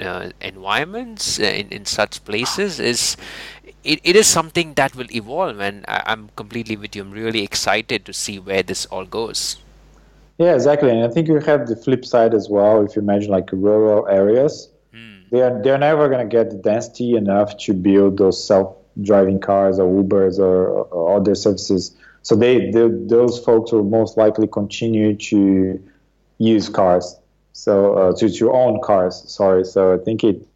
uh, 0.00 0.30
environments, 0.40 1.38
uh, 1.38 1.42
in, 1.42 1.68
in 1.68 1.84
such 1.84 2.24
places, 2.24 2.80
is 2.80 3.16
it, 3.86 4.00
it 4.02 4.16
is 4.16 4.26
something 4.26 4.74
that 4.74 4.94
will 4.94 5.10
evolve. 5.14 5.60
And 5.60 5.84
I, 5.88 6.02
I'm 6.06 6.30
completely 6.36 6.76
with 6.76 6.96
you. 6.96 7.02
I'm 7.02 7.12
really 7.12 7.42
excited 7.42 8.04
to 8.04 8.12
see 8.12 8.38
where 8.38 8.62
this 8.62 8.86
all 8.86 9.04
goes. 9.04 9.58
Yeah, 10.38 10.54
exactly. 10.54 10.90
And 10.90 11.04
I 11.04 11.08
think 11.08 11.28
you 11.28 11.38
have 11.40 11.66
the 11.66 11.76
flip 11.76 12.04
side 12.04 12.34
as 12.34 12.48
well. 12.48 12.84
If 12.84 12.96
you 12.96 13.02
imagine 13.02 13.30
like 13.30 13.50
rural 13.52 14.06
areas, 14.08 14.68
they 15.30 15.42
are 15.42 15.60
they're 15.62 15.78
never 15.78 16.08
going 16.08 16.28
to 16.28 16.36
get 16.36 16.50
the 16.50 16.56
density 16.56 17.16
enough 17.16 17.56
to 17.58 17.74
build 17.74 18.18
those 18.18 18.38
self-driving 18.46 19.40
cars 19.40 19.78
or 19.78 20.02
Ubers 20.02 20.38
or, 20.38 20.82
or 20.96 21.16
other 21.16 21.34
services. 21.34 21.96
So 22.22 22.36
they, 22.36 22.70
they, 22.70 22.88
those 22.88 23.38
folks 23.38 23.72
will 23.72 23.84
most 23.84 24.16
likely 24.16 24.46
continue 24.46 25.16
to 25.16 25.82
use 26.38 26.68
cars. 26.68 27.16
So 27.52 27.94
uh, 27.94 28.16
to 28.18 28.28
to 28.28 28.52
own 28.52 28.80
cars. 28.82 29.24
Sorry. 29.26 29.64
So 29.64 29.94
I 29.94 29.98
think 30.04 30.22
it 30.22 30.46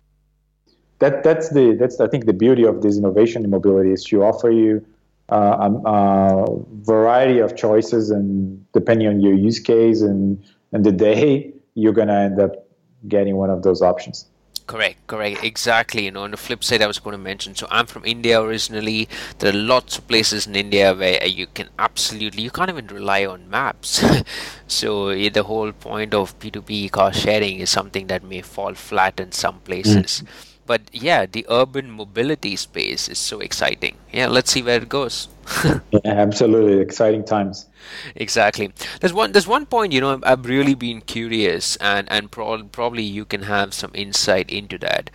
that 1.01 1.25
that's 1.25 1.51
the 1.51 1.77
that's 1.79 2.01
I 2.01 2.07
think 2.07 2.27
the 2.27 2.33
beauty 2.33 2.65
of 2.65 2.83
this 2.83 2.97
innovation 2.97 3.45
in 3.45 3.51
mobility 3.51 3.91
is 3.91 4.05
to 4.05 4.23
offer 4.23 4.51
you 4.51 4.85
uh, 5.31 5.69
a, 5.69 5.91
a, 5.91 6.47
variety 6.83 7.39
of 7.39 7.57
choices, 7.57 8.11
and 8.11 8.65
depending 8.73 9.09
on 9.09 9.21
your 9.21 9.35
use 9.35 9.59
case 9.59 10.03
and 10.03 10.43
and 10.73 10.85
the 10.85 10.93
day, 10.93 11.53
you're 11.75 11.93
gonna 11.93 12.21
end 12.21 12.41
up 12.41 12.67
getting 13.09 13.37
one 13.37 13.51
of 13.51 13.63
those 13.63 13.83
options. 13.83 14.27
Correct, 14.67 15.05
correct, 15.09 15.43
exactly. 15.43 16.05
You 16.05 16.13
know, 16.13 16.23
on 16.23 16.31
the 16.31 16.37
flip 16.37 16.63
side, 16.63 16.81
I 16.81 16.87
was 16.87 17.01
going 17.01 17.15
to 17.15 17.19
mention. 17.19 17.57
So 17.57 17.67
I'm 17.73 17.87
from 17.87 18.05
India 18.05 18.41
originally. 18.41 19.09
There 19.41 19.53
are 19.53 19.57
lots 19.57 19.99
of 19.99 20.07
places 20.07 20.47
in 20.47 20.55
India 20.55 20.95
where 20.95 21.27
you 21.27 21.49
can 21.49 21.71
absolutely, 21.77 22.45
you 22.45 22.53
can't 22.53 22.71
even 22.71 22.87
rely 22.87 23.27
on 23.27 23.51
maps. 23.51 24.01
so 24.69 25.13
the 25.13 25.43
whole 25.43 25.73
point 25.73 26.15
of 26.15 26.39
P2P 26.39 26.93
car 26.93 27.13
sharing 27.13 27.59
is 27.59 27.69
something 27.69 28.07
that 28.07 28.23
may 28.23 28.43
fall 28.43 28.75
flat 28.75 29.19
in 29.19 29.33
some 29.33 29.59
places. 29.59 30.23
Mm. 30.23 30.50
But 30.71 30.83
yeah, 30.93 31.27
the 31.27 31.45
urban 31.51 31.91
mobility 31.91 32.55
space 32.55 33.09
is 33.09 33.19
so 33.19 33.41
exciting. 33.41 33.97
Yeah, 34.13 34.29
let's 34.29 34.53
see 34.53 34.63
where 34.63 34.81
it 34.81 34.89
goes. 34.89 35.27
yeah, 35.65 35.81
absolutely 36.05 36.79
exciting 36.79 37.25
times. 37.25 37.67
Exactly. 38.15 38.73
There's 39.01 39.13
one. 39.13 39.33
There's 39.33 39.49
one 39.49 39.67
point. 39.67 39.93
You 39.93 40.01
know, 40.01 40.21
I've 40.23 40.47
really 40.47 40.77
been 40.77 41.01
curious, 41.01 41.75
and 41.83 42.07
and 42.09 42.31
pro- 42.31 42.63
probably 42.71 43.03
you 43.03 43.25
can 43.25 43.51
have 43.51 43.75
some 43.75 43.91
insight 43.95 44.49
into 44.49 44.79
that. 44.79 45.11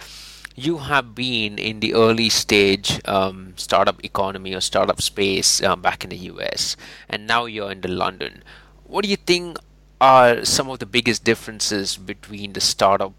You 0.55 0.91
have 0.91 1.15
been 1.15 1.57
in 1.57 1.79
the 1.79 1.93
early 1.93 2.27
stage 2.27 2.99
um, 3.05 3.53
startup 3.55 4.03
economy 4.03 4.53
or 4.53 4.59
startup 4.59 5.01
space 5.01 5.63
um, 5.63 5.81
back 5.81 6.03
in 6.03 6.09
the 6.09 6.19
US, 6.35 6.75
and 7.07 7.25
now 7.25 7.45
you're 7.45 7.71
in 7.71 7.79
the 7.79 7.95
London. 8.03 8.43
What 8.83 9.05
do 9.05 9.09
you 9.09 9.15
think 9.15 9.57
are 10.01 10.43
some 10.43 10.69
of 10.69 10.79
the 10.79 10.85
biggest 10.85 11.23
differences 11.23 11.95
between 11.95 12.51
the 12.51 12.59
startup 12.59 13.13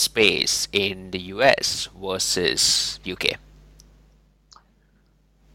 space 0.00 0.66
in 0.72 1.10
the 1.10 1.20
US 1.34 1.88
versus 2.00 2.98
UK? 3.04 3.38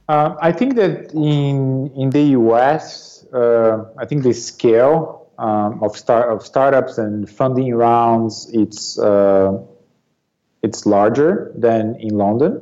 Uh, 0.07 0.35
I 0.39 0.51
think 0.51 0.75
that 0.75 1.13
in 1.13 1.91
in 1.95 2.11
the 2.11 2.37
US, 2.39 3.25
uh, 3.33 3.85
I 3.97 4.05
think 4.05 4.23
the 4.23 4.33
scale 4.33 5.31
um, 5.39 5.81
of 5.83 5.97
start 5.97 6.31
of 6.31 6.45
startups 6.45 6.97
and 6.97 7.29
funding 7.29 7.73
rounds 7.73 8.49
it's 8.53 8.99
uh, 8.99 9.57
it's 10.61 10.85
larger 10.85 11.51
than 11.55 11.95
in 11.99 12.17
London. 12.17 12.61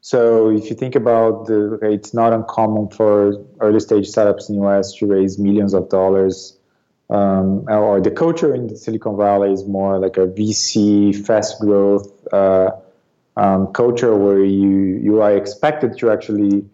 So 0.00 0.50
if 0.50 0.70
you 0.70 0.76
think 0.76 0.94
about 0.94 1.46
the, 1.46 1.78
it's 1.82 2.14
not 2.14 2.32
uncommon 2.32 2.88
for 2.88 3.44
early 3.60 3.80
stage 3.80 4.06
startups 4.06 4.48
in 4.48 4.56
the 4.56 4.66
US 4.66 4.94
to 4.94 5.06
raise 5.06 5.38
millions 5.38 5.74
of 5.74 5.88
dollars. 5.88 6.57
Um, 7.10 7.64
or 7.68 8.00
the 8.00 8.10
culture 8.10 8.54
in 8.54 8.76
Silicon 8.76 9.16
Valley 9.16 9.52
is 9.52 9.66
more 9.66 9.98
like 9.98 10.18
a 10.18 10.26
VC, 10.26 11.16
fast 11.26 11.58
growth. 11.60 12.06
Uh, 12.32 12.70
um, 13.36 13.72
culture 13.72 14.16
where 14.16 14.44
you 14.44 14.98
you 15.00 15.22
are 15.22 15.34
expected 15.34 15.96
to 15.98 16.10
actually 16.10 16.68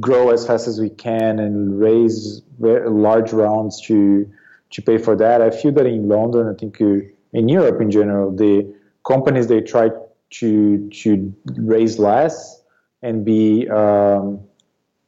grow 0.00 0.30
as 0.30 0.46
fast 0.46 0.66
as 0.66 0.80
we 0.80 0.88
can 0.88 1.38
and 1.38 1.78
raise 1.78 2.42
large 2.58 3.32
rounds 3.32 3.80
to 3.82 4.30
to 4.70 4.82
pay 4.82 4.98
for 4.98 5.14
that. 5.16 5.42
I 5.42 5.50
feel 5.50 5.72
that 5.72 5.86
in 5.86 6.08
London, 6.08 6.48
I 6.48 6.54
think 6.54 6.80
in 6.80 7.48
Europe 7.48 7.80
in 7.80 7.90
general, 7.90 8.34
the 8.34 8.74
companies 9.06 9.48
they 9.48 9.60
try 9.60 9.90
to 10.30 10.88
to 10.88 11.34
raise 11.56 11.98
less 11.98 12.62
and 13.02 13.24
be 13.24 13.68
um, 13.68 14.40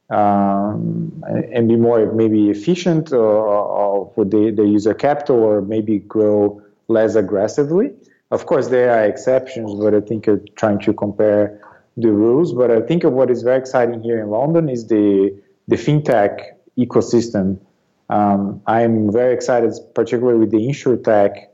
um, 0.09 1.23
and 1.51 1.67
be 1.67 1.75
more 1.75 2.11
maybe 2.13 2.49
efficient 2.49 3.11
or, 3.11 3.35
or 3.35 4.11
with 4.15 4.31
the, 4.31 4.51
the 4.51 4.63
user 4.63 4.93
capital 4.93 5.37
or 5.37 5.61
maybe 5.61 5.99
grow 5.99 6.61
less 6.87 7.15
aggressively. 7.15 7.91
Of 8.31 8.45
course, 8.45 8.67
there 8.67 8.91
are 8.91 9.05
exceptions, 9.05 9.73
but 9.75 9.93
I 9.93 10.01
think 10.01 10.25
you're 10.25 10.41
trying 10.55 10.79
to 10.81 10.93
compare 10.93 11.59
the 11.97 12.11
rules. 12.11 12.53
But 12.53 12.71
I 12.71 12.81
think 12.81 13.03
what 13.03 13.29
is 13.31 13.43
very 13.43 13.57
exciting 13.57 14.01
here 14.01 14.21
in 14.21 14.29
London 14.29 14.69
is 14.69 14.87
the 14.87 15.35
the 15.67 15.75
fintech 15.75 16.51
ecosystem. 16.77 17.57
Um, 18.09 18.61
I'm 18.67 19.11
very 19.11 19.33
excited, 19.33 19.73
particularly 19.95 20.39
with 20.39 20.51
the 20.51 20.57
insurtech 20.57 21.47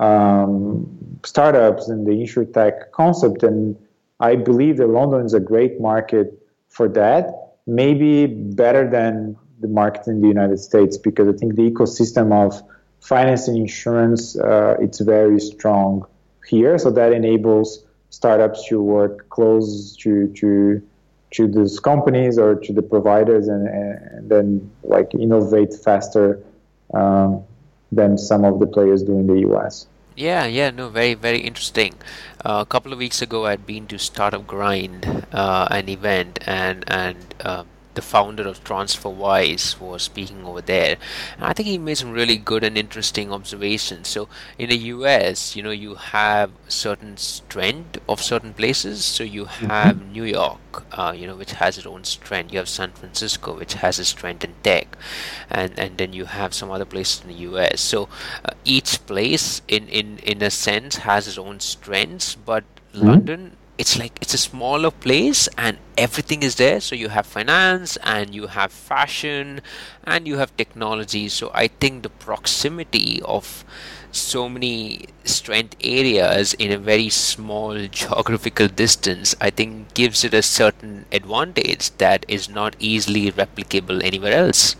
um, 0.00 1.18
startups 1.24 1.88
and 1.88 2.06
the 2.06 2.12
insurtech 2.12 2.90
concept, 2.92 3.42
and 3.42 3.76
I 4.20 4.36
believe 4.36 4.76
that 4.78 4.88
London 4.88 5.24
is 5.24 5.32
a 5.32 5.40
great 5.40 5.80
market 5.80 6.38
for 6.68 6.88
that. 6.88 7.43
Maybe 7.66 8.26
better 8.26 8.88
than 8.88 9.36
the 9.60 9.68
market 9.68 10.06
in 10.06 10.20
the 10.20 10.28
United 10.28 10.58
States 10.58 10.98
because 10.98 11.28
I 11.28 11.32
think 11.32 11.54
the 11.54 11.70
ecosystem 11.70 12.32
of 12.32 12.62
finance 13.00 13.48
and 13.48 13.56
insurance 13.56 14.36
uh, 14.36 14.76
it's 14.80 15.00
very 15.00 15.40
strong 15.40 16.06
here. 16.46 16.78
So 16.78 16.90
that 16.90 17.12
enables 17.12 17.84
startups 18.10 18.66
to 18.68 18.80
work 18.82 19.28
close 19.30 19.96
to 19.96 20.28
to 20.40 20.82
to 21.32 21.48
these 21.48 21.80
companies 21.80 22.38
or 22.38 22.54
to 22.54 22.72
the 22.72 22.82
providers 22.82 23.48
and, 23.48 23.66
and 23.66 24.30
then 24.30 24.70
like 24.84 25.14
innovate 25.14 25.74
faster 25.74 26.40
um, 26.92 27.42
than 27.90 28.16
some 28.16 28.44
of 28.44 28.60
the 28.60 28.66
players 28.66 29.02
do 29.02 29.18
in 29.18 29.26
the 29.26 29.40
US. 29.48 29.86
Yeah, 30.16 30.46
yeah, 30.46 30.70
no, 30.70 30.88
very, 30.90 31.14
very 31.14 31.40
interesting. 31.40 31.94
Uh, 32.44 32.58
a 32.62 32.66
couple 32.66 32.92
of 32.92 32.98
weeks 32.98 33.20
ago, 33.22 33.46
I'd 33.46 33.66
been 33.66 33.86
to 33.88 33.98
Startup 33.98 34.46
Grind, 34.46 35.26
uh, 35.32 35.66
an 35.70 35.88
event, 35.88 36.38
and 36.46 36.84
and 36.88 37.34
uh, 37.40 37.64
the 37.94 38.02
founder 38.02 38.46
of 38.46 38.62
TransferWise 38.64 39.80
was 39.80 40.02
speaking 40.02 40.44
over 40.44 40.60
there. 40.60 40.96
And 41.36 41.44
I 41.44 41.52
think 41.52 41.68
he 41.68 41.78
made 41.78 41.98
some 41.98 42.12
really 42.12 42.36
good 42.36 42.64
and 42.64 42.76
interesting 42.76 43.32
observations. 43.32 44.08
So 44.08 44.28
in 44.58 44.70
the 44.70 44.76
US, 44.76 45.56
you 45.56 45.62
know, 45.62 45.70
you 45.70 45.94
have 45.94 46.50
certain 46.68 47.16
strength 47.16 47.98
of 48.08 48.22
certain 48.22 48.54
places. 48.54 49.04
So 49.04 49.24
you 49.24 49.44
mm-hmm. 49.44 49.66
have 49.66 49.96
mm-hmm. 49.96 50.12
New 50.12 50.24
York, 50.24 50.84
uh, 50.92 51.14
you 51.16 51.26
know, 51.26 51.36
which 51.36 51.52
has 51.52 51.78
its 51.78 51.86
own 51.86 52.04
strength. 52.04 52.52
You 52.52 52.58
have 52.58 52.68
San 52.68 52.92
Francisco, 52.92 53.56
which 53.56 53.74
has 53.74 53.98
a 53.98 54.04
strength 54.04 54.44
in 54.44 54.54
tech, 54.62 54.96
and 55.50 55.78
and 55.78 55.98
then 55.98 56.12
you 56.12 56.26
have 56.26 56.54
some 56.54 56.70
other 56.70 56.84
places 56.84 57.22
in 57.22 57.28
the 57.28 57.40
US. 57.50 57.80
So 57.80 58.08
uh, 58.44 58.54
each 58.64 59.04
place, 59.06 59.62
in 59.68 59.88
in 59.88 60.18
in 60.18 60.42
a 60.42 60.50
sense, 60.50 60.96
has 60.96 61.28
its 61.28 61.38
own 61.38 61.60
strengths, 61.60 62.34
but 62.34 62.64
mm-hmm. 62.92 63.06
London 63.06 63.56
it's 63.76 63.98
like 63.98 64.18
it's 64.20 64.34
a 64.34 64.38
smaller 64.38 64.90
place 64.90 65.48
and 65.58 65.78
everything 65.98 66.42
is 66.42 66.56
there. 66.56 66.80
So 66.80 66.94
you 66.94 67.08
have 67.08 67.26
finance 67.26 67.96
and 68.02 68.34
you 68.34 68.46
have 68.46 68.72
fashion 68.72 69.60
and 70.04 70.28
you 70.28 70.36
have 70.38 70.56
technology. 70.56 71.28
So 71.28 71.50
i 71.54 71.68
think 71.68 72.02
the 72.02 72.10
proximity 72.10 73.20
of 73.24 73.64
so 74.12 74.48
many 74.48 75.06
strength 75.24 75.76
areas 75.82 76.54
in 76.54 76.70
a 76.70 76.78
very 76.78 77.08
small 77.08 77.74
geographical 78.00 78.68
distance 78.68 79.34
i 79.40 79.50
think 79.50 79.92
gives 79.94 80.22
it 80.22 80.32
a 80.32 80.40
certain 80.40 81.04
advantage 81.10 81.90
that 81.98 82.24
is 82.28 82.48
not 82.48 82.76
easily 82.78 83.32
replicable 83.32 84.02
anywhere 84.02 84.32
else. 84.32 84.76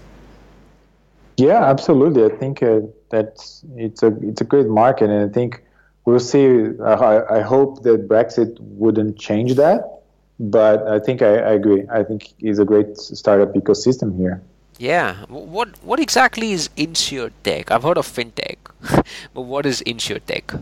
Yeah 1.36 1.64
absolutely. 1.64 2.24
I 2.24 2.28
think 2.28 2.62
uh, 2.62 2.80
that 3.10 3.42
it's 3.76 4.02
a 4.04 4.16
it's 4.22 4.40
a 4.40 4.44
great 4.44 4.68
market. 4.68 5.10
And 5.10 5.28
i 5.28 5.32
think 5.32 5.63
we'll 6.04 6.20
see. 6.20 6.70
I, 6.82 7.38
I, 7.38 7.40
hope 7.40 7.82
that 7.82 8.08
Brexit 8.08 8.58
wouldn't 8.60 9.18
change 9.18 9.54
that, 9.54 10.02
but 10.38 10.86
I 10.86 10.98
think 10.98 11.22
I, 11.22 11.36
I, 11.36 11.52
agree. 11.52 11.84
I 11.92 12.02
think 12.02 12.34
it's 12.40 12.58
a 12.58 12.64
great 12.64 12.96
startup 12.96 13.54
ecosystem 13.54 14.16
here. 14.16 14.42
Yeah. 14.78 15.24
What 15.28 15.68
what 15.84 16.00
exactly 16.00 16.52
is 16.52 16.68
insurtech? 16.76 17.70
I've 17.70 17.84
heard 17.84 17.98
of 17.98 18.06
fintech, 18.06 18.56
but 19.34 19.42
what 19.42 19.66
is 19.66 19.82
insurtech? 19.86 20.60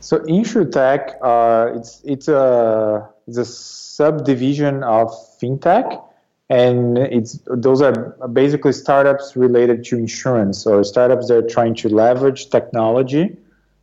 So 0.00 0.18
insurtech, 0.20 1.14
uh, 1.22 1.78
it's 1.78 2.00
it's 2.04 2.28
a 2.28 3.08
it's 3.28 3.36
a 3.36 3.44
subdivision 3.44 4.82
of 4.82 5.08
fintech, 5.40 6.02
and 6.50 6.98
it's 6.98 7.38
those 7.46 7.80
are 7.80 7.92
basically 8.32 8.72
startups 8.72 9.36
related 9.36 9.84
to 9.84 9.98
insurance 9.98 10.66
or 10.66 10.82
startups 10.82 11.28
that 11.28 11.36
are 11.36 11.48
trying 11.48 11.76
to 11.76 11.88
leverage 11.88 12.50
technology 12.50 13.36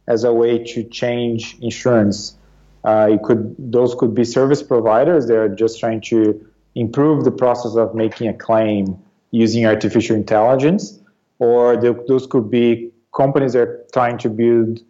as 0.07 0.23
a 0.23 0.33
way 0.33 0.63
to 0.63 0.83
change 0.83 1.57
insurance. 1.61 2.37
Uh, 2.83 3.09
it 3.11 3.23
could 3.23 3.55
those 3.57 3.95
could 3.95 4.13
be 4.13 4.23
service 4.23 4.61
providers 4.61 5.27
They're 5.27 5.49
just 5.49 5.79
trying 5.79 6.01
to 6.01 6.45
improve 6.75 7.23
the 7.23 7.31
process 7.31 7.75
of 7.75 7.95
making 7.95 8.27
a 8.27 8.33
claim 8.33 8.97
using 9.31 9.65
artificial 9.65 10.15
intelligence, 10.15 10.99
or 11.39 11.75
those 12.07 12.27
could 12.27 12.49
be 12.51 12.91
companies 13.15 13.53
that 13.53 13.61
are 13.61 13.85
trying 13.93 14.17
to 14.19 14.29
build 14.29 14.81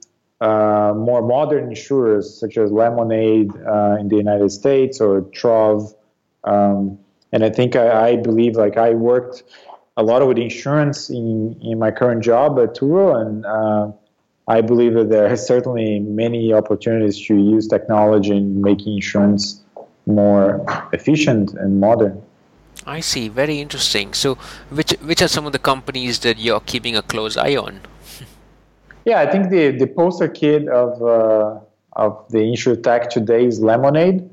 uh, 0.42 0.94
more 0.96 1.22
modern 1.22 1.70
insurers, 1.70 2.40
such 2.40 2.58
as 2.58 2.72
Lemonade 2.72 3.52
uh, 3.66 3.98
in 4.00 4.10
the 4.10 4.18
United 4.18 4.52
States 4.52 5.00
or 5.00 5.22
Trov. 5.22 5.94
Um, 6.44 7.00
and 7.32 7.44
I 7.44 7.50
think 7.50 7.76
I, 7.76 8.10
I, 8.10 8.16
believe, 8.18 8.56
like 8.56 8.78
I 8.78 8.92
worked 8.92 9.44
a 9.98 10.04
lot 10.04 10.26
with 10.28 10.38
insurance 10.38 11.10
in, 11.10 11.58
in 11.62 11.80
my 11.80 11.92
current 11.92 12.24
job 12.24 12.60
at 12.60 12.76
Turo, 12.76 13.16
and 13.16 13.46
uh, 13.46 13.92
I 14.48 14.62
believe 14.62 14.94
that 14.94 15.10
there 15.10 15.32
are 15.32 15.38
certainly 15.38 16.00
many 16.00 16.54
opportunities 16.54 17.20
to 17.28 17.36
use 17.36 17.68
technology 17.68 18.38
in 18.38 18.62
making 18.62 18.96
insurance 18.96 19.62
more 20.06 20.64
efficient 20.94 21.54
and 21.54 21.80
modern. 21.80 22.22
I 22.86 23.00
see. 23.00 23.28
Very 23.30 23.60
interesting. 23.60 24.14
So, 24.14 24.38
which 24.70 24.92
which 25.02 25.22
are 25.22 25.28
some 25.28 25.46
of 25.48 25.54
the 25.54 25.60
companies 25.60 26.20
that 26.20 26.38
you're 26.38 26.60
keeping 26.60 26.96
a 26.96 27.02
close 27.02 27.38
eye 27.38 27.56
on? 27.56 27.82
yeah, 29.06 29.22
I 29.22 29.32
think 29.32 29.50
the 29.50 29.72
the 29.72 29.88
poster 29.88 30.28
kid 30.28 30.68
of 30.68 31.02
uh, 31.02 31.60
of 31.94 32.26
the 32.30 32.40
insurtech 32.40 33.10
today 33.10 33.46
is 33.46 33.60
Lemonade. 33.60 34.30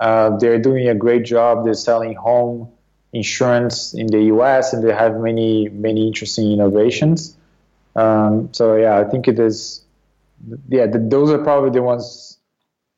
Uh, 0.00 0.36
they're 0.36 0.58
doing 0.58 0.88
a 0.88 0.94
great 0.94 1.24
job. 1.24 1.64
They're 1.64 1.74
selling 1.74 2.14
home 2.14 2.68
insurance 3.12 3.94
in 3.94 4.08
the 4.08 4.24
U.S. 4.34 4.72
and 4.72 4.82
they 4.82 4.92
have 4.92 5.16
many 5.16 5.68
many 5.70 6.06
interesting 6.06 6.52
innovations. 6.52 7.36
Um, 7.96 8.52
so 8.52 8.76
yeah, 8.76 8.98
I 8.98 9.04
think 9.04 9.28
it 9.28 9.38
is. 9.38 9.82
Yeah, 10.68 10.86
the, 10.86 10.98
those 10.98 11.30
are 11.30 11.38
probably 11.38 11.70
the 11.70 11.82
ones 11.82 12.38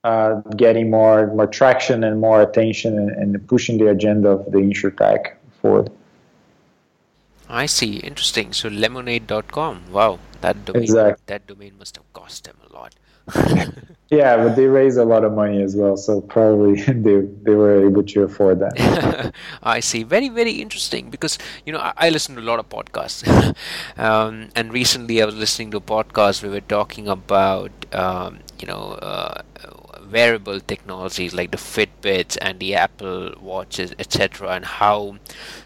uh, 0.05 0.41
getting 0.57 0.91
more 0.91 1.27
more 1.35 1.47
traction 1.47 2.05
and 2.05 2.21
more 2.21 2.43
attention 2.43 2.99
and, 2.99 3.11
and 3.11 3.49
pushing 3.49 3.79
the 3.79 3.89
agenda 3.89 4.31
of 4.31 4.45
the 4.53 4.59
insurtech 4.59 5.35
forward. 5.61 5.91
I 7.49 7.67
see. 7.67 7.97
Interesting. 7.99 8.53
So 8.53 8.69
lemonade.com. 8.69 9.93
Wow, 9.93 10.19
that 10.41 10.65
domain 10.65 10.83
exactly. 10.85 11.23
that 11.27 11.47
domain 11.47 11.73
must 11.79 11.97
have 11.97 12.13
cost 12.13 12.45
them 12.45 12.57
a 12.69 12.73
lot. 12.73 12.95
Yeah, 14.11 14.37
but 14.37 14.55
they 14.55 14.67
raised 14.67 14.99
a 14.99 15.05
lot 15.05 15.25
of 15.25 15.33
money 15.33 15.63
as 15.63 15.75
well, 15.77 15.97
so 15.97 16.21
probably 16.21 16.81
they 17.07 17.21
they 17.43 17.55
were 17.55 17.87
able 17.87 18.03
to 18.03 18.23
afford 18.23 18.61
that. 18.61 19.33
I 19.63 19.81
see. 19.81 20.03
Very 20.03 20.29
very 20.29 20.53
interesting 20.53 21.11
because 21.11 21.39
you 21.65 21.73
know 21.73 21.79
I, 21.79 21.93
I 21.97 22.11
listen 22.11 22.35
to 22.37 22.41
a 22.41 22.45
lot 22.45 22.59
of 22.59 22.69
podcasts, 22.69 23.25
um, 23.97 24.49
and 24.55 24.73
recently 24.73 25.23
I 25.23 25.25
was 25.25 25.37
listening 25.37 25.71
to 25.73 25.79
a 25.79 25.81
podcast 25.81 26.43
we 26.43 26.51
were 26.51 26.61
talking 26.61 27.09
about 27.09 27.73
um, 27.93 28.41
you 28.61 28.67
know. 28.67 28.99
Uh, 29.01 29.43
wearable 30.13 30.61
technologies 30.61 31.35
like 31.35 31.51
the 31.51 31.57
Fitbits 31.57 32.37
and 32.41 32.61
the 32.61 32.75
Apple 32.75 33.35
Watches, 33.41 33.95
etc., 33.99 34.51
and 34.51 34.65
how 34.65 35.17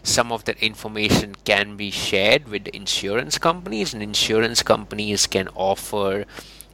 some 0.01 0.31
of 0.31 0.45
that 0.45 0.57
information 0.57 1.35
can 1.45 1.75
be 1.75 1.91
shared 1.91 2.47
with 2.47 2.67
insurance 2.69 3.37
companies, 3.37 3.93
and 3.93 4.01
insurance 4.01 4.63
companies 4.63 5.27
can 5.27 5.49
offer 5.49 6.25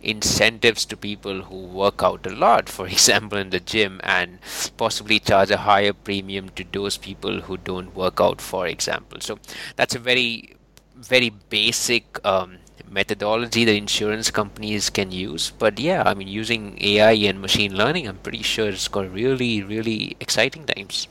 incentives 0.06 0.86
to 0.86 0.98
people 0.98 1.42
who 1.42 1.56
work 1.56 2.04
out 2.04 2.26
a 2.26 2.30
lot, 2.30 2.70
for 2.70 2.88
example, 2.96 3.38
in 3.38 3.50
the 3.50 3.60
gym, 3.60 4.00
and 4.04 4.40
possibly 4.78 5.20
charge 5.20 5.52
a 5.52 5.58
higher 5.58 5.94
premium 5.94 6.50
to 6.50 6.66
those 6.72 6.98
people 6.98 7.42
who 7.42 7.58
don't 7.58 7.96
work 7.96 8.20
out, 8.22 8.42
for 8.42 8.68
example. 8.68 9.20
So 9.22 9.40
that's 9.76 9.96
a 9.96 10.00
very, 10.00 10.56
very 10.96 11.32
basic 11.50 12.24
um, 12.26 12.58
methodology 12.90 13.66
that 13.66 13.76
insurance 13.76 14.32
companies 14.32 14.90
can 14.90 15.12
use. 15.12 15.52
But 15.58 15.80
yeah, 15.80 16.04
I 16.06 16.14
mean, 16.14 16.28
using 16.28 16.78
AI 16.82 17.14
and 17.30 17.42
machine 17.42 17.76
learning, 17.76 18.08
I'm 18.08 18.18
pretty 18.18 18.44
sure 18.44 18.70
it's 18.70 18.88
got 18.88 19.12
really, 19.12 19.64
really 19.64 20.16
exciting 20.20 20.66
times. 20.66 21.08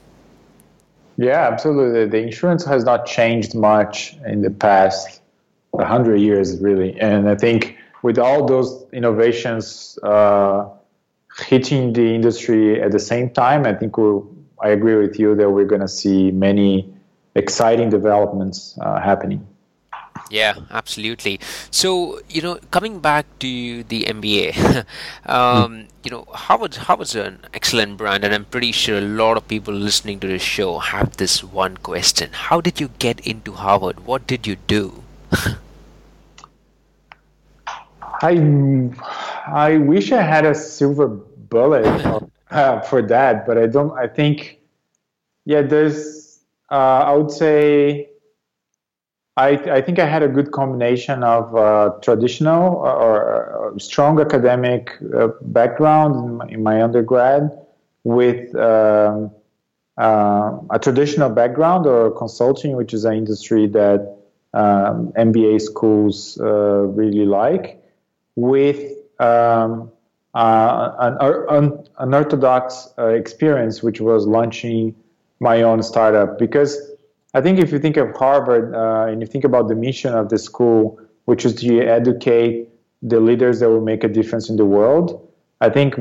Yeah, 1.16 1.48
absolutely. 1.48 2.06
The 2.06 2.26
insurance 2.26 2.64
has 2.64 2.84
not 2.84 3.06
changed 3.06 3.54
much 3.54 4.16
in 4.26 4.42
the 4.42 4.50
past 4.50 5.20
100 5.70 6.16
years, 6.16 6.58
really. 6.60 6.98
And 7.00 7.28
I 7.28 7.36
think 7.36 7.76
with 8.04 8.18
all 8.18 8.44
those 8.44 8.84
innovations 8.92 9.98
uh, 10.02 10.68
hitting 11.38 11.94
the 11.94 12.14
industry 12.14 12.78
at 12.82 12.92
the 12.92 12.98
same 12.98 13.30
time, 13.30 13.64
I 13.64 13.72
think 13.72 13.96
we'll, 13.96 14.28
I 14.62 14.68
agree 14.76 14.96
with 14.96 15.18
you 15.18 15.34
that 15.36 15.50
we're 15.50 15.64
going 15.64 15.80
to 15.80 15.88
see 15.88 16.30
many 16.30 16.92
exciting 17.34 17.88
developments 17.88 18.78
uh, 18.82 19.00
happening. 19.00 19.46
Yeah, 20.30 20.54
absolutely. 20.70 21.40
So, 21.70 22.20
you 22.28 22.42
know, 22.42 22.56
coming 22.70 23.00
back 23.00 23.24
to 23.38 23.82
the 23.84 24.02
MBA, 24.02 24.84
um, 25.26 25.86
you 26.02 26.10
know, 26.10 26.26
Harvard 26.28 26.74
Harvard's 26.74 27.14
an 27.14 27.40
excellent 27.54 27.96
brand, 27.96 28.22
and 28.22 28.34
I'm 28.34 28.44
pretty 28.44 28.72
sure 28.72 28.98
a 28.98 29.00
lot 29.22 29.38
of 29.38 29.48
people 29.48 29.72
listening 29.72 30.20
to 30.20 30.26
this 30.26 30.42
show 30.42 30.78
have 30.78 31.16
this 31.16 31.42
one 31.42 31.78
question: 31.78 32.30
How 32.32 32.60
did 32.60 32.80
you 32.80 32.90
get 32.98 33.20
into 33.20 33.52
Harvard? 33.52 34.06
What 34.06 34.26
did 34.26 34.46
you 34.46 34.56
do? 34.66 35.02
I 38.24 38.32
I 39.46 39.76
wish 39.76 40.12
I 40.12 40.22
had 40.22 40.46
a 40.46 40.54
silver 40.54 41.08
bullet 41.08 41.86
uh, 42.50 42.80
for 42.80 43.02
that, 43.02 43.46
but 43.46 43.58
I 43.58 43.66
don't. 43.66 43.92
I 43.98 44.06
think 44.06 44.60
yeah, 45.44 45.62
there's. 45.62 46.40
Uh, 46.70 47.04
I 47.10 47.14
would 47.14 47.30
say 47.30 48.08
I, 49.36 49.50
I 49.50 49.80
think 49.80 49.98
I 49.98 50.06
had 50.06 50.22
a 50.22 50.28
good 50.28 50.52
combination 50.52 51.24
of 51.24 51.54
uh, 51.56 51.90
traditional 52.02 52.76
or, 52.76 53.74
strong 53.78 54.20
academic 54.20 54.92
uh, 55.12 55.28
background 55.42 56.14
in 56.14 56.36
my, 56.36 56.46
in 56.46 56.62
my, 56.62 56.82
undergrad 56.82 57.50
with 58.04 58.54
um, 58.54 59.32
uh, 59.98 60.56
a 60.70 60.78
traditional 60.78 61.28
background 61.28 61.86
or 61.86 62.12
consulting, 62.12 62.76
which 62.76 62.94
is 62.94 63.04
an 63.04 63.14
industry 63.14 63.66
that 63.66 64.16
um, 64.52 65.12
MBA 65.16 65.60
schools 65.60 66.38
uh, 66.40 66.46
really 66.46 67.26
like, 67.26 67.83
with 68.36 68.80
um, 69.20 69.90
uh, 70.34 70.90
an, 70.98 71.84
an, 71.98 72.14
orthodox 72.14 72.88
uh, 72.98 73.06
experience, 73.06 73.82
which 73.82 74.00
was 74.00 74.26
launching 74.26 74.94
my 75.40 75.62
own 75.62 75.82
startup. 75.82 76.38
Because 76.38 76.76
I 77.34 77.40
think 77.40 77.58
if 77.58 77.70
you 77.72 77.78
think 77.78 77.96
of 77.96 78.14
Harvard 78.16 78.74
uh, 78.74 79.10
and 79.10 79.20
you 79.20 79.26
think 79.26 79.44
about 79.44 79.68
the 79.68 79.76
mission 79.76 80.14
of 80.14 80.28
the 80.28 80.38
school, 80.38 81.00
which 81.26 81.44
is 81.44 81.54
to 81.56 81.80
educate 81.80 82.68
the 83.02 83.20
leaders 83.20 83.60
that 83.60 83.68
will 83.68 83.80
make 83.80 84.02
a 84.02 84.08
difference 84.08 84.48
in 84.48 84.56
the 84.56 84.64
world, 84.64 85.24
I 85.60 85.70
think 85.70 85.94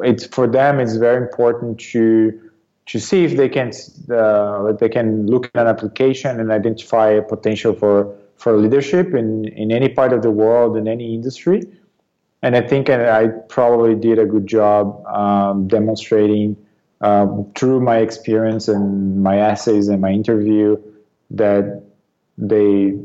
it's 0.00 0.26
for 0.26 0.46
them 0.46 0.80
it's 0.80 0.96
very 0.96 1.22
important 1.22 1.78
to 1.92 2.40
to 2.86 3.00
see 3.00 3.24
if 3.24 3.36
they 3.36 3.48
can 3.48 3.70
uh, 4.10 4.72
they 4.72 4.88
can 4.88 5.26
look 5.26 5.50
at 5.54 5.62
an 5.62 5.66
application 5.68 6.40
and 6.40 6.50
identify 6.50 7.10
a 7.10 7.22
potential 7.22 7.74
for 7.74 8.16
for 8.44 8.58
leadership 8.58 9.14
in 9.14 9.46
in 9.62 9.72
any 9.72 9.88
part 9.88 10.12
of 10.12 10.20
the 10.20 10.30
world 10.30 10.76
in 10.76 10.86
any 10.86 11.14
industry. 11.14 11.60
And 12.42 12.54
I 12.54 12.60
think 12.60 12.90
I 12.90 13.28
probably 13.58 13.94
did 14.08 14.18
a 14.18 14.26
good 14.26 14.46
job 14.46 14.84
um, 15.06 15.66
demonstrating 15.66 16.54
um, 17.00 17.50
through 17.56 17.80
my 17.80 17.98
experience 18.06 18.68
and 18.68 19.22
my 19.28 19.36
essays 19.52 19.88
and 19.88 19.98
my 20.06 20.10
interview 20.10 20.76
that 21.30 21.82
they 22.36 22.98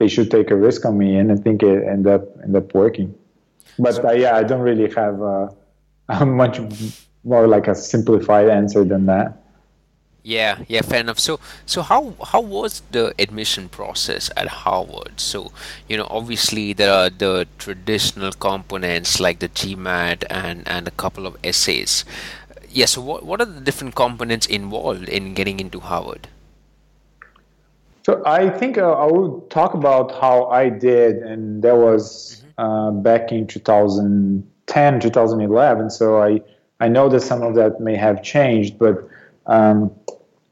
they 0.00 0.08
should 0.08 0.28
take 0.36 0.50
a 0.50 0.56
risk 0.56 0.84
on 0.84 0.98
me, 0.98 1.14
and 1.20 1.30
I 1.30 1.36
think 1.36 1.62
it 1.62 1.84
ended 1.92 2.12
up 2.16 2.24
ended 2.42 2.64
up 2.64 2.74
working. 2.74 3.14
But 3.78 4.04
uh, 4.04 4.10
yeah, 4.22 4.34
I 4.36 4.42
don't 4.42 4.66
really 4.70 4.92
have 5.00 5.22
uh, 5.22 6.24
much 6.42 6.56
more 7.22 7.46
like 7.46 7.68
a 7.68 7.76
simplified 7.76 8.48
answer 8.48 8.82
than 8.82 9.06
that. 9.06 9.43
Yeah, 10.26 10.64
yeah, 10.68 10.80
fair 10.80 11.00
enough. 11.00 11.18
So, 11.18 11.38
so 11.66 11.82
how 11.82 12.14
how 12.32 12.40
was 12.40 12.80
the 12.90 13.14
admission 13.18 13.68
process 13.68 14.30
at 14.38 14.48
Harvard? 14.64 15.20
So, 15.20 15.52
you 15.86 15.98
know, 15.98 16.06
obviously 16.08 16.72
there 16.72 16.90
are 16.90 17.10
the 17.10 17.46
traditional 17.58 18.32
components 18.32 19.20
like 19.20 19.40
the 19.40 19.50
GMAT 19.50 20.24
and 20.30 20.66
and 20.66 20.88
a 20.88 20.92
couple 20.92 21.26
of 21.26 21.36
essays. 21.44 22.06
Yeah. 22.70 22.86
So, 22.86 23.02
what 23.02 23.26
what 23.26 23.42
are 23.42 23.44
the 23.44 23.60
different 23.60 23.96
components 23.96 24.46
involved 24.46 25.10
in 25.10 25.34
getting 25.34 25.60
into 25.60 25.80
Harvard? 25.80 26.26
So, 28.06 28.22
I 28.24 28.48
think 28.48 28.78
uh, 28.78 28.92
I 28.92 29.04
will 29.04 29.42
talk 29.50 29.74
about 29.74 30.18
how 30.18 30.46
I 30.46 30.70
did, 30.70 31.16
and 31.16 31.62
that 31.62 31.76
was 31.76 32.42
mm-hmm. 32.56 32.64
uh, 32.64 32.90
back 32.92 33.30
in 33.30 33.46
2010, 33.46 35.00
2011. 35.00 35.90
So, 35.90 36.22
I 36.22 36.40
I 36.80 36.88
know 36.88 37.10
that 37.10 37.20
some 37.20 37.42
of 37.42 37.54
that 37.56 37.78
may 37.78 37.94
have 37.94 38.22
changed, 38.22 38.78
but 38.78 39.06
um, 39.46 39.94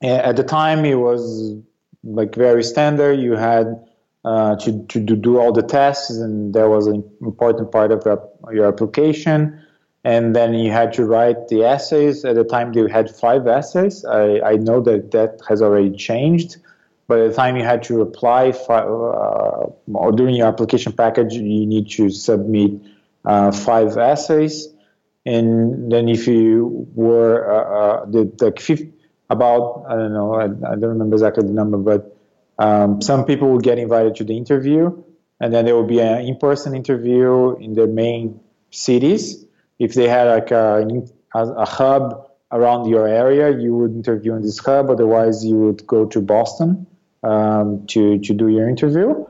at 0.03 0.37
the 0.37 0.45
time 0.45 0.85
it 0.85 0.97
was 0.97 1.57
like 2.05 2.35
very 2.35 2.65
standard. 2.65 3.21
You 3.21 3.33
had 3.33 3.81
uh, 4.25 4.57
to, 4.57 4.85
to 4.87 5.01
do 5.01 5.39
all 5.39 5.53
the 5.53 5.63
tests, 5.63 6.11
and 6.11 6.55
that 6.55 6.69
was 6.69 6.87
an 6.87 7.05
important 7.21 7.73
part 7.73 7.93
of 7.93 8.05
your 8.53 8.67
application. 8.67 9.61
And 10.05 10.35
then 10.35 10.55
you 10.55 10.73
had 10.73 10.93
to 10.95 11.05
write 11.05 11.49
the 11.49 11.63
essays. 11.63 12.25
At 12.25 12.35
the 12.35 12.43
time, 12.43 12.73
you 12.73 12.87
had 12.87 13.09
five 13.09 13.47
essays. 13.47 14.05
I, 14.05 14.41
I 14.41 14.57
know 14.57 14.81
that 14.81 15.13
that 15.13 15.41
has 15.49 15.63
already 15.63 15.97
changed. 15.97 16.57
But 17.07 17.21
at 17.21 17.31
the 17.31 17.37
time 17.37 17.57
you 17.57 17.63
had 17.63 17.83
to 17.85 18.01
apply, 18.01 18.51
uh, 18.69 19.71
or 19.93 20.13
during 20.13 20.35
your 20.35 20.49
application 20.49 20.93
package, 20.93 21.35
you 21.35 21.67
need 21.67 21.91
to 21.91 22.11
submit 22.11 22.73
uh, 23.25 23.53
five 23.53 23.97
essays 23.97 24.69
and 25.25 25.91
then 25.91 26.09
if 26.09 26.27
you 26.27 26.89
were 26.95 27.51
uh, 27.51 28.03
uh, 28.03 28.05
the, 28.07 28.25
the 28.39 28.53
fifth, 28.61 28.83
about 29.31 29.85
I 29.89 29.95
don't 29.95 30.13
know 30.13 30.35
I, 30.35 30.45
I, 30.45 30.75
don't 30.77 30.91
remember 30.91 31.17
exactly 31.17 31.47
the 31.47 31.53
number, 31.53 31.79
but 31.79 32.17
um, 32.59 33.01
some 33.01 33.25
people 33.25 33.51
will 33.51 33.61
get 33.61 33.79
invited 33.79 34.17
to 34.17 34.25
the 34.25 34.37
interview, 34.37 35.03
and 35.41 35.53
then 35.53 35.65
there 35.65 35.75
will 35.75 35.87
be 35.87 36.01
an 36.01 36.27
in-person 36.27 36.75
interview 36.75 37.57
in 37.57 37.75
the 37.75 37.87
main 37.87 38.41
cities. 38.71 39.45
If 39.79 39.95
they 39.95 40.09
had 40.09 40.29
like 40.29 40.51
a, 40.51 40.87
a 41.35 41.67
hub 41.67 42.31
around 42.53 42.89
your 42.89 43.09
area, 43.09 43.59
you 43.59 43.75
would 43.75 43.93
interview 43.93 44.35
in 44.35 44.43
this 44.43 44.59
hub. 44.59 44.91
Otherwise, 44.91 45.45
you 45.45 45.57
would 45.57 45.87
go 45.87 46.05
to 46.07 46.21
Boston 46.21 46.87
um, 47.23 47.87
to 47.89 48.19
to 48.19 48.35
do 48.35 48.49
your 48.49 48.69
interview. 48.69 49.25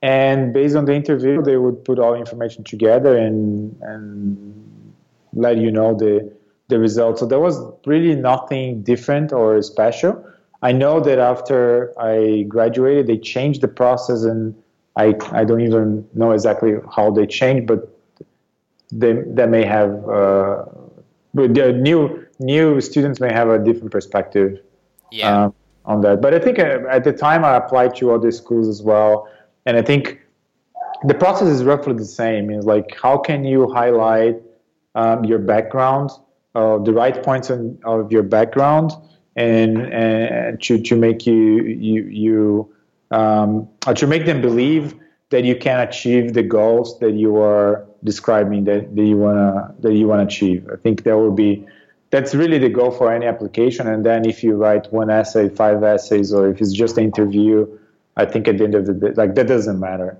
And 0.00 0.52
based 0.52 0.76
on 0.76 0.84
the 0.84 0.94
interview, 0.94 1.42
they 1.42 1.56
would 1.56 1.84
put 1.84 1.98
all 1.98 2.14
information 2.14 2.64
together 2.64 3.16
and 3.16 3.76
and 3.82 4.94
let 5.32 5.58
you 5.58 5.70
know 5.70 5.94
the 5.94 6.32
the 6.68 6.78
results. 6.78 7.20
So 7.20 7.26
there 7.26 7.40
was 7.40 7.58
really 7.86 8.14
nothing 8.14 8.82
different 8.82 9.32
or 9.32 9.60
special. 9.62 10.24
I 10.62 10.72
know 10.72 11.00
that 11.00 11.18
after 11.18 11.98
I 12.00 12.44
graduated, 12.48 13.06
they 13.06 13.18
changed 13.18 13.60
the 13.60 13.68
process, 13.68 14.22
and 14.24 14.54
I 14.96 15.14
I 15.32 15.44
don't 15.44 15.60
even 15.60 16.06
know 16.14 16.32
exactly 16.32 16.74
how 16.94 17.10
they 17.10 17.26
changed, 17.26 17.66
but 17.66 17.88
they 18.90 19.12
they 19.12 19.46
may 19.46 19.64
have 19.64 19.90
uh, 20.08 20.64
the 21.34 21.72
new 21.72 22.26
new 22.40 22.80
students 22.80 23.20
may 23.20 23.32
have 23.32 23.48
a 23.48 23.58
different 23.58 23.92
perspective 23.92 24.60
yeah. 25.10 25.46
uh, 25.46 25.50
on 25.84 26.00
that. 26.02 26.20
But 26.20 26.34
I 26.34 26.38
think 26.38 26.58
uh, 26.58 26.80
at 26.90 27.04
the 27.04 27.12
time 27.12 27.44
I 27.44 27.56
applied 27.56 27.94
to 27.96 28.12
other 28.12 28.30
schools 28.30 28.68
as 28.68 28.82
well, 28.82 29.28
and 29.66 29.76
I 29.76 29.82
think 29.82 30.20
the 31.04 31.14
process 31.14 31.48
is 31.48 31.64
roughly 31.64 31.94
the 31.94 32.04
same. 32.04 32.50
It's 32.50 32.66
like 32.66 32.96
how 33.00 33.16
can 33.16 33.44
you 33.44 33.72
highlight 33.72 34.42
um, 34.96 35.24
your 35.24 35.38
background, 35.38 36.10
uh, 36.58 36.78
the 36.78 36.92
right 36.92 37.22
points 37.22 37.50
in, 37.50 37.78
of 37.84 38.10
your 38.10 38.24
background, 38.24 38.90
and, 39.36 39.78
and 39.92 40.60
to, 40.62 40.82
to 40.82 40.96
make 40.96 41.26
you 41.26 41.62
you 41.62 42.02
you 42.24 42.74
um, 43.10 43.68
to 43.94 44.06
make 44.06 44.26
them 44.26 44.40
believe 44.40 44.94
that 45.30 45.44
you 45.44 45.56
can 45.56 45.78
achieve 45.88 46.34
the 46.34 46.42
goals 46.42 46.98
that 46.98 47.12
you 47.12 47.36
are 47.36 47.86
describing 48.02 48.64
that, 48.64 48.94
that 48.96 49.04
you 49.04 49.16
wanna 49.16 49.74
that 49.80 49.94
you 49.94 50.08
wanna 50.08 50.24
achieve. 50.24 50.68
I 50.72 50.76
think 50.76 51.04
that 51.04 51.16
will 51.16 51.38
be 51.46 51.66
that's 52.10 52.34
really 52.34 52.58
the 52.58 52.70
goal 52.70 52.90
for 52.90 53.12
any 53.12 53.26
application. 53.26 53.86
And 53.86 54.04
then 54.04 54.26
if 54.26 54.42
you 54.42 54.56
write 54.56 54.92
one 54.92 55.10
essay, 55.10 55.48
five 55.48 55.82
essays, 55.82 56.32
or 56.32 56.48
if 56.48 56.60
it's 56.60 56.72
just 56.72 56.96
an 56.98 57.04
interview, 57.04 57.66
I 58.16 58.24
think 58.24 58.48
at 58.48 58.58
the 58.58 58.64
end 58.64 58.74
of 58.74 58.86
the 58.86 58.94
day, 58.94 59.12
like 59.12 59.34
that 59.36 59.46
doesn't 59.46 59.78
matter. 59.78 60.18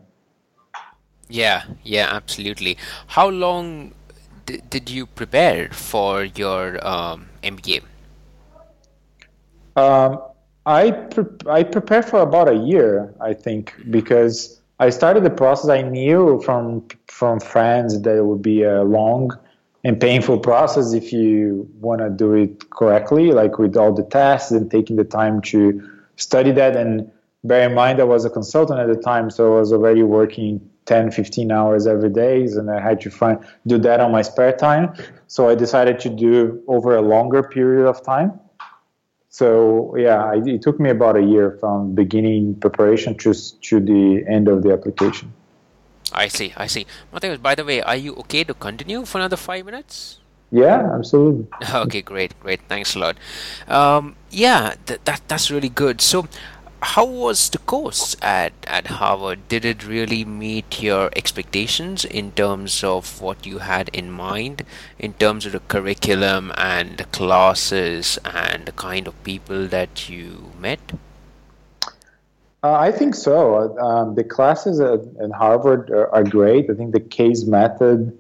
Yeah, 1.29 1.65
yeah, 1.83 2.09
absolutely. 2.11 2.79
How 3.07 3.29
long 3.29 3.93
did 4.71 4.91
you 4.91 5.07
prepare 5.07 5.69
for 5.71 6.25
your 6.25 6.85
um, 6.87 7.29
MBA? 7.43 7.83
Um, 9.77 10.21
I 10.67 10.91
pre- 10.91 11.51
I 11.51 11.63
prepared 11.63 12.05
for 12.05 12.21
about 12.21 12.49
a 12.49 12.57
year, 12.57 13.15
I 13.21 13.33
think, 13.35 13.75
because 13.91 14.61
I 14.81 14.91
started 14.91 15.25
the 15.25 15.31
process. 15.31 15.71
I 15.71 15.83
knew 15.83 16.43
from 16.45 16.87
from 17.07 17.41
friends 17.41 18.01
that 18.03 18.17
it 18.17 18.25
would 18.25 18.43
be 18.43 18.63
a 18.63 18.83
long 18.83 19.31
and 19.85 20.01
painful 20.01 20.39
process 20.39 20.93
if 20.93 21.13
you 21.13 21.69
want 21.81 22.01
to 22.01 22.11
do 22.11 22.35
it 22.35 22.71
correctly, 22.71 23.33
like 23.33 23.59
with 23.59 23.77
all 23.77 23.95
the 23.95 24.03
tests 24.03 24.51
and 24.51 24.71
taking 24.71 24.97
the 24.97 25.05
time 25.05 25.41
to 25.43 25.81
study 26.17 26.53
that. 26.53 26.77
And 26.77 27.11
bear 27.45 27.69
in 27.69 27.75
mind, 27.75 28.01
I 28.01 28.05
was 28.05 28.25
a 28.25 28.31
consultant 28.31 28.81
at 28.81 28.89
the 28.89 29.01
time, 29.01 29.31
so 29.31 29.57
I 29.57 29.61
was 29.61 29.73
already 29.73 30.03
working 30.03 30.69
10 30.89 31.11
15 31.11 31.53
hours 31.53 31.87
every 31.87 32.09
day 32.09 32.37
and 32.59 32.71
i 32.71 32.81
had 32.81 32.99
to 32.99 33.11
find 33.11 33.39
do 33.67 33.77
that 33.77 34.01
on 34.01 34.11
my 34.11 34.23
spare 34.23 34.57
time. 34.57 34.87
So 35.27 35.49
i 35.51 35.55
decided 35.55 36.01
to 36.05 36.09
do 36.09 36.63
over 36.67 36.97
a 36.97 37.03
longer 37.03 37.43
period 37.43 37.87
of 37.87 38.03
time. 38.03 38.41
So 39.29 39.95
yeah 39.97 40.25
I, 40.33 40.37
it 40.55 40.63
took 40.63 40.81
me 40.81 40.89
about 40.89 41.17
a 41.17 41.23
year 41.23 41.59
from 41.61 41.95
beginning 41.95 42.55
preparation 42.65 43.17
to, 43.23 43.35
to 43.69 43.81
the 43.81 44.25
end 44.37 44.49
of 44.49 44.63
the 44.63 44.73
application. 44.73 45.33
I 46.11 46.29
see 46.29 46.55
i 46.57 46.67
see. 46.67 46.87
Matheus, 47.13 47.41
by 47.49 47.55
the 47.55 47.65
way 47.65 47.83
are 47.83 48.01
you 48.07 48.15
okay 48.23 48.43
to 48.45 48.55
continue 48.55 49.05
for 49.05 49.19
another 49.19 49.37
five 49.37 49.67
minutes? 49.67 50.21
Yeah 50.51 50.81
absolutely. 50.99 51.45
Okay 51.85 52.01
great 52.01 52.33
great. 52.41 52.63
Thanks 52.73 52.97
a 52.97 52.99
lot. 52.99 53.17
Um, 53.69 54.17
yeah 54.31 54.75
th- 54.87 55.01
that 55.05 55.21
that's 55.29 55.51
really 55.51 55.69
good. 55.69 56.01
So 56.01 56.27
how 56.81 57.05
was 57.05 57.51
the 57.51 57.59
course 57.59 58.17
at, 58.23 58.53
at 58.67 58.87
Harvard? 58.87 59.49
Did 59.49 59.65
it 59.65 59.87
really 59.87 60.25
meet 60.25 60.81
your 60.81 61.11
expectations 61.17 62.05
in 62.05 62.33
terms 62.33 62.85
of 62.85 63.21
what 63.21 63.45
you 63.45 63.59
had 63.59 63.89
in 63.91 64.11
mind, 64.11 64.65
in 64.99 65.15
terms 65.15 65.45
of 65.47 65.53
the 65.53 65.61
curriculum 65.61 66.53
and 66.57 66.99
the 66.99 67.05
classes 67.05 68.19
and 68.25 68.67
the 68.67 68.73
kind 68.73 69.09
of 69.09 69.25
people 69.25 69.67
that 69.67 70.09
you 70.09 70.53
met? 70.61 70.81
Uh, 72.63 72.73
I 72.73 72.93
think 72.93 73.15
so. 73.15 73.79
Um, 73.79 74.15
the 74.15 74.25
classes 74.25 74.81
at, 74.81 75.01
at 75.21 75.33
Harvard 75.33 75.91
are, 75.91 76.13
are, 76.15 76.25
great. 76.25 76.69
I 76.69 76.75
think 76.75 76.93
the 76.93 77.01
case 77.01 77.45
method, 77.45 78.19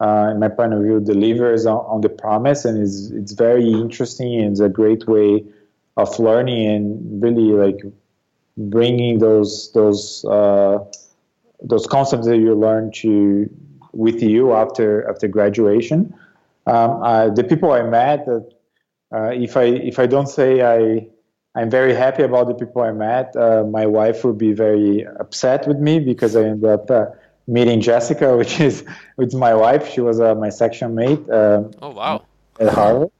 uh, 0.00 0.30
in 0.32 0.40
my 0.40 0.48
point 0.48 0.74
of 0.74 0.82
view, 0.82 1.00
delivers 1.00 1.66
on, 1.66 1.78
on 1.86 2.00
the 2.00 2.08
promise 2.08 2.64
and 2.64 2.82
is 2.82 3.12
it's 3.12 3.32
very 3.32 3.68
interesting. 3.68 4.40
And 4.40 4.50
it's 4.50 4.60
a 4.60 4.68
great 4.68 5.06
way 5.06 5.44
of 5.96 6.18
learning 6.18 6.66
and 6.66 7.22
really 7.22 7.52
like 7.52 7.80
bringing 8.56 9.18
those 9.18 9.72
those 9.72 10.24
uh, 10.26 10.78
those 11.62 11.86
concepts 11.86 12.26
that 12.26 12.38
you 12.38 12.54
learn 12.54 12.90
to 12.92 13.48
with 13.92 14.22
you 14.22 14.52
after 14.52 15.08
after 15.08 15.28
graduation. 15.28 16.14
Um, 16.66 17.02
uh, 17.02 17.28
the 17.30 17.44
people 17.44 17.72
I 17.72 17.82
met, 17.82 18.26
uh, 18.28 18.40
if 19.32 19.56
I 19.56 19.64
if 19.64 19.98
I 19.98 20.06
don't 20.06 20.28
say 20.28 20.62
I 20.62 21.06
I'm 21.54 21.70
very 21.70 21.94
happy 21.94 22.22
about 22.22 22.48
the 22.48 22.54
people 22.54 22.82
I 22.82 22.92
met, 22.92 23.34
uh, 23.36 23.64
my 23.64 23.86
wife 23.86 24.24
would 24.24 24.36
be 24.36 24.52
very 24.52 25.06
upset 25.20 25.66
with 25.66 25.78
me 25.78 26.00
because 26.00 26.36
I 26.36 26.42
ended 26.42 26.68
up 26.68 26.90
uh, 26.90 27.06
meeting 27.46 27.80
Jessica, 27.80 28.36
which 28.40 28.60
is 28.60 28.84
which 29.16 29.28
is 29.28 29.34
my 29.34 29.54
wife. 29.54 29.88
She 29.88 30.00
was 30.00 30.20
uh, 30.20 30.34
my 30.34 30.50
section 30.50 30.94
mate. 30.94 31.22
oh 31.30 31.70
wow! 31.80 32.24
At 32.60 32.68
Harvard 32.68 33.10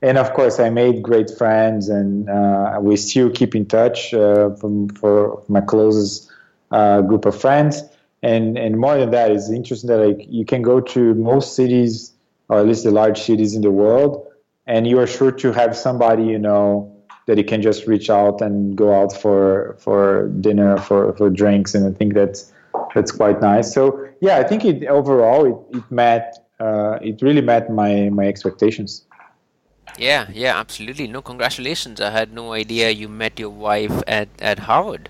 and 0.00 0.16
of 0.18 0.32
course, 0.32 0.60
I 0.60 0.70
made 0.70 1.02
great 1.02 1.30
friends, 1.30 1.88
and 1.88 2.28
uh, 2.28 2.78
we 2.80 2.96
still 2.96 3.30
keep 3.30 3.54
in 3.54 3.66
touch 3.66 4.14
uh, 4.14 4.54
from 4.54 4.88
for 4.90 5.42
my 5.48 5.60
closest 5.60 6.30
uh, 6.70 7.00
group 7.02 7.24
of 7.24 7.38
friends. 7.38 7.82
And 8.22 8.56
and 8.56 8.78
more 8.78 8.96
than 8.96 9.10
that, 9.10 9.30
it's 9.30 9.50
interesting 9.50 9.88
that 9.88 9.98
like 9.98 10.26
you 10.28 10.44
can 10.44 10.62
go 10.62 10.80
to 10.80 11.14
most 11.14 11.56
cities, 11.56 12.12
or 12.48 12.58
at 12.60 12.66
least 12.66 12.84
the 12.84 12.90
large 12.90 13.20
cities 13.20 13.54
in 13.54 13.62
the 13.62 13.70
world, 13.70 14.26
and 14.66 14.86
you 14.86 14.98
are 15.00 15.06
sure 15.06 15.32
to 15.32 15.52
have 15.52 15.76
somebody 15.76 16.24
you 16.24 16.38
know 16.38 16.94
that 17.26 17.36
you 17.36 17.44
can 17.44 17.60
just 17.60 17.86
reach 17.86 18.08
out 18.08 18.40
and 18.40 18.76
go 18.76 18.94
out 18.94 19.12
for 19.12 19.76
for 19.80 20.28
dinner 20.40 20.78
for 20.78 21.12
for 21.14 21.28
drinks, 21.28 21.74
and 21.74 21.86
I 21.86 21.96
think 21.96 22.14
that's 22.14 22.52
that's 22.94 23.10
quite 23.10 23.40
nice. 23.40 23.72
So 23.74 24.08
yeah, 24.20 24.38
I 24.38 24.44
think 24.44 24.64
it 24.64 24.86
overall 24.86 25.44
it, 25.46 25.76
it 25.78 25.90
met 25.90 26.46
uh, 26.60 26.98
it 27.02 27.20
really 27.20 27.42
met 27.42 27.70
my 27.70 28.10
my 28.10 28.26
expectations. 28.26 29.04
Yeah, 29.96 30.28
yeah, 30.32 30.58
absolutely. 30.58 31.06
No, 31.06 31.22
congratulations. 31.22 32.00
I 32.00 32.10
had 32.10 32.32
no 32.32 32.52
idea 32.52 32.90
you 32.90 33.08
met 33.08 33.38
your 33.38 33.50
wife 33.50 34.02
at, 34.06 34.28
at 34.40 34.58
Harvard. 34.60 35.08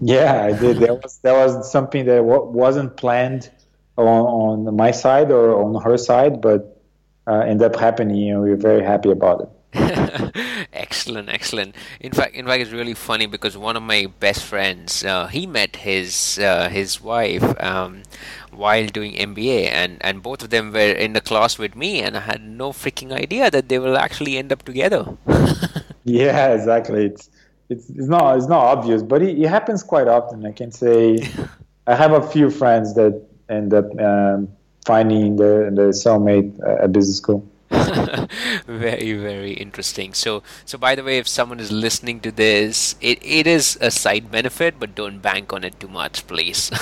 Yeah, 0.00 0.44
I 0.44 0.52
did. 0.52 0.78
That 0.78 1.02
was 1.02 1.18
that 1.18 1.32
was 1.32 1.70
something 1.70 2.06
that 2.06 2.24
wasn't 2.24 2.96
planned 2.96 3.50
on, 3.96 4.66
on 4.66 4.76
my 4.76 4.90
side 4.90 5.30
or 5.30 5.62
on 5.62 5.82
her 5.82 5.96
side, 5.96 6.40
but 6.40 6.80
uh, 7.26 7.40
ended 7.40 7.74
up 7.74 7.78
happening. 7.78 8.32
Know, 8.32 8.40
we 8.40 8.50
were 8.50 8.56
very 8.56 8.82
happy 8.82 9.10
about 9.10 9.42
it. 9.42 9.48
excellent, 10.72 11.30
excellent. 11.30 11.74
In 12.00 12.12
fact, 12.12 12.34
in 12.34 12.46
fact, 12.46 12.62
it's 12.62 12.72
really 12.72 12.92
funny 12.92 13.26
because 13.26 13.56
one 13.56 13.76
of 13.76 13.82
my 13.82 14.06
best 14.20 14.44
friends, 14.44 15.02
uh, 15.04 15.28
he 15.28 15.46
met 15.46 15.76
his 15.76 16.38
uh, 16.38 16.68
his 16.68 17.00
wife 17.00 17.42
um, 17.62 18.02
while 18.50 18.86
doing 18.86 19.14
MBA, 19.14 19.68
and 19.72 19.96
and 20.02 20.22
both 20.22 20.42
of 20.42 20.50
them 20.50 20.72
were 20.72 20.92
in 20.92 21.14
the 21.14 21.22
class 21.22 21.58
with 21.58 21.74
me, 21.74 22.02
and 22.02 22.16
I 22.16 22.20
had 22.20 22.42
no 22.42 22.72
freaking 22.72 23.12
idea 23.12 23.50
that 23.50 23.70
they 23.70 23.78
will 23.78 23.96
actually 23.96 24.36
end 24.36 24.52
up 24.52 24.62
together. 24.62 25.06
yeah, 26.04 26.52
exactly. 26.52 27.06
It's 27.06 27.30
it's 27.70 27.88
it's 27.88 28.08
not 28.08 28.36
it's 28.36 28.48
not 28.48 28.64
obvious, 28.76 29.02
but 29.02 29.22
it, 29.22 29.38
it 29.38 29.48
happens 29.48 29.82
quite 29.82 30.08
often. 30.08 30.44
I 30.44 30.52
can 30.52 30.70
say 30.70 31.26
I 31.86 31.94
have 31.94 32.12
a 32.12 32.26
few 32.28 32.50
friends 32.50 32.94
that 32.94 33.24
end 33.48 33.72
up 33.72 33.86
um, 33.98 34.48
finding 34.84 35.36
their 35.36 35.70
their 35.70 35.92
cellmate 35.92 36.52
at 36.66 36.92
business 36.92 37.16
school. 37.16 37.48
very 38.66 39.12
very 39.12 39.52
interesting. 39.52 40.14
So 40.14 40.42
so 40.64 40.78
by 40.78 40.94
the 40.94 41.04
way 41.04 41.18
if 41.18 41.28
someone 41.28 41.60
is 41.60 41.70
listening 41.70 42.20
to 42.20 42.30
this 42.30 42.96
it, 43.00 43.18
it 43.22 43.46
is 43.46 43.78
a 43.80 43.90
side 43.90 44.30
benefit 44.30 44.76
but 44.78 44.94
don't 44.94 45.20
bank 45.20 45.52
on 45.52 45.64
it 45.64 45.78
too 45.80 45.88
much 45.88 46.26
please. 46.26 46.70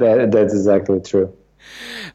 That, 0.00 0.32
that's 0.32 0.54
exactly 0.54 0.98
true. 1.00 1.36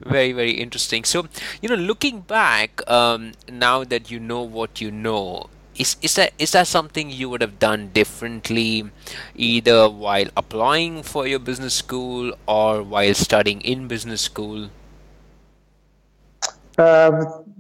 Very 0.02 0.32
very 0.34 0.52
interesting. 0.52 1.04
So 1.04 1.28
you 1.62 1.70
know 1.70 1.76
looking 1.76 2.22
back 2.22 2.82
um, 2.90 3.34
now 3.48 3.84
that 3.84 4.10
you 4.10 4.20
know 4.20 4.42
what 4.42 4.82
you 4.82 4.90
know 4.90 5.50
is 5.78 5.96
is 6.02 6.16
that 6.16 6.34
is 6.40 6.52
that 6.52 6.68
something 6.68 7.10
you 7.12 7.30
would 7.30 7.42
have 7.42 7.60
done 7.60 7.90
differently 7.94 8.90
either 9.36 9.90
while 9.90 10.28
applying 10.36 11.04
for 11.04 11.28
your 11.28 11.40
business 11.40 11.76
school 11.76 12.34
or 12.48 12.82
while 12.82 13.14
studying 13.14 13.62
in 13.62 13.88
business 13.88 14.22
school? 14.22 14.70
Um, 16.78 17.55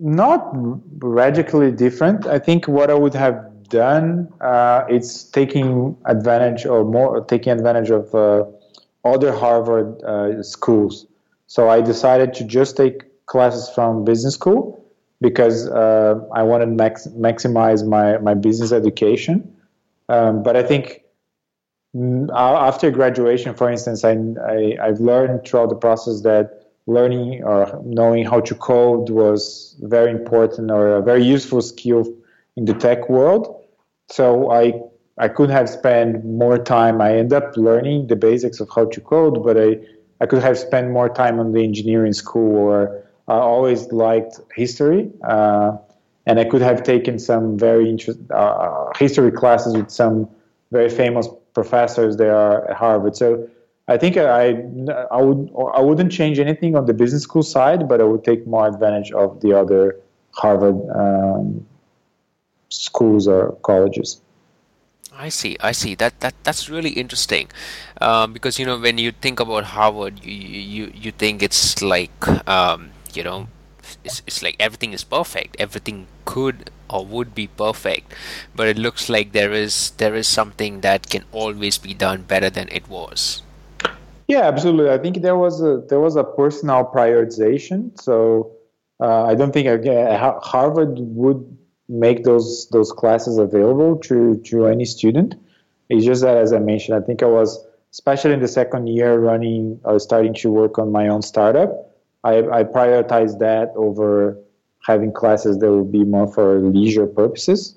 not 0.00 0.50
radically 0.98 1.70
different. 1.70 2.26
I 2.26 2.38
think 2.38 2.66
what 2.66 2.90
I 2.90 2.94
would 2.94 3.14
have 3.14 3.68
done 3.68 4.28
uh, 4.40 4.84
is 4.88 5.24
taking 5.24 5.96
advantage 6.06 6.66
or 6.66 6.84
more 6.84 7.24
taking 7.24 7.52
advantage 7.52 7.90
of 7.90 8.14
uh, 8.14 8.44
other 9.04 9.32
Harvard 9.32 10.02
uh, 10.02 10.42
schools. 10.42 11.06
So 11.46 11.68
I 11.68 11.80
decided 11.80 12.34
to 12.34 12.44
just 12.44 12.76
take 12.76 13.26
classes 13.26 13.68
from 13.74 14.04
business 14.04 14.34
school 14.34 14.84
because 15.20 15.68
uh, 15.68 16.14
I 16.32 16.42
wanted 16.42 16.66
to 16.66 16.72
max- 16.72 17.08
maximize 17.08 17.86
my, 17.86 18.18
my 18.18 18.34
business 18.34 18.72
education. 18.72 19.56
Um, 20.08 20.42
but 20.42 20.56
I 20.56 20.62
think 20.62 21.02
mm, 21.94 22.28
after 22.34 22.90
graduation, 22.90 23.54
for 23.54 23.70
instance, 23.70 24.04
I, 24.04 24.16
I, 24.46 24.76
I've 24.82 25.00
learned 25.00 25.46
throughout 25.46 25.68
the 25.68 25.76
process 25.76 26.22
that 26.22 26.59
learning 26.96 27.42
or 27.44 27.80
knowing 27.84 28.24
how 28.24 28.40
to 28.40 28.54
code 28.54 29.10
was 29.10 29.76
very 29.80 30.10
important 30.10 30.70
or 30.70 30.96
a 30.96 31.02
very 31.02 31.24
useful 31.24 31.62
skill 31.62 32.04
in 32.56 32.64
the 32.64 32.74
tech 32.74 33.08
world. 33.08 33.44
So 34.08 34.50
I 34.50 34.64
I 35.18 35.28
could 35.28 35.50
have 35.50 35.68
spent 35.68 36.24
more 36.24 36.58
time. 36.58 37.00
I 37.00 37.18
end 37.18 37.32
up 37.32 37.56
learning 37.56 38.06
the 38.06 38.16
basics 38.16 38.58
of 38.60 38.68
how 38.74 38.86
to 38.86 39.00
code, 39.00 39.42
but 39.42 39.56
I 39.56 39.78
I 40.22 40.26
could 40.26 40.42
have 40.42 40.58
spent 40.58 40.90
more 40.90 41.08
time 41.08 41.38
on 41.38 41.52
the 41.52 41.62
engineering 41.62 42.12
school 42.12 42.56
or 42.56 43.02
I 43.28 43.34
always 43.34 43.92
liked 43.92 44.40
history. 44.54 45.10
Uh, 45.22 45.76
and 46.26 46.38
I 46.38 46.44
could 46.44 46.62
have 46.62 46.82
taken 46.82 47.18
some 47.18 47.58
very 47.58 47.88
interesting 47.88 48.26
uh, 48.30 48.90
history 48.98 49.32
classes 49.32 49.76
with 49.76 49.90
some 49.90 50.28
very 50.70 50.90
famous 50.90 51.28
professors 51.54 52.16
there 52.16 52.70
at 52.70 52.76
Harvard. 52.76 53.16
So 53.16 53.48
I 53.90 53.98
think 53.98 54.16
I 54.16 54.50
I 55.10 55.20
would 55.20 55.50
I 55.74 55.80
wouldn't 55.80 56.12
change 56.12 56.38
anything 56.38 56.76
on 56.76 56.86
the 56.86 56.94
business 56.94 57.24
school 57.24 57.42
side, 57.42 57.88
but 57.88 58.00
I 58.00 58.04
would 58.04 58.22
take 58.22 58.46
more 58.46 58.68
advantage 58.68 59.10
of 59.10 59.40
the 59.40 59.52
other 59.52 59.98
Harvard 60.30 60.78
um, 60.94 61.66
schools 62.68 63.26
or 63.26 63.58
colleges. 63.66 64.22
I 65.12 65.28
see. 65.28 65.56
I 65.58 65.72
see. 65.72 65.96
That 65.96 66.20
that 66.20 66.34
that's 66.44 66.70
really 66.70 66.90
interesting, 66.90 67.50
um, 68.00 68.32
because 68.32 68.60
you 68.60 68.64
know 68.64 68.78
when 68.78 68.96
you 68.96 69.10
think 69.10 69.40
about 69.40 69.64
Harvard, 69.74 70.24
you 70.24 70.38
you 70.78 70.92
you 70.94 71.10
think 71.10 71.42
it's 71.42 71.82
like 71.82 72.28
um, 72.46 72.90
you 73.12 73.24
know 73.24 73.48
it's, 74.04 74.22
it's 74.24 74.40
like 74.40 74.54
everything 74.60 74.92
is 74.92 75.02
perfect 75.02 75.56
everything 75.58 76.06
could 76.24 76.70
or 76.88 77.04
would 77.04 77.34
be 77.34 77.48
perfect 77.48 78.14
but 78.54 78.68
it 78.68 78.78
looks 78.78 79.08
like 79.08 79.32
there 79.32 79.52
is 79.52 79.90
there 79.98 80.14
is 80.14 80.28
something 80.28 80.80
that 80.80 81.10
can 81.10 81.24
always 81.32 81.76
be 81.76 81.92
done 81.92 82.22
better 82.22 82.48
than 82.48 82.68
it 82.70 82.88
was 82.88 83.42
yeah, 84.30 84.42
absolutely. 84.42 84.90
I 84.90 84.98
think 84.98 85.22
there 85.22 85.36
was 85.36 85.60
a 85.62 85.82
there 85.88 86.00
was 86.00 86.16
a 86.16 86.24
personal 86.24 86.84
prioritization. 86.84 88.00
So 88.00 88.52
uh, 89.00 89.24
I 89.24 89.34
don't 89.34 89.52
think 89.52 89.66
again, 89.66 90.18
Harvard 90.42 90.98
would 90.98 91.58
make 91.88 92.22
those 92.24 92.68
those 92.70 92.92
classes 92.92 93.38
available 93.38 93.96
to 94.08 94.36
to 94.46 94.66
any 94.66 94.84
student. 94.84 95.34
It's 95.88 96.04
just 96.04 96.22
that, 96.22 96.36
as 96.36 96.52
I 96.52 96.60
mentioned, 96.60 96.96
I 96.96 97.04
think 97.04 97.22
I 97.22 97.26
was 97.26 97.58
especially 97.92 98.32
in 98.32 98.40
the 98.40 98.48
second 98.48 98.86
year 98.86 99.18
running 99.18 99.80
or 99.82 99.98
starting 99.98 100.34
to 100.34 100.50
work 100.50 100.78
on 100.78 100.92
my 100.92 101.08
own 101.08 101.22
startup. 101.22 101.90
I, 102.22 102.38
I 102.38 102.64
prioritized 102.64 103.40
that 103.40 103.72
over 103.74 104.38
having 104.86 105.12
classes 105.12 105.58
that 105.58 105.70
would 105.72 105.90
be 105.90 106.04
more 106.04 106.32
for 106.32 106.60
leisure 106.60 107.06
purposes. 107.06 107.76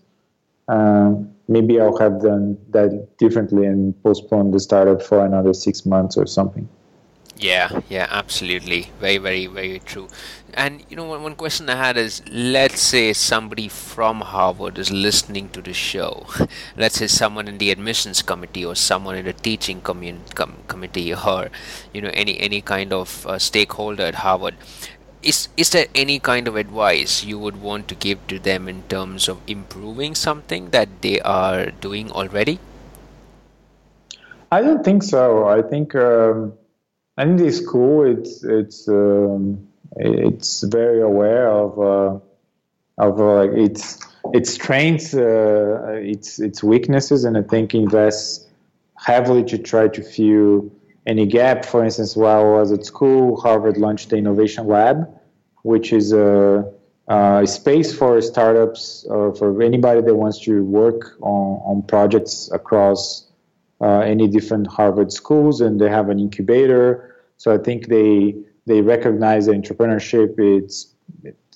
Um, 0.67 1.32
maybe 1.47 1.79
I'll 1.79 1.97
have 1.97 2.21
done 2.21 2.57
that 2.71 3.17
differently 3.17 3.65
and 3.65 4.01
postpone 4.03 4.51
the 4.51 4.59
startup 4.59 5.01
for 5.01 5.25
another 5.25 5.53
six 5.53 5.85
months 5.85 6.17
or 6.17 6.25
something. 6.25 6.67
Yeah, 7.35 7.81
yeah, 7.89 8.07
absolutely. 8.09 8.91
Very, 8.99 9.17
very, 9.17 9.47
very 9.47 9.79
true. 9.79 10.07
And 10.53 10.83
you 10.87 10.95
know, 10.95 11.05
one, 11.05 11.23
one 11.23 11.35
question 11.35 11.67
I 11.67 11.75
had 11.75 11.97
is 11.97 12.21
let's 12.31 12.79
say 12.79 13.11
somebody 13.11 13.67
from 13.67 14.21
Harvard 14.21 14.77
is 14.77 14.91
listening 14.91 15.49
to 15.49 15.61
the 15.61 15.73
show. 15.73 16.27
let's 16.77 16.99
say 16.99 17.07
someone 17.07 17.47
in 17.47 17.57
the 17.57 17.71
admissions 17.71 18.21
committee 18.21 18.63
or 18.63 18.75
someone 18.75 19.15
in 19.15 19.25
the 19.25 19.33
teaching 19.33 19.81
commun- 19.81 20.21
com- 20.35 20.57
committee 20.67 21.13
or 21.13 21.49
you 21.91 22.01
know 22.01 22.11
any 22.13 22.39
any 22.39 22.61
kind 22.61 22.93
of 22.93 23.25
uh, 23.25 23.39
stakeholder 23.39 24.03
at 24.03 24.15
Harvard 24.15 24.55
is 25.23 25.47
is 25.57 25.69
there 25.71 25.87
any 25.95 26.19
kind 26.19 26.47
of 26.47 26.55
advice 26.55 27.23
you 27.23 27.39
would 27.39 27.61
want 27.61 27.87
to 27.87 27.95
give 27.95 28.25
to 28.27 28.39
them 28.39 28.67
in 28.67 28.83
terms 28.83 29.27
of 29.27 29.39
improving 29.47 30.15
something 30.15 30.69
that 30.69 30.89
they 31.01 31.19
are 31.21 31.71
doing 31.71 32.11
already? 32.11 32.59
I 34.51 34.61
don't 34.61 34.83
think 34.83 35.03
so. 35.03 35.47
I 35.47 35.61
think 35.61 35.95
um, 35.95 36.53
I 37.17 37.25
think 37.25 37.39
the 37.39 37.51
school 37.51 38.05
it's 38.05 38.43
it's 38.43 38.87
um, 38.87 39.67
it's 39.95 40.63
very 40.63 41.01
aware 41.01 41.49
of 41.49 41.79
uh, 41.79 42.19
of 42.97 43.19
uh, 43.19 43.35
like 43.35 43.51
its 43.51 43.99
its 44.33 44.53
strengths, 44.53 45.13
uh, 45.13 45.99
its 46.01 46.39
its 46.39 46.63
weaknesses, 46.63 47.23
and 47.23 47.37
I 47.37 47.41
think 47.41 47.73
invests 47.73 48.45
heavily 48.95 49.43
to 49.45 49.57
try 49.57 49.87
to 49.87 50.01
fill 50.01 50.71
any 51.05 51.25
gap. 51.25 51.65
For 51.65 51.83
instance, 51.83 52.15
while 52.15 52.41
I 52.41 52.59
was 52.59 52.71
at 52.71 52.85
school, 52.85 53.39
Harvard 53.39 53.77
launched 53.77 54.09
the 54.09 54.17
Innovation 54.17 54.67
Lab, 54.67 55.07
which 55.63 55.93
is 55.93 56.13
a 56.13 56.71
uh, 57.07 57.45
space 57.45 57.93
for 57.93 58.21
startups 58.21 59.05
or 59.09 59.35
for 59.35 59.61
anybody 59.61 60.01
that 60.01 60.15
wants 60.15 60.39
to 60.39 60.63
work 60.63 61.17
on, 61.21 61.61
on 61.65 61.81
projects 61.83 62.49
across 62.53 63.27
uh, 63.81 63.99
any 63.99 64.27
different 64.27 64.67
Harvard 64.67 65.11
schools, 65.11 65.59
and 65.59 65.81
they 65.81 65.89
have 65.89 66.09
an 66.09 66.19
incubator. 66.19 67.15
So 67.37 67.53
I 67.53 67.57
think 67.57 67.87
they 67.87 68.35
they 68.65 68.81
recognize 68.81 69.47
that 69.47 69.55
entrepreneurship 69.55 70.39
it's 70.39 70.93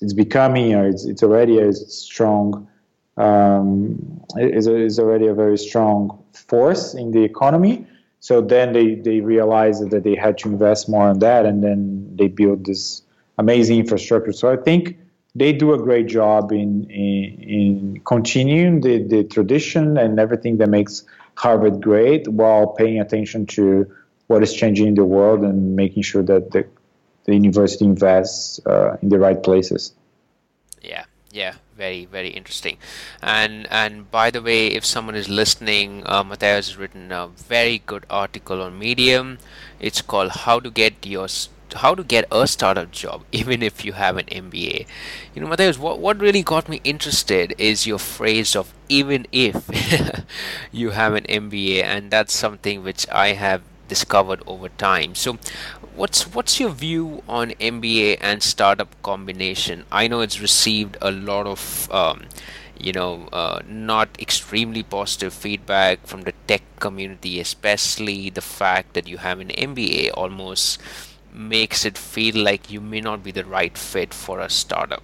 it's 0.02 0.12
becoming 0.12 0.74
or 0.74 0.86
it's, 0.86 1.06
it's 1.06 1.22
already 1.22 1.58
a 1.58 1.72
strong 1.72 2.68
um, 3.16 4.22
is, 4.36 4.66
is 4.66 4.98
already 4.98 5.26
a 5.26 5.34
very 5.34 5.58
strong 5.58 6.22
force 6.32 6.94
in 6.94 7.10
the 7.10 7.22
economy. 7.24 7.86
So 8.20 8.40
then 8.40 8.72
they, 8.72 8.96
they 8.96 9.20
realized 9.20 9.90
that 9.90 10.02
they 10.02 10.16
had 10.16 10.38
to 10.38 10.48
invest 10.48 10.88
more 10.88 11.08
on 11.08 11.20
that, 11.20 11.46
and 11.46 11.62
then 11.62 12.16
they 12.16 12.28
built 12.28 12.64
this 12.64 13.02
amazing 13.38 13.78
infrastructure. 13.78 14.32
So 14.32 14.50
I 14.50 14.56
think 14.56 14.98
they 15.34 15.52
do 15.52 15.72
a 15.72 15.78
great 15.78 16.08
job 16.08 16.50
in 16.50 16.90
in, 16.90 17.42
in 17.42 18.00
continuing 18.04 18.80
the, 18.80 19.02
the 19.02 19.24
tradition 19.24 19.96
and 19.96 20.18
everything 20.18 20.58
that 20.58 20.68
makes 20.68 21.04
Harvard 21.34 21.80
great, 21.80 22.26
while 22.26 22.66
paying 22.66 23.00
attention 23.00 23.46
to 23.46 23.86
what 24.26 24.42
is 24.42 24.52
changing 24.52 24.88
in 24.88 24.94
the 24.94 25.04
world 25.04 25.40
and 25.42 25.76
making 25.76 26.02
sure 26.02 26.22
that 26.22 26.50
the, 26.50 26.66
the 27.24 27.34
university 27.34 27.84
invests 27.84 28.60
uh, 28.66 28.96
in 29.00 29.08
the 29.08 29.18
right 29.18 29.40
places. 29.42 29.92
Yeah, 30.82 31.04
yeah, 31.30 31.54
very 31.78 32.04
very 32.04 32.30
interesting. 32.30 32.76
And 33.22 33.66
and 33.70 34.10
by 34.10 34.30
the 34.30 34.42
way 34.42 34.66
if 34.78 34.84
someone 34.84 35.14
is 35.14 35.28
listening 35.28 36.02
uh, 36.06 36.24
Matheus 36.24 36.68
has 36.70 36.76
written 36.76 37.12
a 37.12 37.28
very 37.28 37.78
good 37.92 38.04
article 38.10 38.60
on 38.62 38.78
medium. 38.78 39.38
It's 39.80 40.02
called 40.02 40.32
how 40.44 40.58
to 40.60 40.70
get 40.70 41.06
your 41.06 41.28
how 41.76 41.94
to 41.94 42.02
get 42.02 42.26
a 42.32 42.46
startup 42.46 42.90
job 42.90 43.24
even 43.40 43.62
if 43.62 43.84
you 43.84 43.92
have 43.92 44.16
an 44.16 44.26
MBA 44.26 44.86
you 45.34 45.42
know 45.42 45.48
Matheus 45.48 45.78
what, 45.78 45.98
what 46.00 46.18
really 46.18 46.42
got 46.42 46.68
me 46.68 46.80
interested 46.82 47.54
is 47.58 47.86
your 47.86 47.98
phrase 47.98 48.56
of 48.56 48.72
even 48.88 49.26
if 49.32 49.68
you 50.72 50.90
have 50.90 51.12
an 51.14 51.24
MBA 51.24 51.82
and 51.84 52.10
that's 52.10 52.34
something 52.34 52.82
which 52.82 53.06
I 53.10 53.34
have 53.34 53.62
discovered 53.88 54.42
over 54.46 54.68
time. 54.68 55.14
So 55.14 55.38
what's 55.98 56.32
what's 56.32 56.60
your 56.60 56.70
view 56.70 57.22
on 57.28 57.50
MBA 57.50 58.18
and 58.20 58.42
startup 58.42 58.94
combination? 59.02 59.84
I 59.90 60.06
know 60.06 60.20
it's 60.20 60.40
received 60.40 60.96
a 61.02 61.10
lot 61.10 61.46
of 61.46 61.90
um, 61.90 62.26
you 62.78 62.92
know 62.92 63.28
uh, 63.32 63.60
not 63.66 64.08
extremely 64.20 64.82
positive 64.82 65.34
feedback 65.34 66.06
from 66.06 66.22
the 66.22 66.32
tech 66.46 66.62
community, 66.78 67.40
especially 67.40 68.30
the 68.30 68.40
fact 68.40 68.94
that 68.94 69.08
you 69.08 69.18
have 69.18 69.40
an 69.40 69.48
MBA 69.48 70.10
almost 70.14 70.80
makes 71.32 71.84
it 71.84 71.98
feel 71.98 72.36
like 72.36 72.70
you 72.70 72.80
may 72.80 73.00
not 73.00 73.22
be 73.22 73.32
the 73.32 73.44
right 73.44 73.76
fit 73.76 74.14
for 74.14 74.40
a 74.40 74.48
startup. 74.48 75.02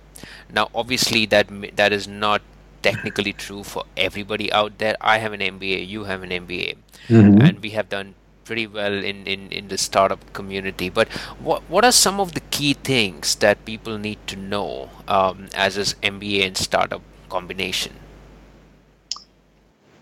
Now, 0.50 0.70
obviously, 0.74 1.26
that 1.26 1.48
that 1.76 1.92
is 1.92 2.06
not 2.06 2.42
technically 2.82 3.32
true 3.32 3.64
for 3.64 3.84
everybody 3.96 4.52
out 4.52 4.78
there. 4.78 4.96
I 5.00 5.18
have 5.18 5.32
an 5.32 5.40
MBA, 5.40 5.88
you 5.88 6.04
have 6.04 6.22
an 6.22 6.30
MBA, 6.30 6.76
mm-hmm. 7.08 7.40
and 7.40 7.60
we 7.60 7.70
have 7.70 7.88
done 7.88 8.14
pretty 8.44 8.66
well 8.66 8.92
in, 8.92 9.26
in, 9.26 9.50
in 9.50 9.68
the 9.68 9.78
startup 9.78 10.32
community. 10.32 10.88
But 10.88 11.08
what 11.40 11.62
what 11.68 11.84
are 11.84 11.92
some 11.92 12.20
of 12.20 12.34
the 12.34 12.40
key 12.50 12.74
things 12.74 13.36
that 13.36 13.64
people 13.64 13.98
need 13.98 14.18
to 14.28 14.36
know 14.36 14.90
um, 15.08 15.48
as 15.54 15.76
an 15.76 15.86
MBA 16.02 16.46
and 16.46 16.56
startup 16.56 17.02
combination? 17.28 17.92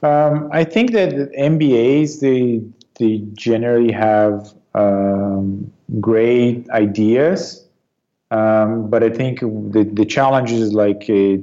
Um, 0.03 0.49
I 0.53 0.65
think 0.65 0.93
that 0.93 1.13
MBAs 1.39 2.21
they 2.21 2.61
they 2.99 3.25
generally 3.35 3.93
have 3.93 4.53
um, 4.75 5.73
great 6.01 6.69
ideas, 6.71 7.65
um, 8.31 8.91
but 8.91 9.03
I 9.05 9.11
think 9.11 9.41
the 9.41 9.89
the 9.93 10.05
challenge 10.05 10.51
is 10.51 10.73
like 10.73 11.09
a, 11.09 11.43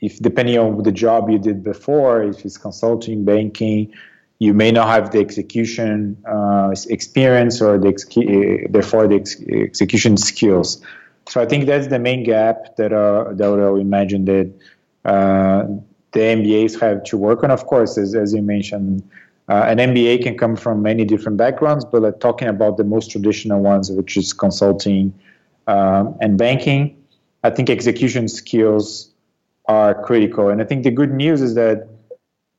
if 0.00 0.18
depending 0.20 0.58
on 0.58 0.82
the 0.82 0.92
job 0.92 1.28
you 1.28 1.38
did 1.38 1.62
before, 1.62 2.22
if 2.22 2.44
it's 2.46 2.56
consulting, 2.56 3.24
banking, 3.24 3.92
you 4.40 4.54
may 4.54 4.72
not 4.72 4.88
have 4.88 5.12
the 5.12 5.20
execution 5.20 6.16
uh, 6.26 6.74
experience 6.88 7.60
or 7.60 7.78
the 7.78 7.88
execu- 7.88 8.72
therefore 8.72 9.06
the 9.06 9.16
ex- 9.16 9.40
execution 9.48 10.16
skills. 10.16 10.82
So 11.28 11.40
I 11.40 11.46
think 11.46 11.66
that's 11.66 11.88
the 11.88 11.98
main 11.98 12.24
gap 12.24 12.76
that 12.76 12.92
uh, 12.92 13.34
that 13.34 13.46
I 13.46 13.70
would 13.70 13.82
imagine 13.82 14.24
that 14.24 14.52
uh, 15.04 15.66
the 16.12 16.20
MBAs 16.20 16.80
have 16.80 17.04
to 17.04 17.18
work 17.18 17.44
on. 17.44 17.50
Of 17.50 17.66
course, 17.66 17.98
as, 17.98 18.14
as 18.14 18.32
you 18.32 18.42
mentioned, 18.42 19.08
uh, 19.48 19.66
an 19.68 19.76
MBA 19.76 20.22
can 20.22 20.38
come 20.38 20.56
from 20.56 20.80
many 20.80 21.04
different 21.04 21.36
backgrounds, 21.36 21.84
but 21.84 22.00
like 22.02 22.18
talking 22.20 22.48
about 22.48 22.78
the 22.78 22.84
most 22.84 23.10
traditional 23.10 23.60
ones, 23.60 23.90
which 23.92 24.16
is 24.16 24.32
consulting 24.32 25.12
um, 25.66 26.16
and 26.20 26.38
banking, 26.38 26.96
I 27.44 27.50
think 27.50 27.68
execution 27.68 28.26
skills 28.26 29.10
are 29.66 30.02
critical. 30.02 30.48
And 30.48 30.62
I 30.62 30.64
think 30.64 30.82
the 30.84 30.90
good 30.90 31.12
news 31.12 31.42
is 31.42 31.54
that 31.56 31.89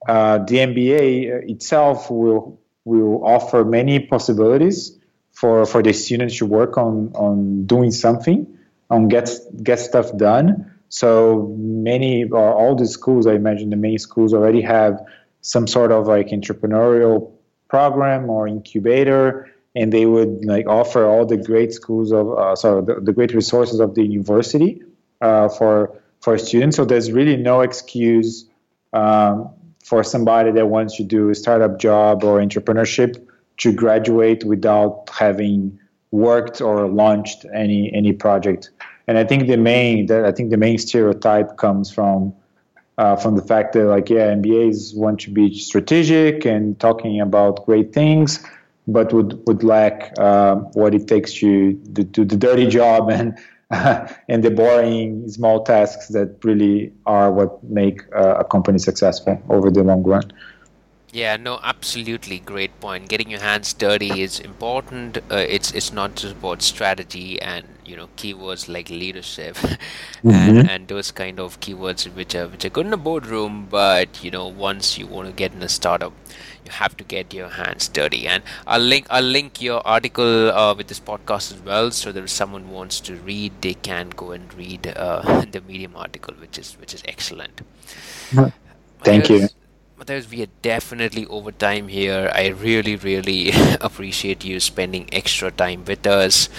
uh, 0.08 0.39
the 0.39 0.58
MBA 0.58 1.49
itself 1.49 2.10
will 2.10 2.60
will 2.86 3.24
offer 3.26 3.64
many 3.64 3.99
possibilities 3.99 4.97
for, 5.34 5.66
for 5.66 5.84
the 5.84 5.93
students 5.93 6.38
to 6.38 6.45
work 6.45 6.78
on, 6.78 7.12
on 7.16 7.66
doing 7.66 7.91
something, 7.91 8.58
on 8.89 9.08
get 9.08 9.30
get 9.64 9.80
stuff 9.80 10.16
done. 10.18 10.72
So 10.89 11.56
many 11.58 12.26
or 12.26 12.54
all 12.54 12.76
the 12.76 12.88
schools, 12.88 13.28
I 13.28 13.34
imagine 13.34 13.70
the 13.70 13.78
main 13.78 13.97
schools 13.97 14.34
already 14.34 14.62
have 14.62 14.99
some 15.41 15.68
sort 15.68 15.91
of 15.91 16.08
like 16.08 16.28
entrepreneurial 16.28 17.32
program 17.70 18.30
or 18.30 18.47
incubator, 18.47 19.49
and 19.74 19.93
they 19.93 20.06
would 20.06 20.43
like 20.43 20.68
offer 20.68 21.06
all 21.06 21.26
the 21.26 21.38
great 21.38 21.72
schools 21.74 22.12
of 22.12 22.38
uh, 22.38 22.56
sorry 22.56 22.84
the, 22.84 22.99
the 23.02 23.14
great 23.14 23.34
resources 23.34 23.80
of 23.80 23.95
the 23.95 24.04
university 24.04 24.82
uh, 25.22 25.47
for 25.47 25.97
for 26.20 26.38
students. 26.38 26.76
So 26.76 26.84
there's 26.84 27.12
really 27.12 27.38
no 27.38 27.62
excuse 27.62 28.49
um, 28.91 29.49
for 29.84 30.03
somebody 30.03 30.51
that 30.51 30.67
wants 30.67 30.95
to 30.97 31.03
do 31.03 31.29
a 31.29 31.36
startup 31.36 31.79
job 31.79 32.23
or 32.23 32.39
entrepreneurship 32.39 33.25
to 33.57 33.71
graduate 33.71 34.43
without 34.43 35.09
having 35.11 35.77
worked 36.11 36.61
or 36.61 36.88
launched 36.88 37.45
any 37.53 37.91
any 37.93 38.13
project. 38.13 38.69
And 39.07 39.17
I 39.17 39.23
think 39.23 39.47
the 39.47 39.57
main 39.57 40.05
that 40.07 40.25
I 40.25 40.32
think 40.32 40.51
the 40.51 40.57
main 40.57 40.77
stereotype 40.77 41.57
comes 41.57 41.91
from 41.91 42.34
uh, 42.97 43.15
from 43.15 43.36
the 43.36 43.41
fact 43.41 43.73
that 43.73 43.86
like 43.86 44.09
yeah 44.09 44.34
MBAs 44.34 44.95
want 44.95 45.19
to 45.21 45.32
be 45.32 45.57
strategic 45.57 46.45
and 46.45 46.79
talking 46.79 47.19
about 47.19 47.65
great 47.65 47.93
things, 47.93 48.45
but 48.88 49.11
would 49.13 49.41
would 49.47 49.63
lack 49.63 50.13
uh, 50.19 50.55
what 50.73 50.93
it 50.93 51.07
takes 51.07 51.34
to 51.34 51.73
do 51.73 52.25
the 52.25 52.38
dirty 52.38 52.67
job 52.67 53.09
and 53.17 53.38
and 54.28 54.43
the 54.43 54.51
boring 54.51 55.30
small 55.30 55.63
tasks 55.63 56.09
that 56.09 56.43
really 56.43 56.91
are 57.05 57.32
what 57.32 57.63
make 57.63 58.01
uh, 58.13 58.36
a 58.39 58.43
company 58.43 58.78
successful 58.80 59.41
over 59.49 59.72
the 59.72 59.84
long 59.84 60.03
run. 60.03 60.32
Yeah, 61.13 61.36
no, 61.36 61.59
absolutely 61.61 62.39
great 62.39 62.80
point. 62.80 63.09
Getting 63.09 63.30
your 63.30 63.41
hands 63.41 63.74
dirty 63.74 64.22
is 64.22 64.39
important. 64.39 65.17
Uh, 65.30 65.36
it's 65.36 65.72
it's 65.74 65.91
not 65.91 66.15
just 66.15 66.36
about 66.36 66.61
strategy 66.61 67.41
and 67.41 67.65
you 67.86 67.97
know 67.97 68.07
keywords 68.15 68.69
like 68.69 68.89
leadership 68.89 69.55
mm-hmm. 69.55 70.30
and 70.30 70.69
and 70.69 70.88
those 70.88 71.11
kind 71.11 71.39
of 71.39 71.59
keywords 71.59 72.05
which 72.15 72.34
are 72.34 72.47
which 72.47 72.63
are 72.63 72.69
good 72.69 72.86
in 72.86 72.93
a 72.93 72.97
boardroom, 72.97 73.67
but 73.69 74.24
you 74.24 74.32
know 74.32 74.47
once 74.47 74.97
you 74.97 75.05
want 75.05 75.28
to 75.28 75.34
get 75.34 75.53
in 75.53 75.61
a 75.61 75.69
startup, 75.69 76.13
have 76.72 76.97
to 76.97 77.03
get 77.03 77.34
your 77.34 77.49
hands 77.49 77.88
dirty. 77.88 78.28
And 78.28 78.43
I'll 78.67 78.82
link 78.82 79.07
I'll 79.09 79.24
link 79.24 79.61
your 79.61 79.86
article 79.86 80.51
uh, 80.51 80.74
with 80.74 80.88
this 80.88 80.99
podcast 80.99 81.53
as 81.53 81.61
well, 81.61 81.91
so 81.91 82.11
that 82.11 82.24
if 82.24 82.30
someone 82.30 82.69
wants 82.69 82.99
to 83.01 83.15
read, 83.15 83.61
they 83.61 83.74
can 83.74 84.09
go 84.09 84.32
and 84.32 84.53
read 84.53 84.88
uh, 84.88 85.45
the 85.51 85.61
Medium 85.61 85.95
article, 85.95 86.36
which 86.39 86.57
is 86.57 86.74
which 86.80 86.93
is 86.93 87.03
excellent. 87.07 87.61
Thank 89.03 89.30
you. 89.30 89.49
Matheus, 90.01 90.30
we 90.32 90.41
are 90.41 90.49
definitely 90.63 91.28
over 91.28 91.51
time 91.51 91.88
here. 91.88 92.32
I 92.34 92.47
really, 92.47 92.95
really 92.95 93.51
appreciate 93.82 94.43
you 94.43 94.59
spending 94.59 95.07
extra 95.13 95.51
time 95.51 95.86
with 95.86 96.07
us. 96.07 96.49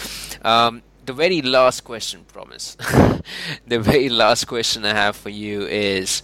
Um, 0.42 0.82
the 1.04 1.12
very 1.12 1.42
last 1.42 1.80
question, 1.82 2.24
promise. 2.32 2.76
the 3.66 3.80
very 3.80 4.08
last 4.08 4.44
question 4.44 4.84
I 4.84 4.94
have 4.94 5.16
for 5.16 5.30
you 5.30 5.62
is, 5.66 6.22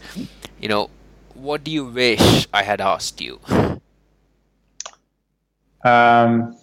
you 0.60 0.68
know, 0.68 0.90
what 1.38 1.64
do 1.64 1.70
you 1.70 1.84
wish 1.84 2.46
I 2.52 2.62
had 2.62 2.80
asked 2.80 3.20
you? 3.20 3.40
Um, 5.84 6.56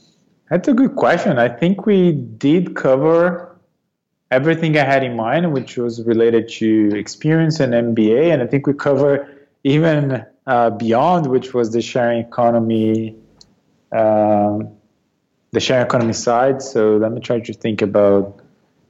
that's 0.49 0.67
a 0.67 0.73
good 0.73 0.95
question. 0.95 1.39
I 1.39 1.49
think 1.49 1.86
we 1.86 2.11
did 2.11 2.76
cover 2.76 3.57
everything 4.32 4.78
I 4.78 4.84
had 4.84 5.03
in 5.03 5.15
mind, 5.15 5.53
which 5.53 5.78
was 5.78 6.03
related 6.03 6.49
to 6.59 6.91
experience 6.95 7.59
and 7.59 7.73
MBA, 7.73 8.34
and 8.34 8.41
I 8.41 8.47
think 8.47 8.67
we 8.67 8.73
cover 8.73 9.28
even 9.63 10.26
uh, 10.45 10.69
beyond, 10.71 11.28
which 11.28 11.53
was 11.53 11.71
the 11.71 11.82
sharing 11.82 12.19
economy, 12.19 13.15
um, 13.91 14.69
the 15.51 15.59
sharing 15.59 15.86
economy 15.86 16.13
side. 16.13 16.61
So 16.61 16.97
let 16.97 17.11
me 17.11 17.21
try 17.21 17.39
to 17.39 17.53
think 17.53 17.82
about 17.82 18.41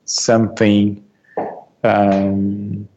something. 0.05 1.03
Um, 1.83 2.89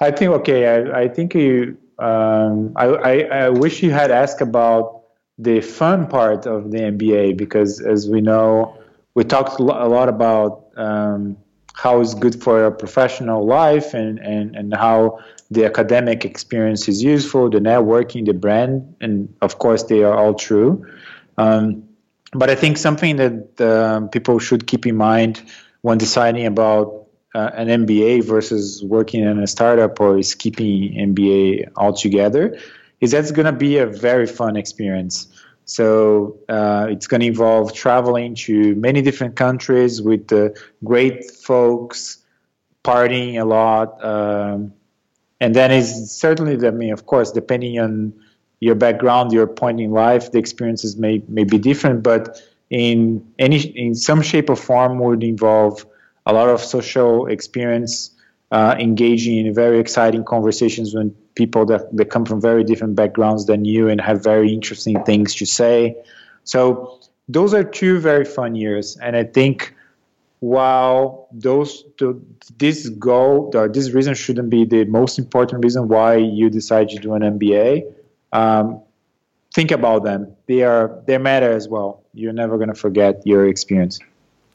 I 0.00 0.10
think 0.10 0.32
okay. 0.40 0.66
I, 0.66 1.02
I 1.02 1.08
think 1.08 1.34
you. 1.34 1.76
Um, 1.98 2.72
I, 2.76 2.86
I, 2.86 3.12
I 3.46 3.48
wish 3.48 3.82
you 3.82 3.90
had 3.90 4.12
asked 4.12 4.40
about 4.40 5.02
the 5.36 5.60
fun 5.60 6.06
part 6.06 6.46
of 6.46 6.70
the 6.70 6.78
MBA 6.78 7.36
because, 7.36 7.80
as 7.80 8.08
we 8.08 8.20
know, 8.20 8.78
we 9.14 9.24
talked 9.24 9.58
a 9.58 9.62
lot 9.64 10.08
about 10.08 10.66
um, 10.76 11.36
how 11.74 12.00
it's 12.00 12.14
good 12.14 12.40
for 12.40 12.58
your 12.58 12.70
professional 12.70 13.46
life 13.46 13.94
and, 13.94 14.18
and, 14.20 14.54
and 14.54 14.74
how 14.74 15.18
the 15.50 15.64
academic 15.64 16.24
experience 16.24 16.88
is 16.88 17.02
useful, 17.02 17.50
the 17.50 17.58
networking, 17.58 18.26
the 18.26 18.34
brand, 18.34 18.94
and 19.00 19.34
of 19.40 19.58
course 19.58 19.84
they 19.84 20.02
are 20.04 20.16
all 20.16 20.34
true. 20.34 20.86
Um, 21.36 21.88
but 22.32 22.50
I 22.50 22.54
think 22.54 22.76
something 22.76 23.16
that 23.16 23.60
uh, 23.60 24.06
people 24.08 24.38
should 24.38 24.66
keep 24.66 24.86
in 24.86 24.96
mind 24.96 25.42
when 25.80 25.98
deciding 25.98 26.46
about 26.46 27.07
uh, 27.34 27.50
an 27.54 27.86
MBA 27.86 28.24
versus 28.24 28.82
working 28.82 29.22
in 29.22 29.38
a 29.38 29.46
startup 29.46 30.00
or 30.00 30.22
skipping 30.22 30.94
MBA 30.94 31.70
altogether 31.76 32.58
is 33.00 33.10
that's 33.10 33.30
going 33.30 33.46
to 33.46 33.52
be 33.52 33.78
a 33.78 33.86
very 33.86 34.26
fun 34.26 34.56
experience. 34.56 35.28
So 35.64 36.38
uh, 36.48 36.86
it's 36.88 37.06
going 37.06 37.20
to 37.20 37.26
involve 37.26 37.74
traveling 37.74 38.34
to 38.36 38.74
many 38.76 39.02
different 39.02 39.36
countries 39.36 40.00
with 40.00 40.32
uh, 40.32 40.50
great 40.82 41.30
folks, 41.30 42.24
partying 42.82 43.38
a 43.40 43.44
lot, 43.44 44.02
um, 44.02 44.72
and 45.40 45.54
then 45.54 45.70
it's 45.70 46.10
certainly. 46.10 46.66
I 46.66 46.70
mean, 46.70 46.92
of 46.92 47.04
course, 47.04 47.32
depending 47.32 47.78
on 47.78 48.14
your 48.60 48.74
background, 48.74 49.30
your 49.30 49.46
point 49.46 49.78
in 49.78 49.90
life, 49.90 50.32
the 50.32 50.38
experiences 50.38 50.96
may 50.96 51.22
may 51.28 51.44
be 51.44 51.58
different, 51.58 52.02
but 52.02 52.40
in 52.70 53.30
any 53.38 53.60
in 53.60 53.94
some 53.94 54.22
shape 54.22 54.48
or 54.48 54.56
form 54.56 54.98
would 55.00 55.22
involve 55.22 55.84
a 56.28 56.32
lot 56.32 56.48
of 56.48 56.60
social 56.60 57.26
experience, 57.26 58.10
uh, 58.52 58.76
engaging 58.78 59.46
in 59.46 59.54
very 59.54 59.80
exciting 59.80 60.24
conversations 60.24 60.94
with 60.94 61.12
people 61.34 61.64
that, 61.66 61.94
that 61.96 62.10
come 62.10 62.24
from 62.24 62.40
very 62.40 62.62
different 62.62 62.94
backgrounds 62.94 63.46
than 63.46 63.64
you 63.64 63.88
and 63.88 64.00
have 64.00 64.22
very 64.22 64.52
interesting 64.52 65.02
things 65.04 65.34
to 65.34 65.46
say. 65.46 65.96
So 66.44 67.00
those 67.28 67.54
are 67.54 67.64
two 67.64 67.98
very 67.98 68.24
fun 68.24 68.54
years, 68.54 68.96
and 68.98 69.16
I 69.16 69.24
think 69.24 69.74
while 70.40 71.28
those 71.32 71.84
this 72.58 72.88
goal 72.90 73.50
or 73.54 73.68
this 73.68 73.90
reason 73.90 74.14
shouldn't 74.14 74.50
be 74.50 74.64
the 74.64 74.84
most 74.84 75.18
important 75.18 75.64
reason 75.64 75.88
why 75.88 76.16
you 76.16 76.48
decide 76.48 76.88
to 76.90 76.96
do 76.96 77.14
an 77.14 77.22
MBA, 77.22 77.92
um, 78.32 78.80
think 79.52 79.72
about 79.72 80.04
them. 80.04 80.36
They 80.46 80.62
are 80.62 81.02
they 81.06 81.18
matter 81.18 81.50
as 81.50 81.68
well. 81.68 82.04
You're 82.14 82.32
never 82.32 82.56
going 82.56 82.68
to 82.68 82.74
forget 82.74 83.26
your 83.26 83.48
experience. 83.48 83.98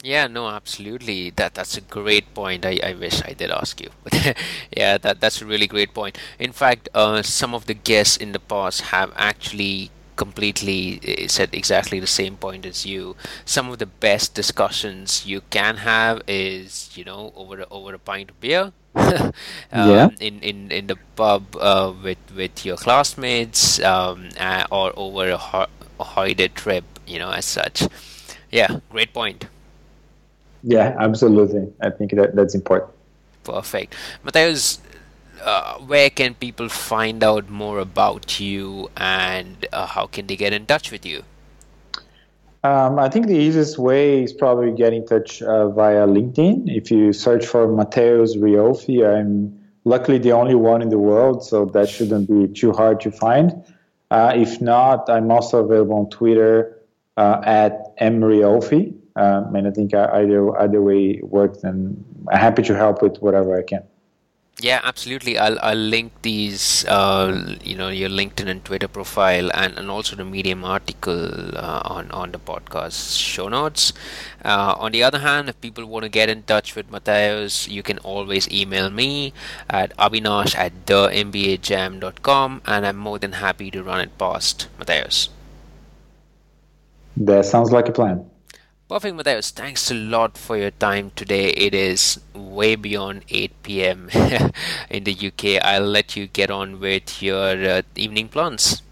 Yeah, 0.04 0.28
no, 0.28 0.50
absolutely. 0.50 1.30
That 1.32 1.56
that's 1.56 1.78
a 1.78 1.82
great 1.82 2.34
point. 2.34 2.66
I, 2.66 2.78
I 2.84 2.94
wish 2.94 3.22
I 3.24 3.32
did 3.34 3.52
ask 3.52 3.80
you, 3.80 3.90
but 4.04 4.36
yeah, 4.78 4.98
that 4.98 5.22
that's 5.22 5.42
a 5.42 5.46
really 5.46 5.68
great 5.68 5.94
point. 5.94 6.18
In 6.40 6.52
fact, 6.52 6.90
uh, 6.94 7.22
some 7.24 7.56
of 7.56 7.68
the 7.68 7.74
guests 7.74 8.18
in 8.18 8.34
the 8.34 8.40
past 8.40 8.82
have 8.92 9.14
actually 9.16 9.92
completely 10.18 11.00
eh, 11.08 11.28
said 11.28 11.50
exactly 11.56 12.00
the 12.02 12.08
same 12.22 12.36
point 12.36 12.66
as 12.66 12.86
you. 12.86 13.16
Some 13.46 13.70
of 13.72 13.80
the 13.80 13.86
best 13.88 14.34
discussions 14.36 15.26
you 15.26 15.42
can 15.50 15.78
have 15.88 16.22
is 16.28 16.92
you 16.96 17.06
know 17.06 17.32
over 17.36 17.62
a, 17.62 17.68
over 17.72 17.94
a 17.94 18.00
pint 18.00 18.32
of 18.32 18.42
beer. 18.42 18.74
um, 18.96 19.32
yeah. 19.72 20.10
In, 20.20 20.40
in, 20.42 20.70
in 20.72 20.88
the 20.88 20.98
pub 21.16 21.56
uh, 21.56 21.94
with 22.04 22.20
with 22.36 22.66
your 22.66 22.76
classmates 22.76 23.80
um, 23.82 24.30
uh, 24.38 24.66
or 24.70 24.92
over 24.98 25.30
a, 25.30 25.38
ho- 25.38 25.72
a 25.98 26.04
holiday 26.04 26.50
trip, 26.50 26.84
you 27.08 27.20
know, 27.20 27.32
as 27.32 27.46
such. 27.46 27.88
Yeah, 28.52 28.80
great 28.92 29.14
point. 29.14 29.48
Yeah, 30.64 30.96
absolutely. 30.98 31.72
I 31.82 31.90
think 31.90 32.12
that 32.12 32.36
that's 32.36 32.56
important. 32.56 32.92
Perfect. 33.44 33.96
Matheus, 34.26 34.80
uh, 35.44 35.78
where 35.80 36.10
can 36.10 36.34
people 36.36 36.70
find 36.70 37.24
out 37.24 37.50
more 37.50 37.80
about 37.80 38.40
you 38.40 38.90
and 38.96 39.66
uh, 39.74 39.86
how 39.86 40.08
can 40.08 40.28
they 40.28 40.38
get 40.38 40.54
in 40.54 40.66
touch 40.66 40.92
with 40.92 41.06
you? 41.06 41.24
Um, 42.64 42.98
I 42.98 43.10
think 43.10 43.28
the 43.28 43.36
easiest 43.36 43.78
way 43.78 44.24
is 44.24 44.32
probably 44.32 44.72
get 44.72 44.94
in 44.94 45.06
touch 45.06 45.42
uh, 45.42 45.68
via 45.68 46.08
LinkedIn. 46.08 46.74
If 46.74 46.92
you 46.92 47.12
search 47.12 47.46
for 47.46 47.68
Matheus 47.68 48.38
Riolfi, 48.38 49.06
I'm 49.06 49.60
luckily 49.84 50.18
the 50.18 50.32
only 50.32 50.56
one 50.56 50.82
in 50.82 50.88
the 50.88 50.98
world, 50.98 51.44
so 51.44 51.66
that 51.66 51.90
shouldn't 51.90 52.30
be 52.30 52.48
too 52.54 52.72
hard 52.72 53.02
to 53.02 53.12
find. 53.12 53.52
Uh, 54.10 54.32
if 54.36 54.62
not, 54.62 55.10
I'm 55.10 55.30
also 55.30 55.66
available 55.66 55.98
on 55.98 56.10
Twitter 56.10 56.80
uh, 57.18 57.42
at 57.44 57.98
mriolfi. 57.98 58.96
Um, 59.16 59.56
and 59.56 59.68
I 59.68 59.72
think 59.72 59.94
either 59.94 60.58
either 60.60 60.82
way 60.82 61.20
works, 61.22 61.64
and 61.64 62.04
I'm 62.32 62.38
happy 62.38 62.64
to 62.64 62.76
help 62.76 63.02
with 63.02 63.18
whatever 63.22 63.58
I 63.58 63.64
can. 63.64 63.84
Yeah, 64.62 64.82
absolutely. 64.84 65.38
I'll 65.38 65.58
I'll 65.62 65.76
link 65.76 66.14
these, 66.22 66.86
uh, 66.86 67.58
you 67.64 67.76
know, 67.76 67.90
your 67.90 68.10
LinkedIn 68.10 68.48
and 68.48 68.64
Twitter 68.64 68.88
profile, 68.88 69.52
and, 69.54 69.78
and 69.78 69.90
also 69.90 70.16
the 70.16 70.24
Medium 70.24 70.64
article 70.64 71.58
uh, 71.58 71.82
on 71.86 72.12
on 72.12 72.32
the 72.32 72.40
podcast 72.40 73.20
show 73.20 73.50
notes. 73.50 73.94
Uh, 74.46 74.76
on 74.78 74.92
the 74.92 75.04
other 75.04 75.20
hand, 75.20 75.50
if 75.50 75.60
people 75.60 75.86
want 75.86 76.04
to 76.04 76.10
get 76.10 76.30
in 76.30 76.44
touch 76.44 76.76
with 76.76 76.90
Matheus, 76.92 77.68
you 77.68 77.82
can 77.84 77.98
always 78.00 78.50
email 78.52 78.90
me 78.90 79.34
at 79.70 79.96
avinash 79.98 80.56
at 80.56 80.86
thembajam.com, 80.86 82.62
and 82.66 82.86
I'm 82.86 82.98
more 82.98 83.20
than 83.20 83.34
happy 83.34 83.72
to 83.72 83.84
run 83.84 84.02
it 84.02 84.18
past 84.18 84.68
Matheus. 84.80 85.30
That 87.18 87.46
sounds 87.46 87.72
like 87.72 87.90
a 87.90 87.92
plan. 87.92 88.30
Perfect, 88.94 89.16
Matheus. 89.16 89.50
Thanks 89.50 89.90
a 89.90 89.96
lot 89.96 90.38
for 90.38 90.56
your 90.56 90.70
time 90.70 91.12
today. 91.16 91.48
It 91.48 91.74
is 91.74 92.20
way 92.36 92.76
beyond 92.76 93.24
8 93.28 93.64
p.m. 93.64 94.08
in 94.92 95.04
the 95.04 95.18
UK. 95.30 95.66
I'll 95.66 95.88
let 95.88 96.16
you 96.16 96.28
get 96.28 96.52
on 96.52 96.80
with 96.80 97.20
your 97.20 97.66
uh, 97.66 97.82
evening 97.96 98.28
plans. 98.28 98.84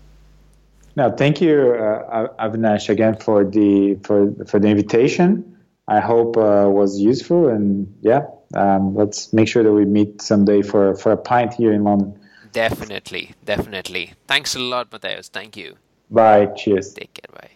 Now, 0.95 1.11
thank 1.11 1.39
you, 1.39 1.75
uh, 1.75 2.29
Avinash, 2.39 2.89
again 2.89 3.15
for 3.17 3.45
the 3.45 3.99
for 4.03 4.33
for 4.47 4.59
the 4.59 4.69
invitation. 4.69 5.55
I 5.87 5.99
hope 5.99 6.35
uh, 6.35 6.65
was 6.67 6.99
useful, 6.99 7.49
and 7.49 7.85
yeah, 8.01 8.25
um, 8.55 8.95
let's 8.95 9.31
make 9.33 9.47
sure 9.47 9.61
that 9.61 9.71
we 9.71 9.85
meet 9.85 10.19
someday 10.19 10.63
for 10.63 10.95
for 10.95 11.11
a 11.11 11.17
pint 11.17 11.53
here 11.53 11.73
in 11.73 11.83
London. 11.83 12.19
Definitely, 12.51 13.35
definitely. 13.45 14.13
Thanks 14.25 14.55
a 14.55 14.59
lot, 14.59 14.89
Matheus. 14.89 15.29
Thank 15.29 15.55
you. 15.55 15.75
Bye. 16.09 16.47
Cheers. 16.57 16.91
Take 16.91 17.13
care. 17.13 17.31
Bye. 17.39 17.50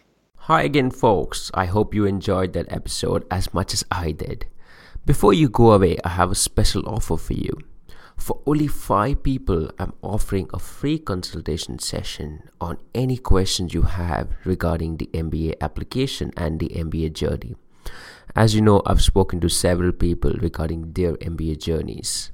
Hi 0.46 0.62
again, 0.62 0.92
folks. 0.92 1.50
I 1.54 1.64
hope 1.64 1.92
you 1.92 2.04
enjoyed 2.04 2.52
that 2.52 2.70
episode 2.70 3.26
as 3.32 3.52
much 3.52 3.74
as 3.74 3.84
I 3.90 4.12
did. 4.12 4.46
Before 5.04 5.32
you 5.32 5.48
go 5.48 5.72
away, 5.72 5.98
I 6.04 6.10
have 6.10 6.30
a 6.30 6.36
special 6.36 6.88
offer 6.88 7.16
for 7.16 7.32
you. 7.32 7.58
For 8.16 8.40
only 8.46 8.68
five 8.68 9.24
people, 9.24 9.72
I'm 9.80 9.92
offering 10.02 10.48
a 10.54 10.60
free 10.60 11.00
consultation 11.00 11.80
session 11.80 12.48
on 12.60 12.78
any 12.94 13.16
questions 13.16 13.74
you 13.74 13.82
have 13.82 14.28
regarding 14.44 14.98
the 14.98 15.10
MBA 15.12 15.54
application 15.60 16.30
and 16.36 16.60
the 16.60 16.68
MBA 16.68 17.14
journey. 17.14 17.56
As 18.36 18.54
you 18.54 18.60
know, 18.60 18.82
I've 18.86 19.02
spoken 19.02 19.40
to 19.40 19.48
several 19.48 19.90
people 19.90 20.30
regarding 20.38 20.92
their 20.92 21.14
MBA 21.14 21.58
journeys. 21.58 22.30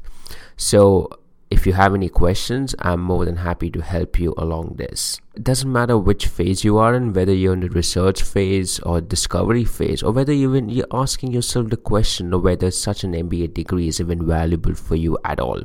So, 0.58 1.08
if 1.52 1.66
you 1.66 1.74
have 1.74 1.94
any 1.94 2.08
questions, 2.08 2.74
I'm 2.78 3.00
more 3.00 3.26
than 3.26 3.36
happy 3.36 3.70
to 3.72 3.82
help 3.82 4.18
you 4.18 4.32
along 4.38 4.76
this. 4.76 5.20
It 5.34 5.44
doesn't 5.44 5.70
matter 5.70 5.98
which 5.98 6.26
phase 6.26 6.64
you 6.64 6.78
are 6.78 6.94
in, 6.94 7.12
whether 7.12 7.34
you're 7.34 7.52
in 7.52 7.60
the 7.60 7.68
research 7.68 8.22
phase 8.22 8.78
or 8.80 9.02
discovery 9.02 9.66
phase, 9.66 10.02
or 10.02 10.12
whether 10.12 10.32
even 10.32 10.70
you're 10.70 10.86
asking 10.90 11.32
yourself 11.32 11.68
the 11.68 11.76
question 11.76 12.32
of 12.32 12.42
whether 12.42 12.70
such 12.70 13.04
an 13.04 13.12
MBA 13.12 13.52
degree 13.52 13.88
is 13.88 14.00
even 14.00 14.26
valuable 14.26 14.74
for 14.74 14.96
you 14.96 15.18
at 15.26 15.40
all. 15.40 15.60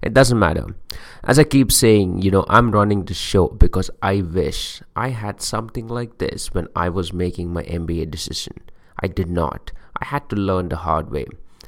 It 0.00 0.14
doesn't 0.14 0.38
matter. 0.38 0.74
As 1.22 1.38
I 1.38 1.44
keep 1.44 1.70
saying, 1.70 2.22
you 2.22 2.30
know, 2.30 2.46
I'm 2.48 2.70
running 2.70 3.04
the 3.04 3.12
show 3.12 3.48
because 3.48 3.90
I 4.00 4.22
wish 4.22 4.80
I 4.96 5.10
had 5.10 5.42
something 5.42 5.86
like 5.86 6.16
this 6.16 6.54
when 6.54 6.68
I 6.74 6.88
was 6.88 7.12
making 7.12 7.52
my 7.52 7.62
MBA 7.64 8.10
decision. 8.10 8.54
I 9.02 9.08
did 9.08 9.28
not. 9.28 9.72
I 10.00 10.06
had 10.06 10.30
to 10.30 10.36
learn 10.36 10.70
the 10.70 10.76
hard 10.76 11.10
way. 11.10 11.26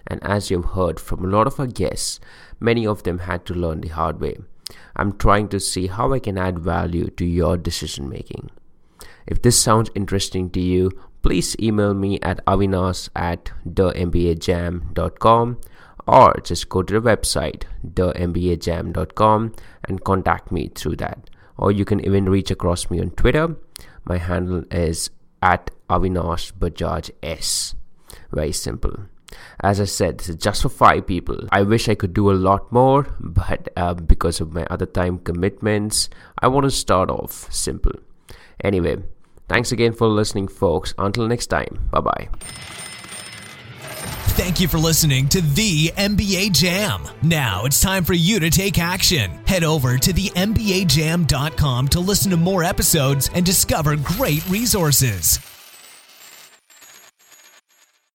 And 0.08 0.24
as 0.24 0.50
you've 0.50 0.72
heard 0.74 0.98
from 0.98 1.24
a 1.24 1.28
lot 1.28 1.46
of 1.46 1.60
our 1.60 1.66
guests, 1.66 2.18
many 2.58 2.86
of 2.86 3.04
them 3.04 3.20
had 3.20 3.44
to 3.46 3.54
learn 3.54 3.82
the 3.82 3.88
hard 3.88 4.20
way. 4.20 4.38
I'm 4.96 5.16
trying 5.16 5.48
to 5.48 5.60
see 5.60 5.86
how 5.86 6.12
I 6.12 6.18
can 6.18 6.36
add 6.36 6.58
value 6.58 7.10
to 7.10 7.24
your 7.24 7.56
decision 7.56 8.08
making. 8.08 8.50
If 9.26 9.42
this 9.42 9.60
sounds 9.60 9.90
interesting 9.94 10.50
to 10.50 10.60
you, 10.60 10.90
please 11.22 11.54
email 11.60 11.94
me 11.94 12.18
at 12.22 12.44
avinash 12.46 13.08
at 13.14 13.52
thembajam.com 13.68 15.60
or 16.06 16.34
just 16.42 16.68
go 16.70 16.82
to 16.82 16.94
the 16.94 17.00
website 17.00 17.64
thembajam.com 17.86 19.52
and 19.86 20.04
contact 20.04 20.50
me 20.50 20.68
through 20.74 20.96
that. 20.96 21.30
Or 21.58 21.70
you 21.70 21.84
can 21.84 22.04
even 22.04 22.30
reach 22.30 22.50
across 22.50 22.90
me 22.90 23.00
on 23.00 23.10
Twitter. 23.10 23.56
My 24.04 24.16
handle 24.16 24.64
is 24.70 25.10
at 25.42 25.70
Avinash 25.90 26.52
Bajaj 26.52 27.10
S. 27.22 27.74
Very 28.32 28.52
simple. 28.52 29.08
As 29.60 29.80
I 29.80 29.84
said, 29.84 30.18
this 30.18 30.28
is 30.28 30.36
just 30.36 30.62
for 30.62 30.68
five 30.68 31.06
people. 31.06 31.48
I 31.50 31.62
wish 31.62 31.88
I 31.88 31.94
could 31.94 32.14
do 32.14 32.30
a 32.30 32.32
lot 32.32 32.70
more, 32.72 33.06
but 33.20 33.68
uh, 33.76 33.94
because 33.94 34.40
of 34.40 34.52
my 34.52 34.66
other 34.70 34.86
time 34.86 35.18
commitments, 35.18 36.08
I 36.40 36.48
want 36.48 36.64
to 36.64 36.70
start 36.70 37.10
off 37.10 37.52
simple. 37.52 37.92
Anyway, 38.62 38.96
thanks 39.48 39.72
again 39.72 39.92
for 39.92 40.08
listening, 40.08 40.48
folks. 40.48 40.94
Until 40.98 41.26
next 41.26 41.46
time, 41.48 41.88
bye 41.90 42.00
bye. 42.00 42.28
Thank 44.38 44.60
you 44.60 44.68
for 44.68 44.78
listening 44.78 45.28
to 45.30 45.40
the 45.40 45.88
MBA 45.96 46.52
Jam. 46.52 47.02
Now 47.22 47.64
it's 47.64 47.80
time 47.80 48.04
for 48.04 48.14
you 48.14 48.38
to 48.38 48.50
take 48.50 48.78
action. 48.78 49.32
Head 49.48 49.64
over 49.64 49.98
to 49.98 50.12
thembajam.com 50.12 51.88
to 51.88 52.00
listen 52.00 52.30
to 52.30 52.36
more 52.36 52.62
episodes 52.62 53.30
and 53.34 53.44
discover 53.44 53.96
great 53.96 54.48
resources. 54.48 55.40